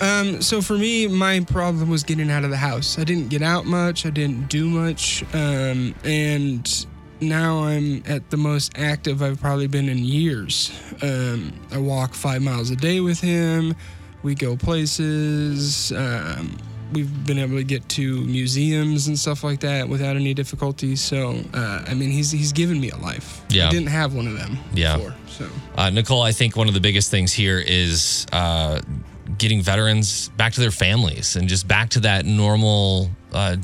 Um, 0.01 0.43
so 0.43 0.61
for 0.61 0.77
me, 0.77 1.07
my 1.07 1.41
problem 1.41 1.89
was 1.89 2.03
getting 2.03 2.31
out 2.31 2.45
of 2.45 2.51
the 2.51 2.57
house. 2.57 2.99
I 2.99 3.05
didn't 3.05 3.29
get 3.29 3.43
out 3.43 3.65
much. 3.65 4.05
I 4.05 4.11
didn't 4.11 4.49
do 4.49 4.69
much. 4.69 5.23
Um, 5.35 5.95
and 6.05 6.87
now 7.21 7.65
I'm 7.65 8.03
at 8.07 8.31
the 8.31 8.37
most 8.37 8.77
active 8.77 9.23
I've 9.23 9.41
probably 9.41 9.69
been 9.69 9.89
in 9.89 9.99
years. 9.99 10.73
Um, 11.03 11.53
I 11.71 11.79
walk 11.79 12.15
five 12.15 12.43
miles 12.43 12.71
a 12.71 12.77
day 12.77 13.01
with 13.01 13.21
him. 13.21 13.75
We 14.23 14.35
go 14.35 14.57
places. 14.57 15.93
Um, 15.93 16.59
we've 16.93 17.27
been 17.27 17.39
able 17.39 17.57
to 17.57 17.65
get 17.65 17.89
to 17.91 18.21
museums 18.25 19.09
and 19.09 19.19
stuff 19.19 19.43
like 19.45 19.61
that 19.61 19.89
without 19.89 20.17
any 20.17 20.35
difficulty. 20.35 20.97
So, 20.97 21.43
uh, 21.55 21.85
I 21.87 21.95
mean, 21.95 22.11
he's 22.11 22.31
he's 22.31 22.53
given 22.53 22.81
me 22.81 22.91
a 22.91 22.97
life. 22.97 23.43
Yeah. 23.51 23.69
I 23.69 23.71
didn't 23.71 23.89
have 23.89 24.15
one 24.15 24.27
of 24.27 24.35
them 24.39 24.59
Yeah. 24.75 24.97
before. 24.97 25.15
So. 25.29 25.49
Uh, 25.77 25.91
Nicole, 25.91 26.23
I 26.23 26.33
think 26.33 26.57
one 26.57 26.69
of 26.69 26.75
the 26.75 26.81
biggest 26.81 27.11
things 27.11 27.33
here 27.33 27.59
is 27.59 28.27
uh, 28.33 28.81
getting 29.39 29.61
veterans 29.61 30.29
back 30.31 30.53
to 30.55 30.61
their 30.61 30.71
families 30.71 31.37
and 31.37 31.49
just 31.49 31.69
back 31.69 31.91
to 31.91 32.01
that 32.01 32.25
normal 32.25 33.11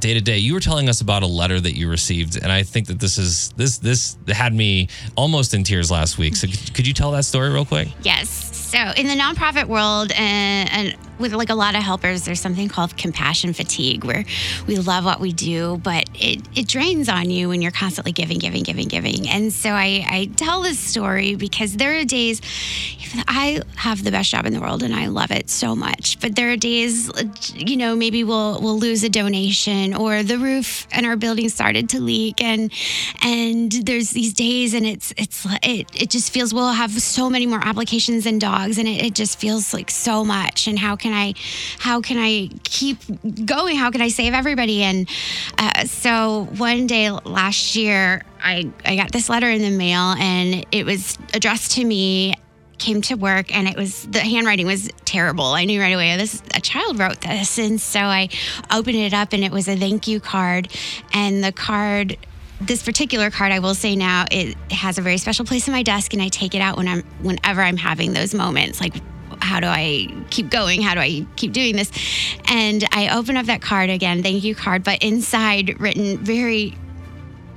day 0.00 0.12
to 0.12 0.20
day. 0.20 0.36
You 0.36 0.52
were 0.52 0.60
telling 0.60 0.90
us 0.90 1.00
about 1.00 1.22
a 1.22 1.26
letter 1.26 1.58
that 1.58 1.74
you 1.74 1.88
received, 1.88 2.36
and 2.36 2.52
I 2.52 2.62
think 2.62 2.88
that 2.88 3.00
this 3.00 3.16
is 3.16 3.52
this 3.56 3.78
this 3.78 4.18
had 4.28 4.52
me 4.52 4.88
almost 5.16 5.54
in 5.54 5.64
tears 5.64 5.90
last 5.90 6.18
week. 6.18 6.36
So 6.36 6.46
could, 6.46 6.74
could 6.74 6.86
you 6.86 6.92
tell 6.92 7.10
that 7.12 7.24
story 7.24 7.48
real 7.50 7.64
quick? 7.64 7.88
Yes. 8.02 8.28
So, 8.72 8.78
in 8.96 9.06
the 9.06 9.14
nonprofit 9.14 9.66
world, 9.66 10.12
and, 10.12 10.70
and 10.72 10.96
with 11.18 11.32
like 11.32 11.50
a 11.50 11.54
lot 11.54 11.74
of 11.74 11.82
helpers, 11.82 12.24
there's 12.24 12.40
something 12.40 12.68
called 12.68 12.96
compassion 12.96 13.52
fatigue, 13.52 14.04
where 14.04 14.24
we 14.66 14.76
love 14.76 15.04
what 15.04 15.20
we 15.20 15.32
do, 15.32 15.78
but 15.82 16.08
it, 16.14 16.40
it 16.56 16.68
drains 16.68 17.08
on 17.08 17.30
you 17.30 17.48
when 17.48 17.62
you're 17.62 17.70
constantly 17.70 18.12
giving, 18.12 18.38
giving, 18.38 18.62
giving, 18.62 18.88
giving. 18.88 19.28
And 19.28 19.52
so 19.52 19.70
I, 19.70 20.04
I 20.08 20.30
tell 20.36 20.62
this 20.62 20.78
story 20.78 21.34
because 21.34 21.76
there 21.76 21.98
are 21.98 22.04
days, 22.04 22.40
I 23.28 23.60
have 23.76 24.02
the 24.04 24.10
best 24.10 24.30
job 24.30 24.46
in 24.46 24.52
the 24.52 24.60
world 24.60 24.82
and 24.82 24.94
I 24.94 25.06
love 25.06 25.30
it 25.30 25.50
so 25.50 25.76
much, 25.76 26.20
but 26.20 26.34
there 26.34 26.50
are 26.50 26.56
days, 26.56 27.10
you 27.54 27.76
know, 27.76 27.94
maybe 27.94 28.24
we'll 28.24 28.60
we'll 28.60 28.78
lose 28.78 29.04
a 29.04 29.08
donation 29.08 29.94
or 29.94 30.22
the 30.22 30.38
roof 30.38 30.86
in 30.96 31.04
our 31.04 31.16
building 31.16 31.48
started 31.48 31.88
to 31.90 32.00
leak, 32.00 32.42
and 32.42 32.72
and 33.22 33.72
there's 33.72 34.10
these 34.10 34.32
days, 34.32 34.74
and 34.74 34.86
it's 34.86 35.12
it's 35.16 35.46
it 35.62 35.90
it 35.94 36.10
just 36.10 36.32
feels 36.32 36.54
we'll 36.54 36.72
have 36.72 36.90
so 36.90 37.28
many 37.28 37.46
more 37.46 37.60
applications 37.62 38.24
than 38.24 38.38
dogs, 38.38 38.78
and 38.78 38.88
it, 38.88 39.04
it 39.06 39.14
just 39.14 39.38
feels 39.38 39.74
like 39.74 39.90
so 39.90 40.24
much. 40.24 40.66
And 40.66 40.78
how 40.78 40.96
can 41.02 41.12
I 41.12 41.34
how 41.78 42.00
can 42.00 42.16
I 42.16 42.48
keep 42.62 42.98
going? 43.44 43.76
How 43.76 43.90
can 43.90 44.00
I 44.00 44.08
save 44.08 44.32
everybody? 44.32 44.82
And 44.82 45.08
uh, 45.58 45.84
so 45.84 46.48
one 46.56 46.86
day 46.86 47.10
last 47.10 47.76
year, 47.76 48.22
I 48.40 48.70
I 48.84 48.96
got 48.96 49.12
this 49.12 49.28
letter 49.28 49.50
in 49.50 49.60
the 49.60 49.76
mail, 49.76 50.14
and 50.18 50.64
it 50.70 50.86
was 50.86 51.18
addressed 51.34 51.72
to 51.72 51.84
me 51.84 52.34
came 52.78 53.00
to 53.00 53.14
work 53.14 53.54
and 53.54 53.68
it 53.68 53.76
was 53.76 54.02
the 54.08 54.18
handwriting 54.18 54.66
was 54.66 54.90
terrible. 55.04 55.44
I 55.44 55.66
knew 55.66 55.80
right 55.80 55.92
away 55.92 56.16
this 56.16 56.42
a 56.54 56.60
child 56.60 56.98
wrote 56.98 57.20
this, 57.20 57.58
and 57.58 57.80
so 57.80 58.00
I 58.00 58.28
opened 58.72 58.96
it 58.96 59.14
up 59.14 59.32
and 59.32 59.44
it 59.44 59.52
was 59.52 59.68
a 59.68 59.76
thank 59.76 60.08
you 60.08 60.20
card, 60.20 60.68
and 61.12 61.42
the 61.42 61.52
card. 61.52 62.16
This 62.60 62.84
particular 62.84 63.28
card, 63.28 63.50
I 63.50 63.58
will 63.58 63.74
say 63.74 63.96
now, 63.96 64.24
it 64.30 64.56
has 64.70 64.96
a 64.96 65.02
very 65.02 65.18
special 65.18 65.44
place 65.44 65.66
in 65.66 65.72
my 65.72 65.82
desk, 65.82 66.12
and 66.12 66.22
I 66.22 66.28
take 66.28 66.54
it 66.54 66.60
out 66.60 66.76
when 66.76 66.86
I'm, 66.86 67.02
whenever 67.20 67.60
I'm 67.60 67.76
having 67.76 68.12
those 68.12 68.34
moments, 68.34 68.80
like 68.80 68.94
how 69.42 69.60
do 69.60 69.66
I 69.66 70.08
keep 70.30 70.50
going? 70.50 70.82
How 70.82 70.94
do 70.94 71.00
I 71.00 71.26
keep 71.36 71.52
doing 71.52 71.76
this? 71.76 71.90
And 72.48 72.84
I 72.92 73.16
open 73.16 73.36
up 73.36 73.46
that 73.46 73.60
card 73.60 73.90
again, 73.90 74.22
thank 74.22 74.44
you 74.44 74.54
card, 74.54 74.84
but 74.84 75.02
inside 75.02 75.80
written 75.80 76.18
very 76.18 76.76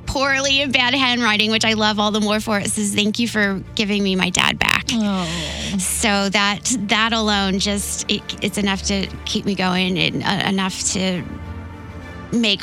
poorly 0.05 0.61
in 0.61 0.71
bad 0.71 0.93
handwriting, 0.93 1.51
which 1.51 1.65
I 1.65 1.73
love 1.73 1.99
all 1.99 2.11
the 2.11 2.21
more 2.21 2.39
for. 2.39 2.59
It 2.59 2.69
says, 2.71 2.93
"Thank 2.93 3.19
you 3.19 3.27
for 3.27 3.61
giving 3.75 4.03
me 4.03 4.15
my 4.15 4.29
dad 4.29 4.57
back." 4.59 4.85
So 5.79 6.29
that 6.29 6.75
that 6.87 7.11
alone 7.13 7.59
just 7.59 8.09
it, 8.09 8.21
it's 8.43 8.57
enough 8.57 8.83
to 8.83 9.07
keep 9.25 9.45
me 9.45 9.55
going 9.55 9.97
and 9.97 10.23
uh, 10.23 10.47
enough 10.47 10.79
to 10.93 11.23
make 12.31 12.61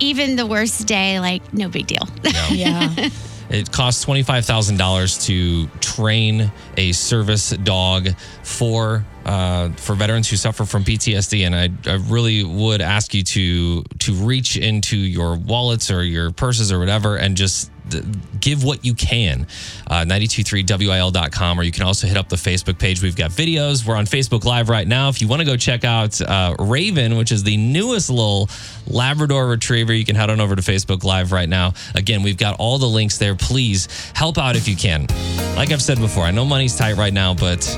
even 0.00 0.36
the 0.36 0.46
worst 0.46 0.86
day 0.86 1.20
like 1.20 1.52
no 1.52 1.68
big 1.68 1.86
deal. 1.86 2.08
Yeah. 2.50 3.08
It 3.52 3.70
costs 3.70 4.04
$25,000 4.06 5.26
to 5.26 5.66
train 5.78 6.50
a 6.78 6.92
service 6.92 7.50
dog 7.50 8.08
for 8.42 9.04
uh, 9.24 9.68
for 9.72 9.94
veterans 9.94 10.28
who 10.28 10.36
suffer 10.36 10.64
from 10.64 10.82
PTSD. 10.82 11.46
And 11.46 11.54
I, 11.54 11.90
I 11.90 11.96
really 12.08 12.42
would 12.42 12.80
ask 12.80 13.14
you 13.14 13.22
to 13.22 13.82
to 13.82 14.12
reach 14.14 14.56
into 14.56 14.96
your 14.96 15.36
wallets 15.36 15.90
or 15.90 16.02
your 16.02 16.32
purses 16.32 16.72
or 16.72 16.78
whatever 16.78 17.16
and 17.16 17.36
just 17.36 17.70
give 18.40 18.64
what 18.64 18.84
you 18.84 18.94
can. 18.94 19.46
Uh, 19.86 20.04
923wil.com, 20.04 21.60
or 21.60 21.62
you 21.62 21.72
can 21.72 21.82
also 21.82 22.06
hit 22.06 22.16
up 22.16 22.28
the 22.28 22.36
Facebook 22.36 22.78
page. 22.78 23.02
We've 23.02 23.16
got 23.16 23.30
videos. 23.30 23.86
We're 23.86 23.96
on 23.96 24.06
Facebook 24.06 24.44
Live 24.44 24.68
right 24.68 24.86
now. 24.86 25.08
If 25.08 25.20
you 25.20 25.28
want 25.28 25.40
to 25.40 25.46
go 25.46 25.56
check 25.56 25.84
out 25.84 26.20
uh, 26.20 26.54
Raven, 26.58 27.16
which 27.16 27.32
is 27.32 27.42
the 27.42 27.56
newest 27.56 28.10
little 28.10 28.48
Labrador 28.86 29.48
retriever, 29.48 29.92
you 29.92 30.04
can 30.04 30.16
head 30.16 30.30
on 30.30 30.40
over 30.40 30.56
to 30.56 30.62
Facebook 30.62 31.04
Live 31.04 31.32
right 31.32 31.48
now. 31.48 31.74
Again, 31.94 32.22
we've 32.22 32.36
got 32.36 32.58
all 32.58 32.78
the 32.78 32.88
links 32.88 33.18
there. 33.18 33.34
Please 33.34 33.88
help 34.14 34.38
out 34.38 34.56
if 34.56 34.68
you 34.68 34.76
can. 34.76 35.06
Like 35.56 35.70
I've 35.70 35.82
said 35.82 35.98
before, 35.98 36.24
I 36.24 36.30
know 36.30 36.44
money's 36.44 36.76
tight 36.76 36.96
right 36.96 37.12
now, 37.12 37.34
but 37.34 37.68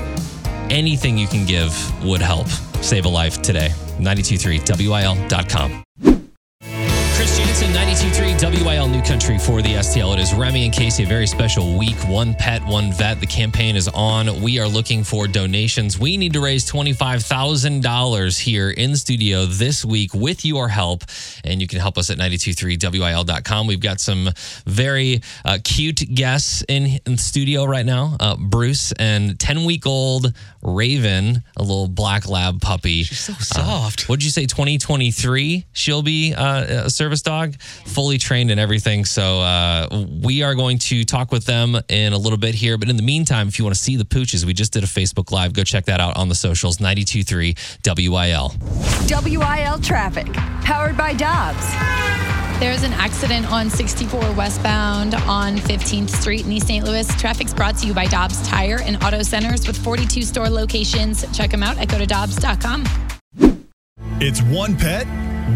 anything 0.70 1.18
you 1.18 1.26
can 1.26 1.46
give 1.46 1.72
would 2.04 2.20
help 2.20 2.48
save 2.82 3.04
a 3.04 3.08
life 3.08 3.42
today. 3.42 3.70
923wil.com. 3.98 5.84
Chris 7.14 7.38
Janson, 7.38 7.70
92.3 7.72 8.42
WIL 8.42 8.50
New 8.50 8.63
Country 9.04 9.38
for 9.38 9.60
the 9.60 9.74
STL. 9.74 10.14
It 10.14 10.18
is 10.18 10.32
Remy 10.32 10.64
and 10.64 10.72
Casey, 10.72 11.02
a 11.02 11.06
very 11.06 11.26
special 11.26 11.78
week. 11.78 11.96
One 12.08 12.34
pet, 12.34 12.64
one 12.64 12.90
vet. 12.90 13.20
The 13.20 13.26
campaign 13.26 13.76
is 13.76 13.86
on. 13.88 14.40
We 14.40 14.58
are 14.58 14.66
looking 14.66 15.04
for 15.04 15.28
donations. 15.28 15.98
We 15.98 16.16
need 16.16 16.32
to 16.32 16.40
raise 16.40 16.64
$25,000 16.70 18.40
here 18.40 18.70
in 18.70 18.96
studio 18.96 19.44
this 19.44 19.84
week 19.84 20.14
with 20.14 20.46
your 20.46 20.68
help. 20.68 21.04
And 21.44 21.60
you 21.60 21.68
can 21.68 21.80
help 21.80 21.98
us 21.98 22.08
at 22.08 22.16
923wil.com. 22.16 23.66
We've 23.66 23.78
got 23.78 24.00
some 24.00 24.30
very 24.64 25.20
uh, 25.44 25.58
cute 25.62 26.02
guests 26.14 26.64
in, 26.66 26.98
in 27.04 27.12
the 27.12 27.18
studio 27.18 27.66
right 27.66 27.84
now 27.84 28.16
uh, 28.20 28.36
Bruce 28.36 28.92
and 28.92 29.38
10 29.38 29.64
week 29.64 29.86
old 29.86 30.32
Raven, 30.62 31.42
a 31.56 31.62
little 31.62 31.88
black 31.88 32.26
lab 32.26 32.60
puppy. 32.62 33.02
She's 33.02 33.20
so 33.20 33.34
soft. 33.34 34.08
what'd 34.08 34.24
you 34.24 34.30
say, 34.30 34.46
2023? 34.46 35.66
She'll 35.72 36.02
be 36.02 36.32
uh, 36.34 36.84
a 36.86 36.90
service 36.90 37.20
dog, 37.20 37.60
fully 37.60 38.16
trained 38.16 38.50
and 38.50 38.58
everything. 38.58 38.93
So 39.02 39.40
uh, 39.40 40.06
we 40.22 40.42
are 40.42 40.54
going 40.54 40.78
to 40.80 41.04
talk 41.04 41.32
with 41.32 41.46
them 41.46 41.76
in 41.88 42.12
a 42.12 42.18
little 42.18 42.38
bit 42.38 42.54
here. 42.54 42.76
But 42.76 42.90
in 42.90 42.96
the 42.96 43.02
meantime, 43.02 43.48
if 43.48 43.58
you 43.58 43.64
want 43.64 43.74
to 43.74 43.80
see 43.80 43.96
the 43.96 44.04
pooches, 44.04 44.44
we 44.44 44.52
just 44.52 44.74
did 44.74 44.84
a 44.84 44.86
Facebook 44.86 45.32
Live. 45.32 45.54
Go 45.54 45.64
check 45.64 45.86
that 45.86 46.00
out 46.00 46.16
on 46.16 46.28
the 46.28 46.34
socials, 46.34 46.80
923 46.80 47.54
WIL. 48.08 48.54
WIL 49.08 49.78
traffic, 49.80 50.32
powered 50.62 50.96
by 50.96 51.14
Dobbs. 51.14 51.66
There's 52.60 52.84
an 52.84 52.92
accident 52.92 53.50
on 53.50 53.68
64 53.68 54.32
westbound 54.32 55.14
on 55.14 55.56
15th 55.56 56.10
Street 56.10 56.46
in 56.46 56.52
East 56.52 56.68
St. 56.68 56.84
Louis. 56.84 57.06
Traffic's 57.20 57.52
brought 57.52 57.76
to 57.78 57.86
you 57.86 57.92
by 57.92 58.06
Dobbs 58.06 58.46
Tire 58.46 58.80
and 58.80 59.02
Auto 59.02 59.22
Centers 59.22 59.66
with 59.66 59.76
42 59.76 60.22
store 60.22 60.48
locations. 60.48 61.26
Check 61.36 61.50
them 61.50 61.62
out 61.62 61.78
at 61.78 61.88
go 61.88 61.98
to 61.98 62.06
Dobbs.com. 62.06 62.84
It's 64.20 64.40
one 64.42 64.76
pet, 64.76 65.06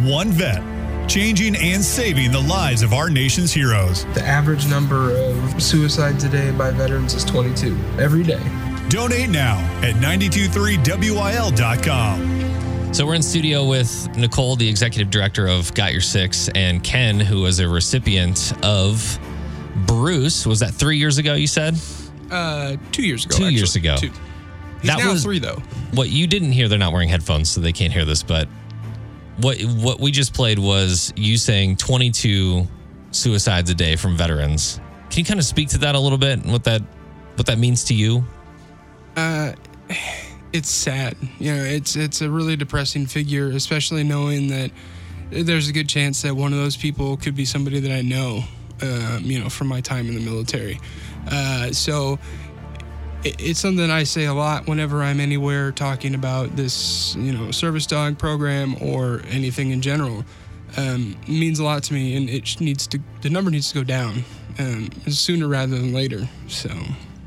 one 0.05 0.31
vet, 0.31 0.63
changing 1.09 1.57
and 1.57 1.83
saving 1.83 2.31
the 2.31 2.41
lives 2.41 2.83
of 2.83 2.93
our 2.93 3.09
nation's 3.11 3.53
heroes. 3.53 4.05
The 4.15 4.23
average 4.25 4.67
number 4.69 5.11
of 5.17 5.63
suicides 5.63 6.25
a 6.25 6.29
day 6.29 6.51
by 6.53 6.71
veterans 6.71 7.15
is 7.15 7.25
22 7.25 7.77
every 7.99 8.23
day. 8.23 8.43
Donate 8.89 9.31
now 9.31 9.59
at 9.83 9.95
923wil.com. 11.39 12.95
So 12.95 13.05
we're 13.07 13.15
in 13.15 13.23
studio 13.23 13.67
with 13.67 14.09
Nicole, 14.17 14.57
the 14.57 14.67
executive 14.69 15.11
director 15.11 15.47
of 15.47 15.73
Got 15.75 15.93
Your 15.93 16.01
Six, 16.01 16.49
and 16.55 16.83
Ken, 16.83 17.21
who 17.21 17.43
was 17.43 17.59
a 17.61 17.69
recipient 17.69 18.53
of 18.65 19.19
Bruce. 19.87 20.47
Was 20.47 20.61
that 20.61 20.73
three 20.73 20.97
years 20.97 21.19
ago? 21.19 21.35
You 21.35 21.47
said 21.47 21.75
Uh, 22.31 22.77
two 22.93 23.03
years 23.07 23.25
ago. 23.27 23.37
two 23.37 23.45
actually. 23.45 23.55
years 23.57 23.77
ago. 23.77 23.97
Two. 23.97 24.11
He's 24.81 24.89
now 24.89 25.15
three 25.17 25.39
though. 25.39 25.61
What 25.93 26.09
you 26.09 26.27
didn't 26.27 26.53
hear, 26.53 26.69
they're 26.69 26.79
not 26.79 26.93
wearing 26.93 27.09
headphones, 27.09 27.51
so 27.51 27.61
they 27.61 27.73
can't 27.73 27.93
hear 27.93 28.05
this. 28.05 28.23
But 28.23 28.49
what 29.41 29.61
what 29.61 30.01
we 30.01 30.11
just 30.11 30.35
played 30.35 30.59
was 30.59 31.13
you 31.17 31.37
saying 31.37 31.77
22 31.77 32.67
suicides 33.11 33.71
a 33.71 33.75
day 33.75 33.97
from 33.97 34.17
veterans. 34.17 34.81
Can 35.11 35.21
you 35.21 35.25
kind 35.25 35.41
of 35.41 35.47
speak 35.47 35.69
to 35.71 35.79
that 35.79 35.95
a 35.95 35.99
little 35.99 36.19
bit 36.19 36.43
and 36.43 36.53
what 36.53 36.65
that 36.65 36.83
what 37.37 37.47
that 37.47 37.59
means 37.59 37.85
to 37.85 37.95
you? 37.95 38.25
Uh, 39.17 39.53
it's 40.53 40.71
sad. 40.71 41.17
You 41.39 41.55
know, 41.55 41.63
it's 41.63 41.97
it's 41.97 42.21
a 42.21 42.31
really 42.31 42.57
depressing 42.57 43.07
figure, 43.07 43.49
especially 43.49 44.05
knowing 44.05 44.49
that 44.49 44.71
there's 45.31 45.69
a 45.69 45.73
good 45.73 45.89
chance 45.89 46.23
that 46.23 46.35
one 46.35 46.53
of 46.53 46.59
those 46.59 46.77
people 46.77 47.17
could 47.17 47.35
be 47.35 47.45
somebody 47.45 47.81
that 47.81 47.93
I 47.93 48.03
know. 48.03 48.45
Um, 48.81 49.25
you 49.25 49.41
know, 49.41 49.49
from 49.49 49.67
my 49.67 49.81
time 49.81 50.07
in 50.07 50.15
the 50.15 50.21
military. 50.21 50.79
Uh, 51.29 51.73
so 51.73 52.17
it's 53.25 53.61
something 53.61 53.91
I 53.91 54.05
say 54.05 54.27
a 54.27 54.35
lot 54.35 54.67
whenever 54.67 55.03
I'm 55.03 55.21
anywhere 55.21 55.73
talking 55.73 56.15
about 56.15 56.55
this, 56.57 57.17
you 57.17 57.33
know, 57.33 57.51
service 57.51 57.87
dog 57.87 58.19
program 58.19 58.77
or 58.81 59.23
anything 59.29 59.71
in 59.71 59.81
general. 59.83 60.25
Um, 60.77 61.17
it 61.23 61.29
means 61.29 61.59
a 61.59 61.65
lot 61.65 61.83
to 61.85 61.95
me, 61.95 62.17
and 62.17 62.29
it 62.29 62.61
needs 62.61 62.87
to 62.89 63.01
the 63.23 63.31
number 63.31 63.51
needs 63.51 63.73
to 63.73 63.75
go 63.75 63.85
down 63.85 64.25
um, 64.59 64.91
sooner 65.09 65.49
rather 65.49 65.77
than 65.77 65.93
later. 65.93 66.29
So. 66.47 66.71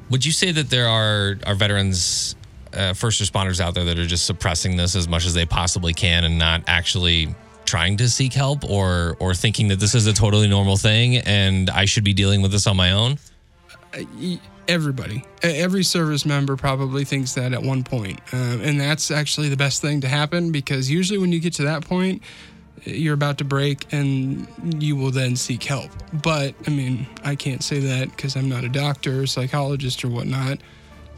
Would 0.09 0.25
you 0.25 0.31
say 0.31 0.51
that 0.51 0.69
there 0.69 0.87
are 0.87 1.37
are 1.45 1.55
veterans, 1.55 2.35
uh, 2.73 2.93
first 2.93 3.21
responders 3.21 3.59
out 3.59 3.73
there 3.73 3.85
that 3.85 3.97
are 3.97 4.05
just 4.05 4.25
suppressing 4.25 4.77
this 4.77 4.95
as 4.95 5.07
much 5.07 5.25
as 5.25 5.33
they 5.33 5.45
possibly 5.45 5.93
can 5.93 6.23
and 6.23 6.37
not 6.37 6.63
actually 6.67 7.35
trying 7.65 7.97
to 7.97 8.09
seek 8.09 8.33
help, 8.33 8.69
or 8.69 9.17
or 9.19 9.33
thinking 9.33 9.69
that 9.69 9.79
this 9.79 9.95
is 9.95 10.05
a 10.07 10.13
totally 10.13 10.47
normal 10.47 10.77
thing 10.77 11.17
and 11.17 11.69
I 11.69 11.85
should 11.85 12.03
be 12.03 12.13
dealing 12.13 12.41
with 12.41 12.51
this 12.51 12.67
on 12.67 12.77
my 12.77 12.91
own? 12.91 13.17
Everybody. 14.67 15.23
Every 15.41 15.83
service 15.83 16.25
member 16.25 16.55
probably 16.55 17.03
thinks 17.05 17.33
that 17.33 17.53
at 17.53 17.61
one 17.61 17.83
point. 17.83 18.19
Um, 18.31 18.61
and 18.61 18.79
that's 18.79 19.11
actually 19.11 19.49
the 19.49 19.57
best 19.57 19.81
thing 19.81 20.01
to 20.01 20.07
happen 20.07 20.51
because 20.51 20.89
usually 20.89 21.19
when 21.19 21.31
you 21.31 21.39
get 21.39 21.53
to 21.53 21.63
that 21.63 21.85
point 21.85 22.21
you're 22.83 23.13
about 23.13 23.37
to 23.37 23.43
break 23.43 23.85
and 23.91 24.47
you 24.79 24.95
will 24.95 25.11
then 25.11 25.35
seek 25.35 25.63
help. 25.63 25.91
But 26.21 26.55
i 26.67 26.69
mean 26.69 27.07
i 27.23 27.35
can't 27.35 27.63
say 27.63 27.79
that 27.79 28.09
because 28.09 28.35
i'm 28.35 28.49
not 28.49 28.63
a 28.63 28.69
doctor 28.69 29.21
or 29.21 29.27
psychologist 29.27 30.03
or 30.03 30.09
whatnot 30.09 30.59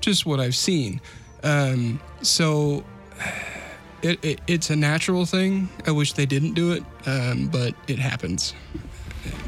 just 0.02 0.26
what 0.26 0.40
i've 0.40 0.56
seen. 0.56 1.00
Um, 1.44 2.00
so 2.22 2.84
it, 4.02 4.24
it, 4.24 4.42
it's 4.48 4.70
a 4.70 4.76
natural 4.76 5.26
thing. 5.26 5.70
I 5.88 5.92
wish 5.92 6.14
they 6.14 6.26
didn't 6.26 6.54
do 6.54 6.74
it 6.74 6.84
um, 7.06 7.48
but 7.48 7.74
it 7.88 8.00
happens. 8.00 8.54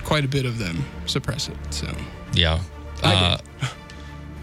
Quite 0.03 0.23
a 0.23 0.29
bit 0.29 0.45
of 0.45 0.57
them 0.57 0.85
suppress 1.05 1.49
it 1.49 1.57
so. 1.69 1.87
Yeah. 2.33 2.61
I 3.03 3.13
Uh, 3.61 3.67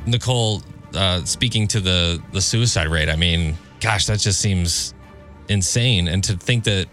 Nicole, 0.07 0.62
uh, 0.94 1.24
speaking 1.24 1.68
to 1.68 1.80
the 1.80 2.22
the 2.32 2.40
suicide 2.40 2.88
rate, 2.88 3.09
I 3.09 3.16
mean, 3.16 3.57
gosh, 3.80 4.07
that 4.07 4.20
just 4.20 4.40
seems 4.40 4.94
insane. 5.48 6.09
And 6.09 6.22
to 6.24 6.36
think 6.36 6.64
that 6.64 6.86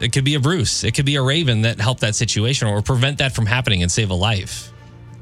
it 0.00 0.12
could 0.12 0.24
be 0.24 0.34
a 0.34 0.40
Bruce, 0.40 0.84
it 0.84 0.94
could 0.94 1.06
be 1.06 1.16
a 1.16 1.22
Raven 1.22 1.62
that 1.62 1.80
helped 1.80 2.00
that 2.02 2.14
situation 2.14 2.68
or 2.68 2.82
prevent 2.82 3.18
that 3.18 3.34
from 3.34 3.46
happening 3.46 3.82
and 3.82 3.90
save 3.90 4.10
a 4.10 4.14
life. 4.14 4.72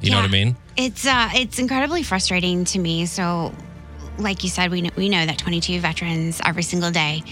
You 0.00 0.10
know 0.10 0.18
what 0.18 0.26
I 0.26 0.28
mean? 0.28 0.56
It's 0.76 1.06
uh, 1.06 1.30
it's 1.34 1.58
incredibly 1.58 2.02
frustrating 2.02 2.64
to 2.66 2.78
me. 2.78 3.06
So, 3.06 3.54
like 4.18 4.44
you 4.44 4.50
said, 4.50 4.70
we 4.70 4.82
know, 4.82 4.90
we 4.96 5.08
know 5.08 5.24
that 5.24 5.38
22 5.38 5.80
veterans 5.80 6.42
every 6.44 6.62
single 6.62 6.90
day 6.90 7.22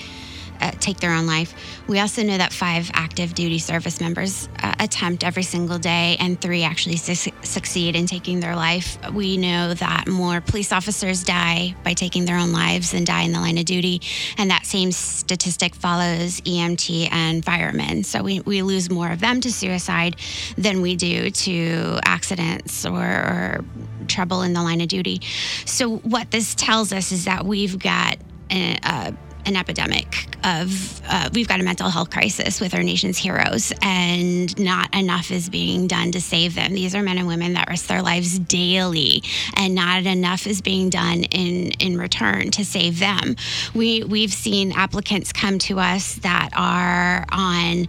take 0.71 1.01
their 1.01 1.13
own 1.13 1.27
life. 1.27 1.55
We 1.87 1.99
also 1.99 2.23
know 2.23 2.39
that 2.39 2.53
five 2.53 2.91
active 2.95 3.35
duty 3.35 3.59
service 3.59 4.01
members 4.01 4.49
uh, 4.63 4.75
attempt 4.79 5.25
every 5.25 5.43
single 5.43 5.79
day, 5.79 6.17
and 6.21 6.41
three 6.41 6.63
actually 6.63 6.97
su- 6.97 7.31
succeed 7.43 7.97
in 7.97 8.07
taking 8.07 8.41
their 8.41 8.57
life. 8.57 8.99
We 9.11 9.37
know 9.37 9.75
that 9.75 10.09
more 10.09 10.41
police 10.41 10.73
officers 10.73 11.25
die 11.25 11.75
by 11.83 11.95
taking 11.95 12.25
their 12.25 12.37
own 12.37 12.53
lives 12.53 12.93
than 12.93 13.05
die 13.05 13.23
in 13.23 13.33
the 13.33 13.41
line 13.41 13.59
of 13.59 13.65
duty, 13.65 14.01
and 14.39 14.51
that 14.51 14.67
same 14.67 14.93
statistic 14.93 15.75
follows 15.75 16.41
EMT 16.43 17.11
and 17.13 17.45
firemen. 17.45 18.05
So 18.05 18.23
we, 18.23 18.41
we 18.41 18.63
lose 18.63 18.91
more 18.91 19.11
of 19.11 19.21
them 19.21 19.41
to 19.41 19.53
suicide 19.53 20.17
than 20.57 20.81
we 20.81 20.97
do 20.97 21.31
to 21.31 21.99
accidents 22.05 22.87
or, 22.87 23.01
or 23.01 23.65
trouble 24.09 24.43
in 24.43 24.53
the 24.53 24.63
line 24.63 24.81
of 24.81 24.89
duty. 24.89 25.21
So 25.65 25.97
what 25.99 26.31
this 26.31 26.55
tells 26.55 26.93
us 26.93 27.13
is 27.13 27.25
that 27.25 27.45
we've 27.45 27.79
got 27.79 28.19
a, 28.51 28.79
a 28.85 29.15
an 29.47 29.57
epidemic 29.57 30.27
of 30.45 31.01
uh, 31.09 31.29
we've 31.33 31.49
got 31.49 31.61
a 31.61 31.63
mental 31.63 31.89
health 31.89 32.11
crisis 32.11 32.61
with 32.61 32.75
our 32.75 32.83
nation's 32.83 33.19
heroes 33.19 33.73
and 33.83 34.59
not 34.59 34.95
enough 34.95 35.31
is 35.31 35.49
being 35.49 35.87
done 35.87 36.13
to 36.13 36.21
save 36.21 36.55
them. 36.55 36.73
These 36.73 36.95
are 36.95 37.03
men 37.03 37.19
and 37.19 37.27
women 37.27 37.55
that 37.55 37.69
risk 37.69 37.87
their 37.87 38.03
lives 38.03 38.39
daily 38.39 39.23
and 39.57 39.75
not 39.75 40.05
enough 40.07 40.47
is 40.47 40.61
being 40.61 40.91
done 40.91 41.25
in 41.25 41.73
in 41.73 41.99
return 41.99 42.51
to 42.53 42.65
save 42.65 42.99
them. 42.99 43.37
We 43.75 44.05
we've 44.05 44.33
seen 44.33 44.73
applicants 44.73 45.33
come 45.33 45.59
to 45.61 45.79
us 45.79 46.17
that 46.17 46.51
are 46.55 47.25
on 47.31 47.87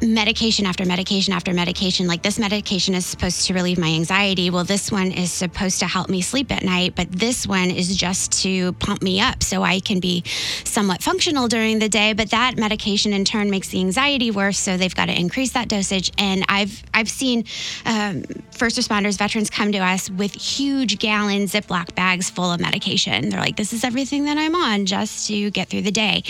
medication 0.00 0.66
after 0.66 0.84
medication 0.84 1.32
after 1.32 1.52
medication. 1.52 2.06
Like 2.06 2.22
this 2.22 2.38
medication 2.38 2.94
is 2.94 3.06
supposed 3.06 3.46
to 3.46 3.54
relieve 3.54 3.78
my 3.78 3.88
anxiety. 3.88 4.50
Well, 4.50 4.64
this 4.64 4.92
one 4.92 5.10
is 5.10 5.32
supposed 5.32 5.80
to 5.80 5.86
help 5.86 6.08
me 6.08 6.22
sleep 6.22 6.52
at 6.52 6.62
night, 6.62 6.94
but 6.94 7.10
this 7.10 7.46
one 7.46 7.70
is 7.70 7.96
just 7.96 8.32
to 8.42 8.72
pump 8.74 9.02
me 9.02 9.20
up 9.20 9.42
so 9.42 9.62
I 9.62 9.80
can 9.80 10.00
be 10.00 10.22
somewhat 10.64 11.02
functional 11.02 11.48
during 11.48 11.78
the 11.78 11.88
day. 11.88 12.12
But 12.12 12.30
that 12.30 12.56
medication 12.56 13.12
in 13.12 13.24
turn 13.24 13.50
makes 13.50 13.68
the 13.68 13.80
anxiety 13.80 14.30
worse, 14.30 14.58
so 14.58 14.76
they've 14.76 14.94
got 14.94 15.06
to 15.06 15.18
increase 15.18 15.52
that 15.52 15.68
dosage. 15.68 16.12
And 16.18 16.44
I've 16.48 16.82
I've 16.94 17.08
seen 17.10 17.44
um, 17.84 18.22
first 18.50 18.78
responders, 18.78 19.18
veterans 19.18 19.50
come 19.50 19.72
to 19.72 19.78
us 19.78 20.10
with 20.10 20.34
huge 20.34 20.98
gallon 20.98 21.42
Ziploc 21.42 21.94
bags 21.94 22.30
full 22.30 22.52
of 22.52 22.60
medication. 22.60 23.30
They're 23.30 23.40
like, 23.40 23.56
"This 23.56 23.72
is 23.72 23.84
everything 23.84 24.24
that 24.26 24.38
I'm 24.38 24.54
on 24.54 24.86
just 24.86 25.26
to 25.28 25.50
get 25.50 25.68
through 25.68 25.82
the 25.82 25.92
day." 25.92 26.22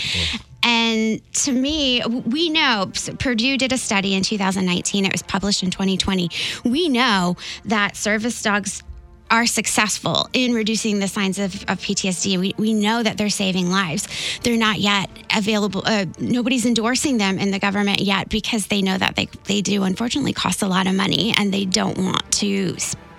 And 0.69 1.33
to 1.33 1.53
me, 1.53 2.03
we 2.05 2.51
know 2.51 2.93
Purdue 3.19 3.57
did 3.57 3.73
a 3.73 3.79
study 3.79 4.14
in 4.14 4.23
2019. 4.23 5.07
It 5.07 5.12
was 5.12 5.23
published 5.23 5.62
in 5.62 5.71
2020. 5.71 6.29
We 6.62 6.91
know 6.91 7.37
that 7.64 7.97
service 7.97 8.43
dogs 8.43 8.83
are 9.31 9.47
successful 9.47 10.29
in 10.35 10.53
reducing 10.53 10.99
the 10.99 11.09
signs 11.09 11.39
of, 11.39 11.55
of 11.71 11.79
PTSD. 11.81 12.39
We, 12.39 12.55
we 12.59 12.75
know 12.75 13.03
that 13.03 13.16
they're 13.16 13.31
saving 13.31 13.71
lives. 13.71 14.09
They're 14.43 14.59
not 14.59 14.79
yet 14.79 15.09
available. 15.35 15.83
Uh, 15.87 16.05
nobody's 16.19 16.66
endorsing 16.66 17.16
them 17.16 17.39
in 17.39 17.51
the 17.51 17.59
government 17.59 18.01
yet 18.01 18.29
because 18.29 18.66
they 18.66 18.83
know 18.83 18.99
that 18.99 19.16
they, 19.16 19.27
they 19.45 19.62
do 19.62 19.85
unfortunately 19.85 20.35
cost 20.35 20.61
a 20.61 20.69
lot 20.69 20.87
of 20.87 20.95
money 20.95 21.33
and 21.39 21.53
they 21.53 21.64
don't 21.64 21.97
want 21.97 22.31
to 22.33 22.77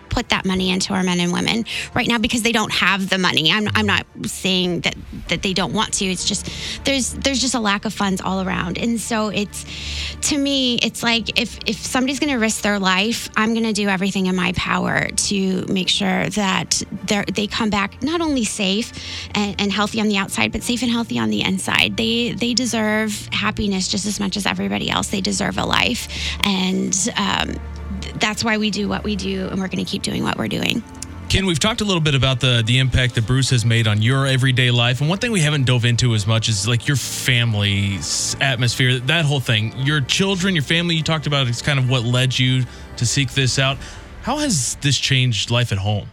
put 0.10 0.30
that 0.30 0.46
money 0.46 0.70
into 0.70 0.94
our 0.94 1.04
men 1.04 1.20
and 1.20 1.32
women 1.32 1.66
right 1.94 2.08
now 2.08 2.18
because 2.18 2.42
they 2.42 2.52
don't 2.52 2.72
have 2.72 3.10
the 3.10 3.18
money. 3.18 3.52
I'm, 3.52 3.68
I'm 3.76 3.86
not 3.86 4.06
saying 4.26 4.82
that 4.82 4.96
that 5.30 5.42
they 5.42 5.54
don't 5.54 5.74
want 5.74 5.94
to. 5.96 6.06
It's 6.06 6.26
just 6.26 6.50
there's 6.86 7.14
there's 7.14 7.42
just 7.42 7.56
a 7.56 7.60
lack 7.60 7.86
of 7.86 7.94
funds 7.94 8.22
all 8.22 8.42
around, 8.42 8.78
and 8.78 9.00
so 9.00 9.30
it's 9.30 9.66
to 10.30 10.38
me 10.38 10.80
it's 10.82 11.04
like 11.04 11.40
if 11.40 11.60
if 11.66 11.78
somebody's 11.78 12.20
going 12.20 12.34
to 12.34 12.40
risk 12.40 12.62
their 12.62 12.80
life, 12.80 13.30
I'm 13.36 13.54
going 13.54 13.66
to 13.66 13.74
do 13.74 13.88
everything 13.88 14.26
in 14.26 14.36
my 14.36 14.54
power 14.56 15.08
to 15.08 15.66
make 15.68 15.90
sure 15.90 16.30
that 16.30 16.82
they 17.06 17.24
they 17.34 17.48
come 17.48 17.70
back 17.70 18.02
not 18.02 18.22
only 18.22 18.44
safe 18.44 18.92
and, 19.36 19.60
and 19.60 19.72
healthy 19.72 20.02
on 20.02 20.08
the 20.08 20.18
outside, 20.18 20.52
but 20.52 20.64
safe 20.64 20.82
and 20.82 20.92
healthy 20.92 21.20
on 21.20 21.30
the 21.30 21.42
inside. 21.42 21.98
They 21.98 22.32
they 22.32 22.54
deserve 22.54 23.30
happiness 23.32 23.88
just 23.88 24.06
as 24.06 24.20
much 24.20 24.38
as 24.38 24.46
everybody 24.46 24.90
else. 24.90 25.10
They 25.10 25.22
deserve 25.22 25.58
a 25.58 25.66
life, 25.66 26.08
and 26.44 26.96
um, 27.18 27.56
that's 28.20 28.44
why 28.44 28.58
we 28.58 28.72
do 28.72 28.88
what 28.88 29.04
we 29.04 29.16
do, 29.16 29.48
and 29.48 29.60
we're 29.60 29.68
going 29.68 29.84
to 29.84 29.90
keep 29.90 30.02
doing 30.02 30.24
what 30.24 30.38
we're 30.38 30.48
doing. 30.48 30.84
Ken, 31.30 31.46
we've 31.46 31.60
talked 31.60 31.82
a 31.82 31.86
little 31.86 32.02
bit 32.02 32.16
about 32.16 32.40
the 32.40 32.64
the 32.66 32.80
impact 32.80 33.14
that 33.14 33.28
Bruce 33.28 33.52
has 33.52 33.64
made 33.64 33.88
on 33.88 34.02
your 34.02 34.26
everyday 34.26 34.72
life, 34.72 35.00
and 35.00 35.08
one 35.08 35.20
thing 35.20 35.32
we 35.32 35.42
haven't 35.42 35.66
dove 35.66 35.86
into 35.86 36.16
as 36.16 36.26
much 36.26 36.50
is 36.50 36.68
like 36.68 36.88
your 36.88 36.98
family's 36.98 38.36
atmosphere, 38.42 38.98
that 39.02 39.26
whole 39.26 39.40
thing. 39.40 39.78
Your 39.78 40.02
children, 40.02 40.56
your 40.56 40.64
family. 40.64 40.96
You 40.96 41.04
talked 41.04 41.28
about 41.28 41.48
is 41.48 41.62
kind 41.62 41.78
of 41.78 41.88
what 41.88 42.04
led 42.04 42.38
you 42.38 42.64
to 42.98 43.06
seek 43.06 43.32
this 43.34 43.60
out. 43.60 43.78
How 44.24 44.38
has 44.38 44.76
this 44.82 44.98
changed 44.98 45.52
life 45.52 45.72
at 45.72 45.78
home? 45.78 46.10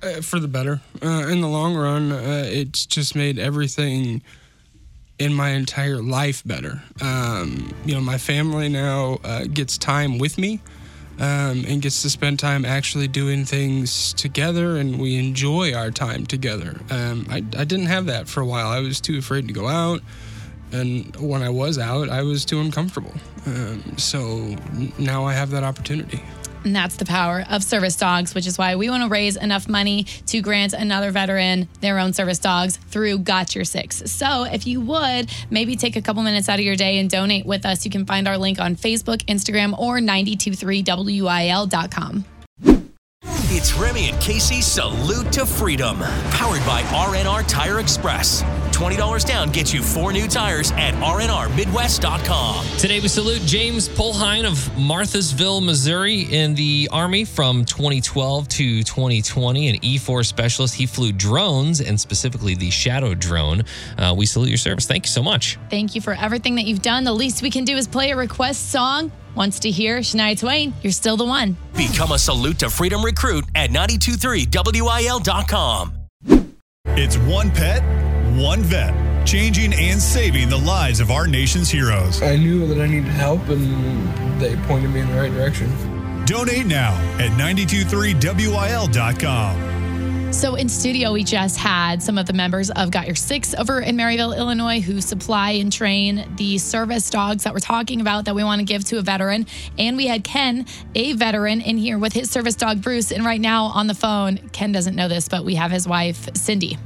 Uh, 0.00 0.20
for 0.20 0.38
the 0.38 0.46
better. 0.46 0.80
Uh, 1.02 1.26
in 1.26 1.40
the 1.40 1.48
long 1.48 1.74
run, 1.74 2.12
uh, 2.12 2.44
it's 2.46 2.86
just 2.86 3.16
made 3.16 3.40
everything 3.40 4.22
in 5.18 5.34
my 5.34 5.50
entire 5.50 6.00
life 6.00 6.44
better. 6.44 6.80
Um, 7.00 7.74
you 7.84 7.94
know, 7.94 8.00
my 8.00 8.18
family 8.18 8.68
now 8.68 9.18
uh, 9.24 9.46
gets 9.52 9.76
time 9.76 10.18
with 10.18 10.38
me 10.38 10.60
um, 11.18 11.64
and 11.66 11.82
gets 11.82 12.02
to 12.02 12.10
spend 12.10 12.38
time 12.38 12.64
actually 12.64 13.08
doing 13.08 13.44
things 13.44 14.12
together, 14.14 14.76
and 14.76 15.00
we 15.00 15.16
enjoy 15.16 15.74
our 15.74 15.90
time 15.90 16.26
together. 16.26 16.80
Um, 16.90 17.26
I, 17.28 17.38
I 17.56 17.64
didn't 17.64 17.86
have 17.86 18.06
that 18.06 18.28
for 18.28 18.40
a 18.40 18.46
while. 18.46 18.68
I 18.68 18.80
was 18.80 19.00
too 19.00 19.18
afraid 19.18 19.48
to 19.48 19.54
go 19.54 19.66
out. 19.66 20.00
And 20.70 21.16
when 21.16 21.42
I 21.42 21.48
was 21.48 21.78
out, 21.78 22.10
I 22.10 22.22
was 22.22 22.44
too 22.44 22.60
uncomfortable. 22.60 23.14
Um, 23.46 23.96
so 23.96 24.54
now 24.98 25.24
I 25.24 25.32
have 25.32 25.50
that 25.50 25.64
opportunity. 25.64 26.22
And 26.64 26.74
that's 26.74 26.96
the 26.96 27.04
power 27.04 27.44
of 27.48 27.62
service 27.62 27.96
dogs, 27.96 28.34
which 28.34 28.46
is 28.46 28.58
why 28.58 28.76
we 28.76 28.90
want 28.90 29.02
to 29.02 29.08
raise 29.08 29.36
enough 29.36 29.68
money 29.68 30.04
to 30.26 30.40
grant 30.40 30.72
another 30.72 31.10
veteran 31.10 31.68
their 31.80 31.98
own 31.98 32.12
service 32.12 32.38
dogs 32.38 32.76
through 32.76 33.18
Got 33.18 33.54
Your 33.54 33.64
Six. 33.64 34.10
So 34.10 34.44
if 34.44 34.66
you 34.66 34.80
would, 34.82 35.30
maybe 35.50 35.76
take 35.76 35.96
a 35.96 36.02
couple 36.02 36.22
minutes 36.22 36.48
out 36.48 36.58
of 36.58 36.64
your 36.64 36.76
day 36.76 36.98
and 36.98 37.08
donate 37.08 37.46
with 37.46 37.64
us. 37.64 37.84
You 37.84 37.90
can 37.90 38.06
find 38.06 38.28
our 38.28 38.38
link 38.38 38.60
on 38.60 38.76
Facebook, 38.76 39.24
Instagram, 39.26 39.78
or 39.78 39.98
923wil.com. 39.98 42.24
It's 43.58 43.74
Remy 43.74 44.10
and 44.10 44.20
Casey 44.20 44.60
Salute 44.60 45.32
to 45.32 45.44
Freedom, 45.44 45.98
powered 46.30 46.64
by 46.64 46.82
RNR 46.92 47.44
Tire 47.48 47.80
Express. 47.80 48.44
$20 48.70 49.26
down 49.26 49.50
gets 49.50 49.74
you 49.74 49.82
four 49.82 50.12
new 50.12 50.28
tires 50.28 50.70
at 50.76 50.94
rnrmidwest.com. 50.94 52.64
Today 52.78 53.00
we 53.00 53.08
salute 53.08 53.42
James 53.42 53.88
Polhine 53.88 54.44
of 54.44 54.54
Marthasville, 54.76 55.60
Missouri, 55.60 56.20
in 56.20 56.54
the 56.54 56.88
Army 56.92 57.24
from 57.24 57.64
2012 57.64 58.46
to 58.46 58.84
2020, 58.84 59.68
an 59.70 59.76
E4 59.78 60.24
specialist. 60.24 60.76
He 60.76 60.86
flew 60.86 61.10
drones 61.10 61.80
and 61.80 61.98
specifically 61.98 62.54
the 62.54 62.70
Shadow 62.70 63.12
drone. 63.14 63.64
Uh, 63.98 64.14
we 64.16 64.24
salute 64.24 64.50
your 64.50 64.56
service. 64.58 64.86
Thank 64.86 65.06
you 65.06 65.10
so 65.10 65.24
much. 65.24 65.58
Thank 65.68 65.96
you 65.96 66.00
for 66.00 66.12
everything 66.12 66.54
that 66.54 66.66
you've 66.66 66.82
done. 66.82 67.02
The 67.02 67.12
least 67.12 67.42
we 67.42 67.50
can 67.50 67.64
do 67.64 67.76
is 67.76 67.88
play 67.88 68.12
a 68.12 68.16
request 68.16 68.70
song. 68.70 69.10
Wants 69.38 69.60
to 69.60 69.70
hear 69.70 70.00
Shania 70.00 70.36
Twain, 70.36 70.74
You're 70.82 70.90
Still 70.90 71.16
the 71.16 71.24
One. 71.24 71.56
Become 71.76 72.10
a 72.10 72.18
Salute 72.18 72.58
to 72.58 72.68
Freedom 72.68 73.04
recruit 73.04 73.44
at 73.54 73.70
923wil.com. 73.70 75.92
It's 76.86 77.16
one 77.18 77.52
pet, 77.52 77.80
one 78.36 78.62
vet, 78.62 78.92
changing 79.24 79.72
and 79.74 80.00
saving 80.00 80.48
the 80.48 80.58
lives 80.58 80.98
of 80.98 81.12
our 81.12 81.28
nation's 81.28 81.70
heroes. 81.70 82.20
I 82.20 82.34
knew 82.34 82.66
that 82.66 82.80
I 82.80 82.88
needed 82.88 83.04
help, 83.04 83.48
and 83.48 84.40
they 84.40 84.56
pointed 84.66 84.90
me 84.90 85.02
in 85.02 85.08
the 85.08 85.14
right 85.14 85.30
direction. 85.30 85.70
Donate 86.26 86.66
now 86.66 86.94
at 87.20 87.30
923wil.com. 87.38 89.77
So 90.30 90.54
in 90.54 90.68
studio, 90.68 91.12
we 91.12 91.24
just 91.24 91.56
had 91.58 92.02
some 92.02 92.16
of 92.16 92.26
the 92.26 92.32
members 92.32 92.70
of 92.70 92.90
Got 92.90 93.06
Your 93.06 93.16
Six 93.16 93.54
over 93.54 93.80
in 93.80 93.96
Maryville, 93.96 94.36
Illinois, 94.36 94.80
who 94.80 95.00
supply 95.00 95.52
and 95.52 95.72
train 95.72 96.32
the 96.36 96.58
service 96.58 97.10
dogs 97.10 97.44
that 97.44 97.52
we're 97.52 97.60
talking 97.60 98.00
about 98.00 98.26
that 98.26 98.34
we 98.34 98.44
want 98.44 98.60
to 98.60 98.64
give 98.64 98.84
to 98.84 98.98
a 98.98 99.02
veteran. 99.02 99.46
And 99.78 99.96
we 99.96 100.06
had 100.06 100.22
Ken, 100.22 100.66
a 100.94 101.14
veteran, 101.14 101.60
in 101.60 101.76
here 101.76 101.98
with 101.98 102.12
his 102.12 102.30
service 102.30 102.54
dog, 102.54 102.82
Bruce. 102.82 103.10
And 103.10 103.24
right 103.24 103.40
now 103.40 103.64
on 103.64 103.88
the 103.88 103.94
phone, 103.94 104.36
Ken 104.52 104.70
doesn't 104.70 104.94
know 104.94 105.08
this, 105.08 105.28
but 105.28 105.44
we 105.44 105.56
have 105.56 105.70
his 105.70 105.88
wife, 105.88 106.28
Cindy. 106.36 106.78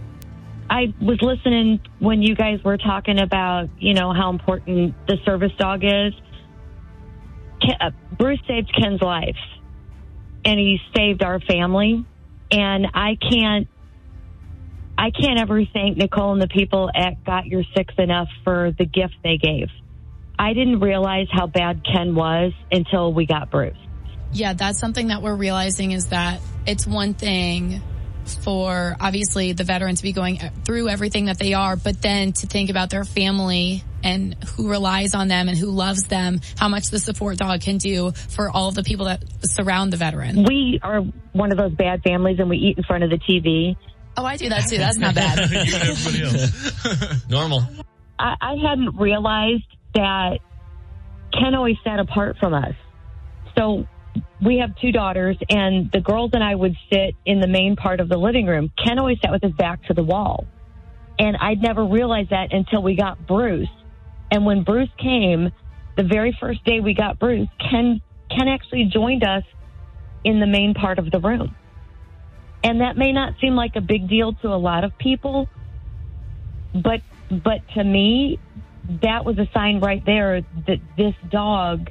I 0.70 0.94
was 1.00 1.20
listening 1.20 1.80
when 1.98 2.22
you 2.22 2.34
guys 2.34 2.62
were 2.64 2.78
talking 2.78 3.20
about, 3.20 3.68
you 3.78 3.92
know, 3.92 4.14
how 4.14 4.30
important 4.30 4.94
the 5.06 5.18
service 5.26 5.52
dog 5.58 5.82
is. 5.84 6.14
Uh, 7.80 7.90
Bruce 8.16 8.40
saved 8.46 8.72
Ken's 8.80 9.02
life, 9.02 9.36
and 10.44 10.58
he 10.58 10.80
saved 10.96 11.22
our 11.22 11.38
family. 11.40 12.06
And 12.52 12.86
I 12.94 13.16
can't, 13.16 13.66
I 14.98 15.10
can't 15.10 15.40
ever 15.40 15.62
thank 15.72 15.96
Nicole 15.96 16.32
and 16.32 16.42
the 16.42 16.48
people 16.48 16.90
at 16.94 17.24
Got 17.24 17.46
Your 17.46 17.62
Six 17.74 17.94
enough 17.98 18.28
for 18.44 18.72
the 18.78 18.84
gift 18.84 19.14
they 19.24 19.38
gave. 19.38 19.68
I 20.38 20.52
didn't 20.52 20.80
realize 20.80 21.28
how 21.32 21.46
bad 21.46 21.82
Ken 21.84 22.14
was 22.14 22.52
until 22.70 23.12
we 23.12 23.26
got 23.26 23.50
Bruce. 23.50 23.76
Yeah, 24.32 24.52
that's 24.54 24.78
something 24.78 25.08
that 25.08 25.22
we're 25.22 25.36
realizing 25.36 25.92
is 25.92 26.06
that 26.06 26.40
it's 26.66 26.86
one 26.86 27.14
thing 27.14 27.82
for 28.26 28.96
obviously 29.00 29.52
the 29.52 29.64
veteran 29.64 29.94
to 29.94 30.02
be 30.02 30.12
going 30.12 30.38
through 30.64 30.88
everything 30.88 31.26
that 31.26 31.38
they 31.38 31.54
are, 31.54 31.76
but 31.76 32.00
then 32.02 32.32
to 32.32 32.46
think 32.46 32.70
about 32.70 32.90
their 32.90 33.04
family 33.04 33.84
and 34.02 34.34
who 34.56 34.68
relies 34.68 35.14
on 35.14 35.28
them 35.28 35.48
and 35.48 35.56
who 35.56 35.66
loves 35.66 36.04
them, 36.04 36.40
how 36.58 36.68
much 36.68 36.90
the 36.90 36.98
support 36.98 37.38
dog 37.38 37.60
can 37.60 37.78
do 37.78 38.12
for 38.12 38.50
all 38.50 38.70
the 38.72 38.82
people 38.82 39.06
that 39.06 39.22
surround 39.42 39.92
the 39.92 39.96
veteran. 39.96 40.44
We 40.44 40.80
are 40.82 41.00
one 41.32 41.52
of 41.52 41.58
those 41.58 41.72
bad 41.72 42.02
families 42.02 42.38
and 42.38 42.48
we 42.48 42.56
eat 42.56 42.78
in 42.78 42.84
front 42.84 43.04
of 43.04 43.10
the 43.10 43.18
TV. 43.18 43.76
Oh, 44.16 44.24
I 44.24 44.36
do 44.36 44.48
that 44.48 44.68
too. 44.68 44.78
That's 44.78 44.98
not 44.98 45.14
bad. 45.14 45.38
Normal. 47.30 47.62
I, 48.18 48.34
I 48.40 48.56
hadn't 48.56 48.96
realized 48.96 49.64
that 49.94 50.38
Ken 51.32 51.54
always 51.54 51.76
sat 51.84 51.98
apart 51.98 52.36
from 52.38 52.54
us. 52.54 52.74
So 53.56 53.86
we 54.44 54.58
have 54.58 54.76
two 54.80 54.92
daughters, 54.92 55.36
and 55.48 55.90
the 55.92 56.00
girls 56.00 56.30
and 56.34 56.42
I 56.42 56.54
would 56.54 56.76
sit 56.92 57.14
in 57.24 57.40
the 57.40 57.46
main 57.46 57.76
part 57.76 58.00
of 58.00 58.08
the 58.08 58.16
living 58.16 58.46
room. 58.46 58.72
Ken 58.82 58.98
always 58.98 59.18
sat 59.20 59.30
with 59.30 59.42
his 59.42 59.52
back 59.52 59.84
to 59.84 59.94
the 59.94 60.02
wall. 60.02 60.46
And 61.18 61.36
I'd 61.36 61.62
never 61.62 61.84
realized 61.84 62.30
that 62.30 62.52
until 62.52 62.82
we 62.82 62.96
got 62.96 63.26
Bruce. 63.26 63.68
And 64.30 64.44
when 64.44 64.64
Bruce 64.64 64.88
came, 64.98 65.52
the 65.96 66.02
very 66.02 66.36
first 66.40 66.64
day 66.64 66.80
we 66.80 66.94
got 66.94 67.18
Bruce, 67.18 67.48
Ken 67.58 68.00
Ken 68.30 68.48
actually 68.48 68.86
joined 68.86 69.24
us 69.24 69.44
in 70.24 70.40
the 70.40 70.46
main 70.46 70.74
part 70.74 70.98
of 70.98 71.10
the 71.10 71.20
room. 71.20 71.54
And 72.64 72.80
that 72.80 72.96
may 72.96 73.12
not 73.12 73.34
seem 73.40 73.54
like 73.54 73.76
a 73.76 73.80
big 73.80 74.08
deal 74.08 74.32
to 74.34 74.48
a 74.48 74.56
lot 74.56 74.84
of 74.84 74.96
people, 74.98 75.48
but 76.74 77.02
but 77.30 77.60
to 77.74 77.84
me, 77.84 78.38
that 79.02 79.24
was 79.24 79.38
a 79.38 79.48
sign 79.52 79.80
right 79.80 80.04
there 80.04 80.42
that 80.66 80.78
this 80.96 81.14
dog 81.30 81.90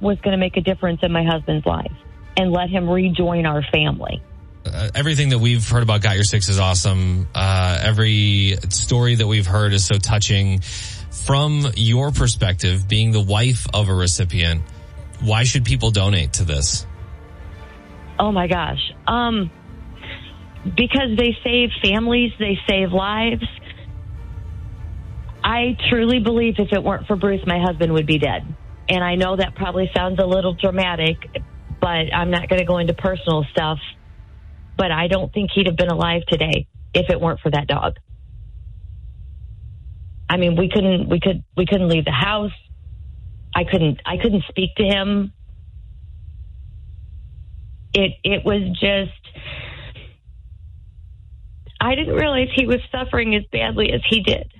was 0.00 0.18
going 0.20 0.32
to 0.32 0.38
make 0.38 0.56
a 0.56 0.60
difference 0.60 1.00
in 1.02 1.12
my 1.12 1.24
husband's 1.24 1.66
life 1.66 1.92
and 2.36 2.52
let 2.52 2.68
him 2.68 2.88
rejoin 2.88 3.46
our 3.46 3.62
family. 3.72 4.22
Uh, 4.64 4.90
everything 4.94 5.28
that 5.30 5.38
we've 5.38 5.68
heard 5.68 5.82
about 5.82 6.02
Got 6.02 6.16
Your 6.16 6.24
Six 6.24 6.48
is 6.48 6.58
awesome. 6.58 7.28
Uh, 7.34 7.78
every 7.80 8.56
story 8.70 9.14
that 9.14 9.26
we've 9.26 9.46
heard 9.46 9.72
is 9.72 9.84
so 9.86 9.96
touching. 9.96 10.60
From 10.60 11.66
your 11.76 12.10
perspective, 12.10 12.86
being 12.88 13.12
the 13.12 13.22
wife 13.22 13.66
of 13.72 13.88
a 13.88 13.94
recipient, 13.94 14.62
why 15.20 15.44
should 15.44 15.64
people 15.64 15.90
donate 15.90 16.34
to 16.34 16.44
this? 16.44 16.86
Oh 18.18 18.32
my 18.32 18.48
gosh. 18.48 18.92
Um, 19.06 19.50
because 20.64 21.16
they 21.16 21.36
save 21.44 21.70
families, 21.82 22.32
they 22.38 22.58
save 22.68 22.92
lives. 22.92 23.44
I 25.44 25.76
truly 25.88 26.18
believe 26.18 26.56
if 26.58 26.72
it 26.72 26.82
weren't 26.82 27.06
for 27.06 27.14
Bruce, 27.14 27.46
my 27.46 27.60
husband 27.60 27.92
would 27.92 28.06
be 28.06 28.18
dead. 28.18 28.44
And 28.88 29.02
I 29.02 29.16
know 29.16 29.36
that 29.36 29.54
probably 29.54 29.90
sounds 29.96 30.18
a 30.20 30.26
little 30.26 30.54
dramatic, 30.54 31.16
but 31.80 32.14
I'm 32.14 32.30
not 32.30 32.48
going 32.48 32.60
to 32.60 32.64
go 32.64 32.78
into 32.78 32.94
personal 32.94 33.44
stuff. 33.50 33.78
But 34.76 34.92
I 34.92 35.08
don't 35.08 35.32
think 35.32 35.50
he'd 35.54 35.66
have 35.66 35.76
been 35.76 35.88
alive 35.88 36.22
today 36.28 36.68
if 36.94 37.10
it 37.10 37.20
weren't 37.20 37.40
for 37.40 37.50
that 37.50 37.66
dog. 37.66 37.96
I 40.28 40.36
mean, 40.36 40.56
we 40.56 40.68
couldn't, 40.68 41.08
we 41.08 41.20
could, 41.20 41.44
we 41.56 41.66
couldn't 41.66 41.88
leave 41.88 42.04
the 42.04 42.10
house. 42.10 42.52
I 43.54 43.64
couldn't, 43.64 44.00
I 44.04 44.18
couldn't 44.18 44.44
speak 44.48 44.74
to 44.76 44.84
him. 44.84 45.32
It, 47.94 48.12
it 48.22 48.44
was 48.44 48.62
just, 48.78 49.12
I 51.80 51.94
didn't 51.94 52.14
realize 52.14 52.48
he 52.54 52.66
was 52.66 52.80
suffering 52.92 53.34
as 53.34 53.44
badly 53.50 53.92
as 53.92 54.02
he 54.08 54.20
did. 54.20 54.52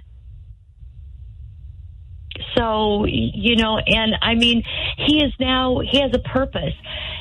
So, 2.56 3.04
you 3.06 3.56
know, 3.56 3.78
and 3.78 4.14
I 4.22 4.34
mean, 4.34 4.62
he 4.96 5.22
is 5.22 5.32
now, 5.38 5.80
he 5.80 6.00
has 6.00 6.12
a 6.14 6.18
purpose. 6.18 6.74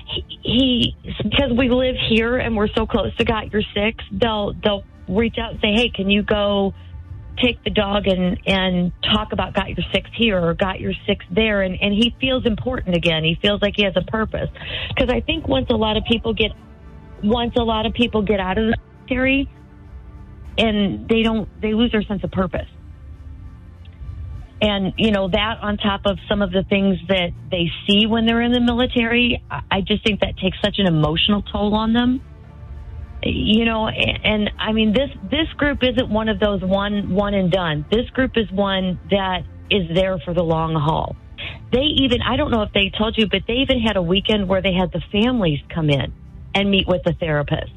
He, 0.08 0.40
he 0.44 1.14
because 1.24 1.52
we 1.58 1.70
live 1.70 1.96
here 2.10 2.38
and 2.38 2.56
we're 2.56 2.70
so 2.70 2.86
close 2.86 3.16
to 3.18 3.26
Got 3.26 3.52
Your 3.52 3.64
Six, 3.74 4.04
they'll, 4.12 4.54
they'll 4.64 4.84
reach 5.08 5.36
out 5.38 5.52
and 5.52 5.60
say, 5.60 5.74
hey, 5.74 5.90
can 5.90 6.10
you 6.10 6.24
go 6.24 6.74
take 7.38 7.62
the 7.66 7.70
dog 7.70 8.08
and, 8.08 8.40
and 8.46 8.94
talk 9.14 9.34
about 9.34 9.54
Got 9.54 9.70
Your 9.70 9.86
Six 9.94 10.10
here 10.16 10.40
or 10.40 10.54
Got 10.54 10.80
Your 10.80 10.94
Six 11.06 11.26
there? 11.30 11.64
And, 11.64 11.78
and 11.82 11.94
he 11.94 12.16
feels 12.22 12.46
important 12.46 12.96
again. 12.96 13.24
He 13.24 13.38
feels 13.42 13.62
like 13.62 13.74
he 13.76 13.84
has 13.84 13.94
a 13.98 14.10
purpose. 14.10 14.50
Because 14.90 15.10
I 15.10 15.20
think 15.20 15.48
once 15.48 15.68
a 15.70 15.76
lot 15.76 15.98
of 15.98 16.04
people 16.06 16.34
get, 16.34 16.52
once 17.24 17.56
a 17.58 17.64
lot 17.64 17.86
of 17.86 17.94
people 17.94 18.22
get 18.22 18.40
out 18.40 18.58
of 18.58 18.68
the 18.68 18.78
military 19.10 19.50
and 20.58 21.10
they 21.10 21.24
don't, 21.24 21.50
they 21.62 21.74
lose 21.74 21.92
their 21.92 22.04
sense 22.04 22.24
of 22.24 22.32
purpose 22.32 22.68
and 24.62 24.94
you 24.98 25.12
know 25.12 25.28
that 25.30 25.58
on 25.62 25.78
top 25.78 26.02
of 26.06 26.18
some 26.30 26.42
of 26.42 26.52
the 26.52 26.64
things 26.64 26.98
that 27.10 27.32
they 27.52 27.70
see 27.88 28.06
when 28.06 28.26
they're 28.26 28.42
in 28.42 28.52
the 28.52 28.62
military 28.62 29.44
i 29.50 29.82
just 29.82 30.04
think 30.04 30.22
that 30.22 30.38
takes 30.38 30.58
such 30.64 30.76
an 30.78 30.88
emotional 30.88 31.42
toll 31.42 31.76
on 31.76 31.94
them. 31.94 32.22
You 33.24 33.66
know 33.66 33.88
and, 33.88 34.20
and 34.24 34.52
i 34.58 34.72
mean 34.72 34.94
this 34.94 35.10
this 35.30 35.48
group 35.58 35.80
isn't 35.82 36.10
one 36.10 36.30
of 36.30 36.40
those 36.40 36.62
one 36.62 37.14
one 37.14 37.34
and 37.34 37.52
done. 37.52 37.86
This 37.92 38.10
group 38.12 38.34
is 38.36 38.50
one 38.52 39.00
that 39.10 39.44
is 39.70 39.90
there 39.94 40.20
for 40.20 40.34
the 40.34 40.44
long 40.44 40.76
haul. 40.76 41.16
They 41.72 41.86
even 42.04 42.22
i 42.22 42.38
don't 42.38 42.52
know 42.52 42.62
if 42.62 42.72
they 42.74 42.92
told 42.98 43.18
you 43.18 43.28
but 43.28 43.42
they 43.48 43.56
even 43.56 43.82
had 43.82 43.98
a 43.98 44.02
weekend 44.02 44.48
where 44.48 44.62
they 44.62 44.74
had 44.74 44.92
the 44.92 45.02
families 45.12 45.60
come 45.74 45.90
in 45.90 46.14
and 46.54 46.72
meet 46.72 46.88
with 46.88 47.04
the 47.04 47.14
therapist 47.14 47.72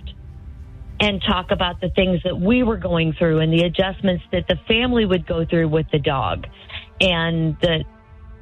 and 1.01 1.23
talk 1.23 1.51
about 1.51 1.81
the 1.81 1.91
things 1.91 2.21
that 2.25 2.39
we 2.39 2.63
were 2.63 2.77
going 2.77 3.13
through 3.13 3.39
and 3.39 3.53
the 3.53 3.63
adjustments 3.63 4.25
that 4.33 4.47
the 4.49 4.57
family 4.67 5.05
would 5.05 5.27
go 5.27 5.45
through 5.45 5.69
with 5.69 5.87
the 5.93 5.99
dog 5.99 6.47
and 7.01 7.57
the 7.61 7.85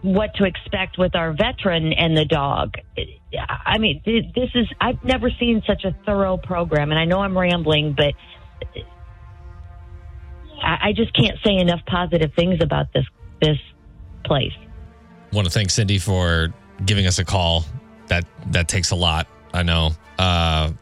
what 0.02 0.34
to 0.34 0.44
expect 0.44 0.98
with 0.98 1.16
our 1.16 1.32
veteran 1.32 1.92
and 1.92 2.16
the 2.16 2.24
dog. 2.24 2.74
I 3.66 3.78
mean, 3.78 4.02
this 4.04 4.50
is 4.54 4.68
I've 4.80 5.02
never 5.02 5.30
seen 5.30 5.62
such 5.66 5.84
a 5.84 5.96
thorough 6.04 6.36
program 6.36 6.90
and 6.90 6.98
I 6.98 7.04
know 7.04 7.20
I'm 7.20 7.36
rambling, 7.36 7.94
but 7.94 8.14
I 10.62 10.92
just 10.94 11.14
can't 11.14 11.38
say 11.44 11.56
enough 11.56 11.80
positive 11.86 12.32
things 12.34 12.62
about 12.62 12.92
this 12.92 13.04
this 13.40 13.58
place. 14.24 14.52
want 15.32 15.46
to 15.46 15.52
thank 15.52 15.70
Cindy 15.70 15.98
for 15.98 16.54
giving 16.84 17.06
us 17.06 17.18
a 17.18 17.24
call. 17.24 17.64
That 18.06 18.24
that 18.52 18.68
takes 18.68 18.90
a 18.90 18.96
lot. 18.96 19.26
I 19.52 19.62
know. 19.62 19.90
Uh, 20.18 20.72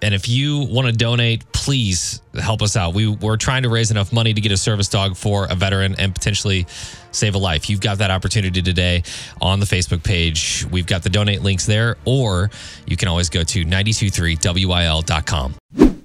and 0.00 0.14
if 0.14 0.28
you 0.28 0.60
want 0.70 0.86
to 0.86 0.92
donate, 0.92 1.44
please 1.68 2.22
help 2.40 2.62
us 2.62 2.76
out. 2.76 2.94
We, 2.94 3.08
we're 3.08 3.36
trying 3.36 3.64
to 3.64 3.68
raise 3.68 3.90
enough 3.90 4.10
money 4.10 4.32
to 4.32 4.40
get 4.40 4.50
a 4.50 4.56
service 4.56 4.88
dog 4.88 5.18
for 5.18 5.46
a 5.50 5.54
veteran 5.54 5.96
and 5.98 6.14
potentially 6.14 6.66
save 7.10 7.34
a 7.34 7.38
life. 7.38 7.68
You've 7.68 7.82
got 7.82 7.98
that 7.98 8.10
opportunity 8.10 8.62
today 8.62 9.02
on 9.42 9.60
the 9.60 9.66
Facebook 9.66 10.02
page. 10.02 10.64
We've 10.70 10.86
got 10.86 11.02
the 11.02 11.10
donate 11.10 11.42
links 11.42 11.66
there, 11.66 11.98
or 12.06 12.50
you 12.86 12.96
can 12.96 13.08
always 13.08 13.28
go 13.28 13.44
to 13.44 13.64
923wil.com. 13.66 15.97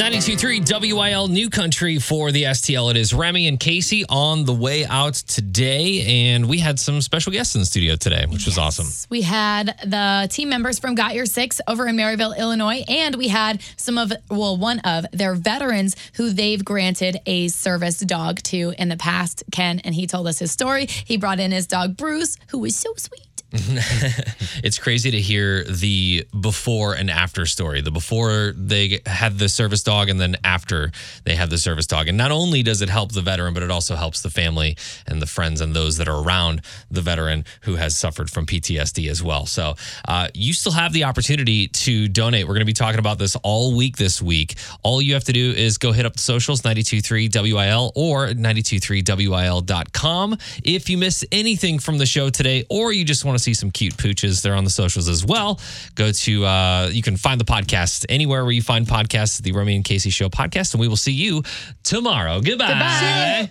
92.3 0.00 0.96
WIL 0.96 1.28
New 1.28 1.50
Country 1.50 1.98
for 1.98 2.32
the 2.32 2.44
STL. 2.44 2.90
It 2.90 2.96
is 2.96 3.12
Remy 3.12 3.46
and 3.48 3.60
Casey 3.60 4.02
on 4.08 4.46
the 4.46 4.54
way 4.54 4.86
out 4.86 5.12
today. 5.12 6.30
And 6.30 6.48
we 6.48 6.58
had 6.58 6.80
some 6.80 7.02
special 7.02 7.32
guests 7.32 7.54
in 7.54 7.60
the 7.60 7.66
studio 7.66 7.96
today, 7.96 8.24
which 8.26 8.46
was 8.46 8.56
awesome. 8.56 8.86
We 9.10 9.20
had 9.20 9.78
the 9.84 10.26
team 10.30 10.48
members 10.48 10.78
from 10.78 10.94
Got 10.94 11.14
Your 11.14 11.26
Six 11.26 11.60
over 11.68 11.86
in 11.86 11.96
Maryville, 11.96 12.34
Illinois, 12.38 12.82
and 12.88 13.16
we 13.16 13.28
had 13.28 13.60
some 13.76 13.98
of, 13.98 14.10
well, 14.30 14.56
one 14.56 14.78
of 14.78 15.04
their 15.12 15.34
veterans 15.34 15.96
who 16.14 16.30
they've 16.30 16.64
granted 16.64 17.18
a 17.26 17.48
service 17.48 17.98
dog 17.98 18.38
to 18.44 18.72
in 18.78 18.88
the 18.88 18.96
past, 18.96 19.44
Ken, 19.52 19.80
and 19.80 19.94
he 19.94 20.06
told 20.06 20.26
us 20.26 20.38
his 20.38 20.50
story. 20.50 20.86
He 20.86 21.18
brought 21.18 21.40
in 21.40 21.52
his 21.52 21.66
dog, 21.66 21.98
Bruce, 21.98 22.38
who 22.48 22.60
was 22.60 22.74
so 22.74 22.94
sweet. 22.96 23.29
it's 24.62 24.78
crazy 24.78 25.10
to 25.10 25.20
hear 25.20 25.64
the 25.64 26.24
before 26.40 26.94
and 26.94 27.10
after 27.10 27.46
story. 27.46 27.80
The 27.80 27.90
before 27.90 28.52
they 28.56 29.00
had 29.06 29.38
the 29.38 29.48
service 29.48 29.82
dog, 29.82 30.08
and 30.08 30.20
then 30.20 30.36
after 30.44 30.92
they 31.24 31.34
had 31.34 31.50
the 31.50 31.58
service 31.58 31.88
dog. 31.88 32.06
And 32.06 32.16
not 32.16 32.30
only 32.30 32.62
does 32.62 32.80
it 32.80 32.88
help 32.88 33.10
the 33.10 33.22
veteran, 33.22 33.52
but 33.52 33.64
it 33.64 33.70
also 33.70 33.96
helps 33.96 34.22
the 34.22 34.30
family 34.30 34.76
and 35.04 35.20
the 35.20 35.26
friends 35.26 35.60
and 35.60 35.74
those 35.74 35.96
that 35.96 36.06
are 36.06 36.22
around 36.22 36.62
the 36.92 37.00
veteran 37.00 37.44
who 37.62 37.74
has 37.74 37.96
suffered 37.96 38.30
from 38.30 38.46
PTSD 38.46 39.10
as 39.10 39.20
well. 39.20 39.46
So 39.46 39.74
uh, 40.06 40.28
you 40.32 40.52
still 40.52 40.72
have 40.72 40.92
the 40.92 41.02
opportunity 41.04 41.66
to 41.66 42.06
donate. 42.06 42.46
We're 42.46 42.54
going 42.54 42.60
to 42.60 42.66
be 42.66 42.72
talking 42.72 43.00
about 43.00 43.18
this 43.18 43.34
all 43.42 43.74
week 43.74 43.96
this 43.96 44.22
week. 44.22 44.54
All 44.84 45.02
you 45.02 45.14
have 45.14 45.24
to 45.24 45.32
do 45.32 45.50
is 45.50 45.76
go 45.76 45.90
hit 45.90 46.06
up 46.06 46.12
the 46.12 46.20
socials 46.20 46.62
923 46.62 47.30
WIL 47.34 47.90
or 47.96 48.28
923WIL.com. 48.28 50.36
If 50.62 50.88
you 50.88 50.98
miss 50.98 51.24
anything 51.32 51.80
from 51.80 51.98
the 51.98 52.06
show 52.06 52.30
today, 52.30 52.64
or 52.70 52.92
you 52.92 53.04
just 53.04 53.24
want 53.24 53.39
to 53.40 53.44
see 53.44 53.54
some 53.54 53.70
cute 53.70 53.96
pooches. 53.96 54.42
They're 54.42 54.54
on 54.54 54.64
the 54.64 54.70
socials 54.70 55.08
as 55.08 55.24
well. 55.24 55.58
Go 55.94 56.12
to, 56.12 56.44
uh, 56.44 56.90
you 56.92 57.02
can 57.02 57.16
find 57.16 57.40
the 57.40 57.44
podcast 57.44 58.06
anywhere 58.08 58.44
where 58.44 58.52
you 58.52 58.62
find 58.62 58.86
podcasts, 58.86 59.40
the 59.42 59.52
Remy 59.52 59.76
and 59.76 59.84
Casey 59.84 60.10
Show 60.10 60.28
podcast, 60.28 60.74
and 60.74 60.80
we 60.80 60.88
will 60.88 60.96
see 60.96 61.12
you 61.12 61.42
tomorrow. 61.82 62.40
Goodbye. 62.40 62.68
Goodbye. 62.68 63.50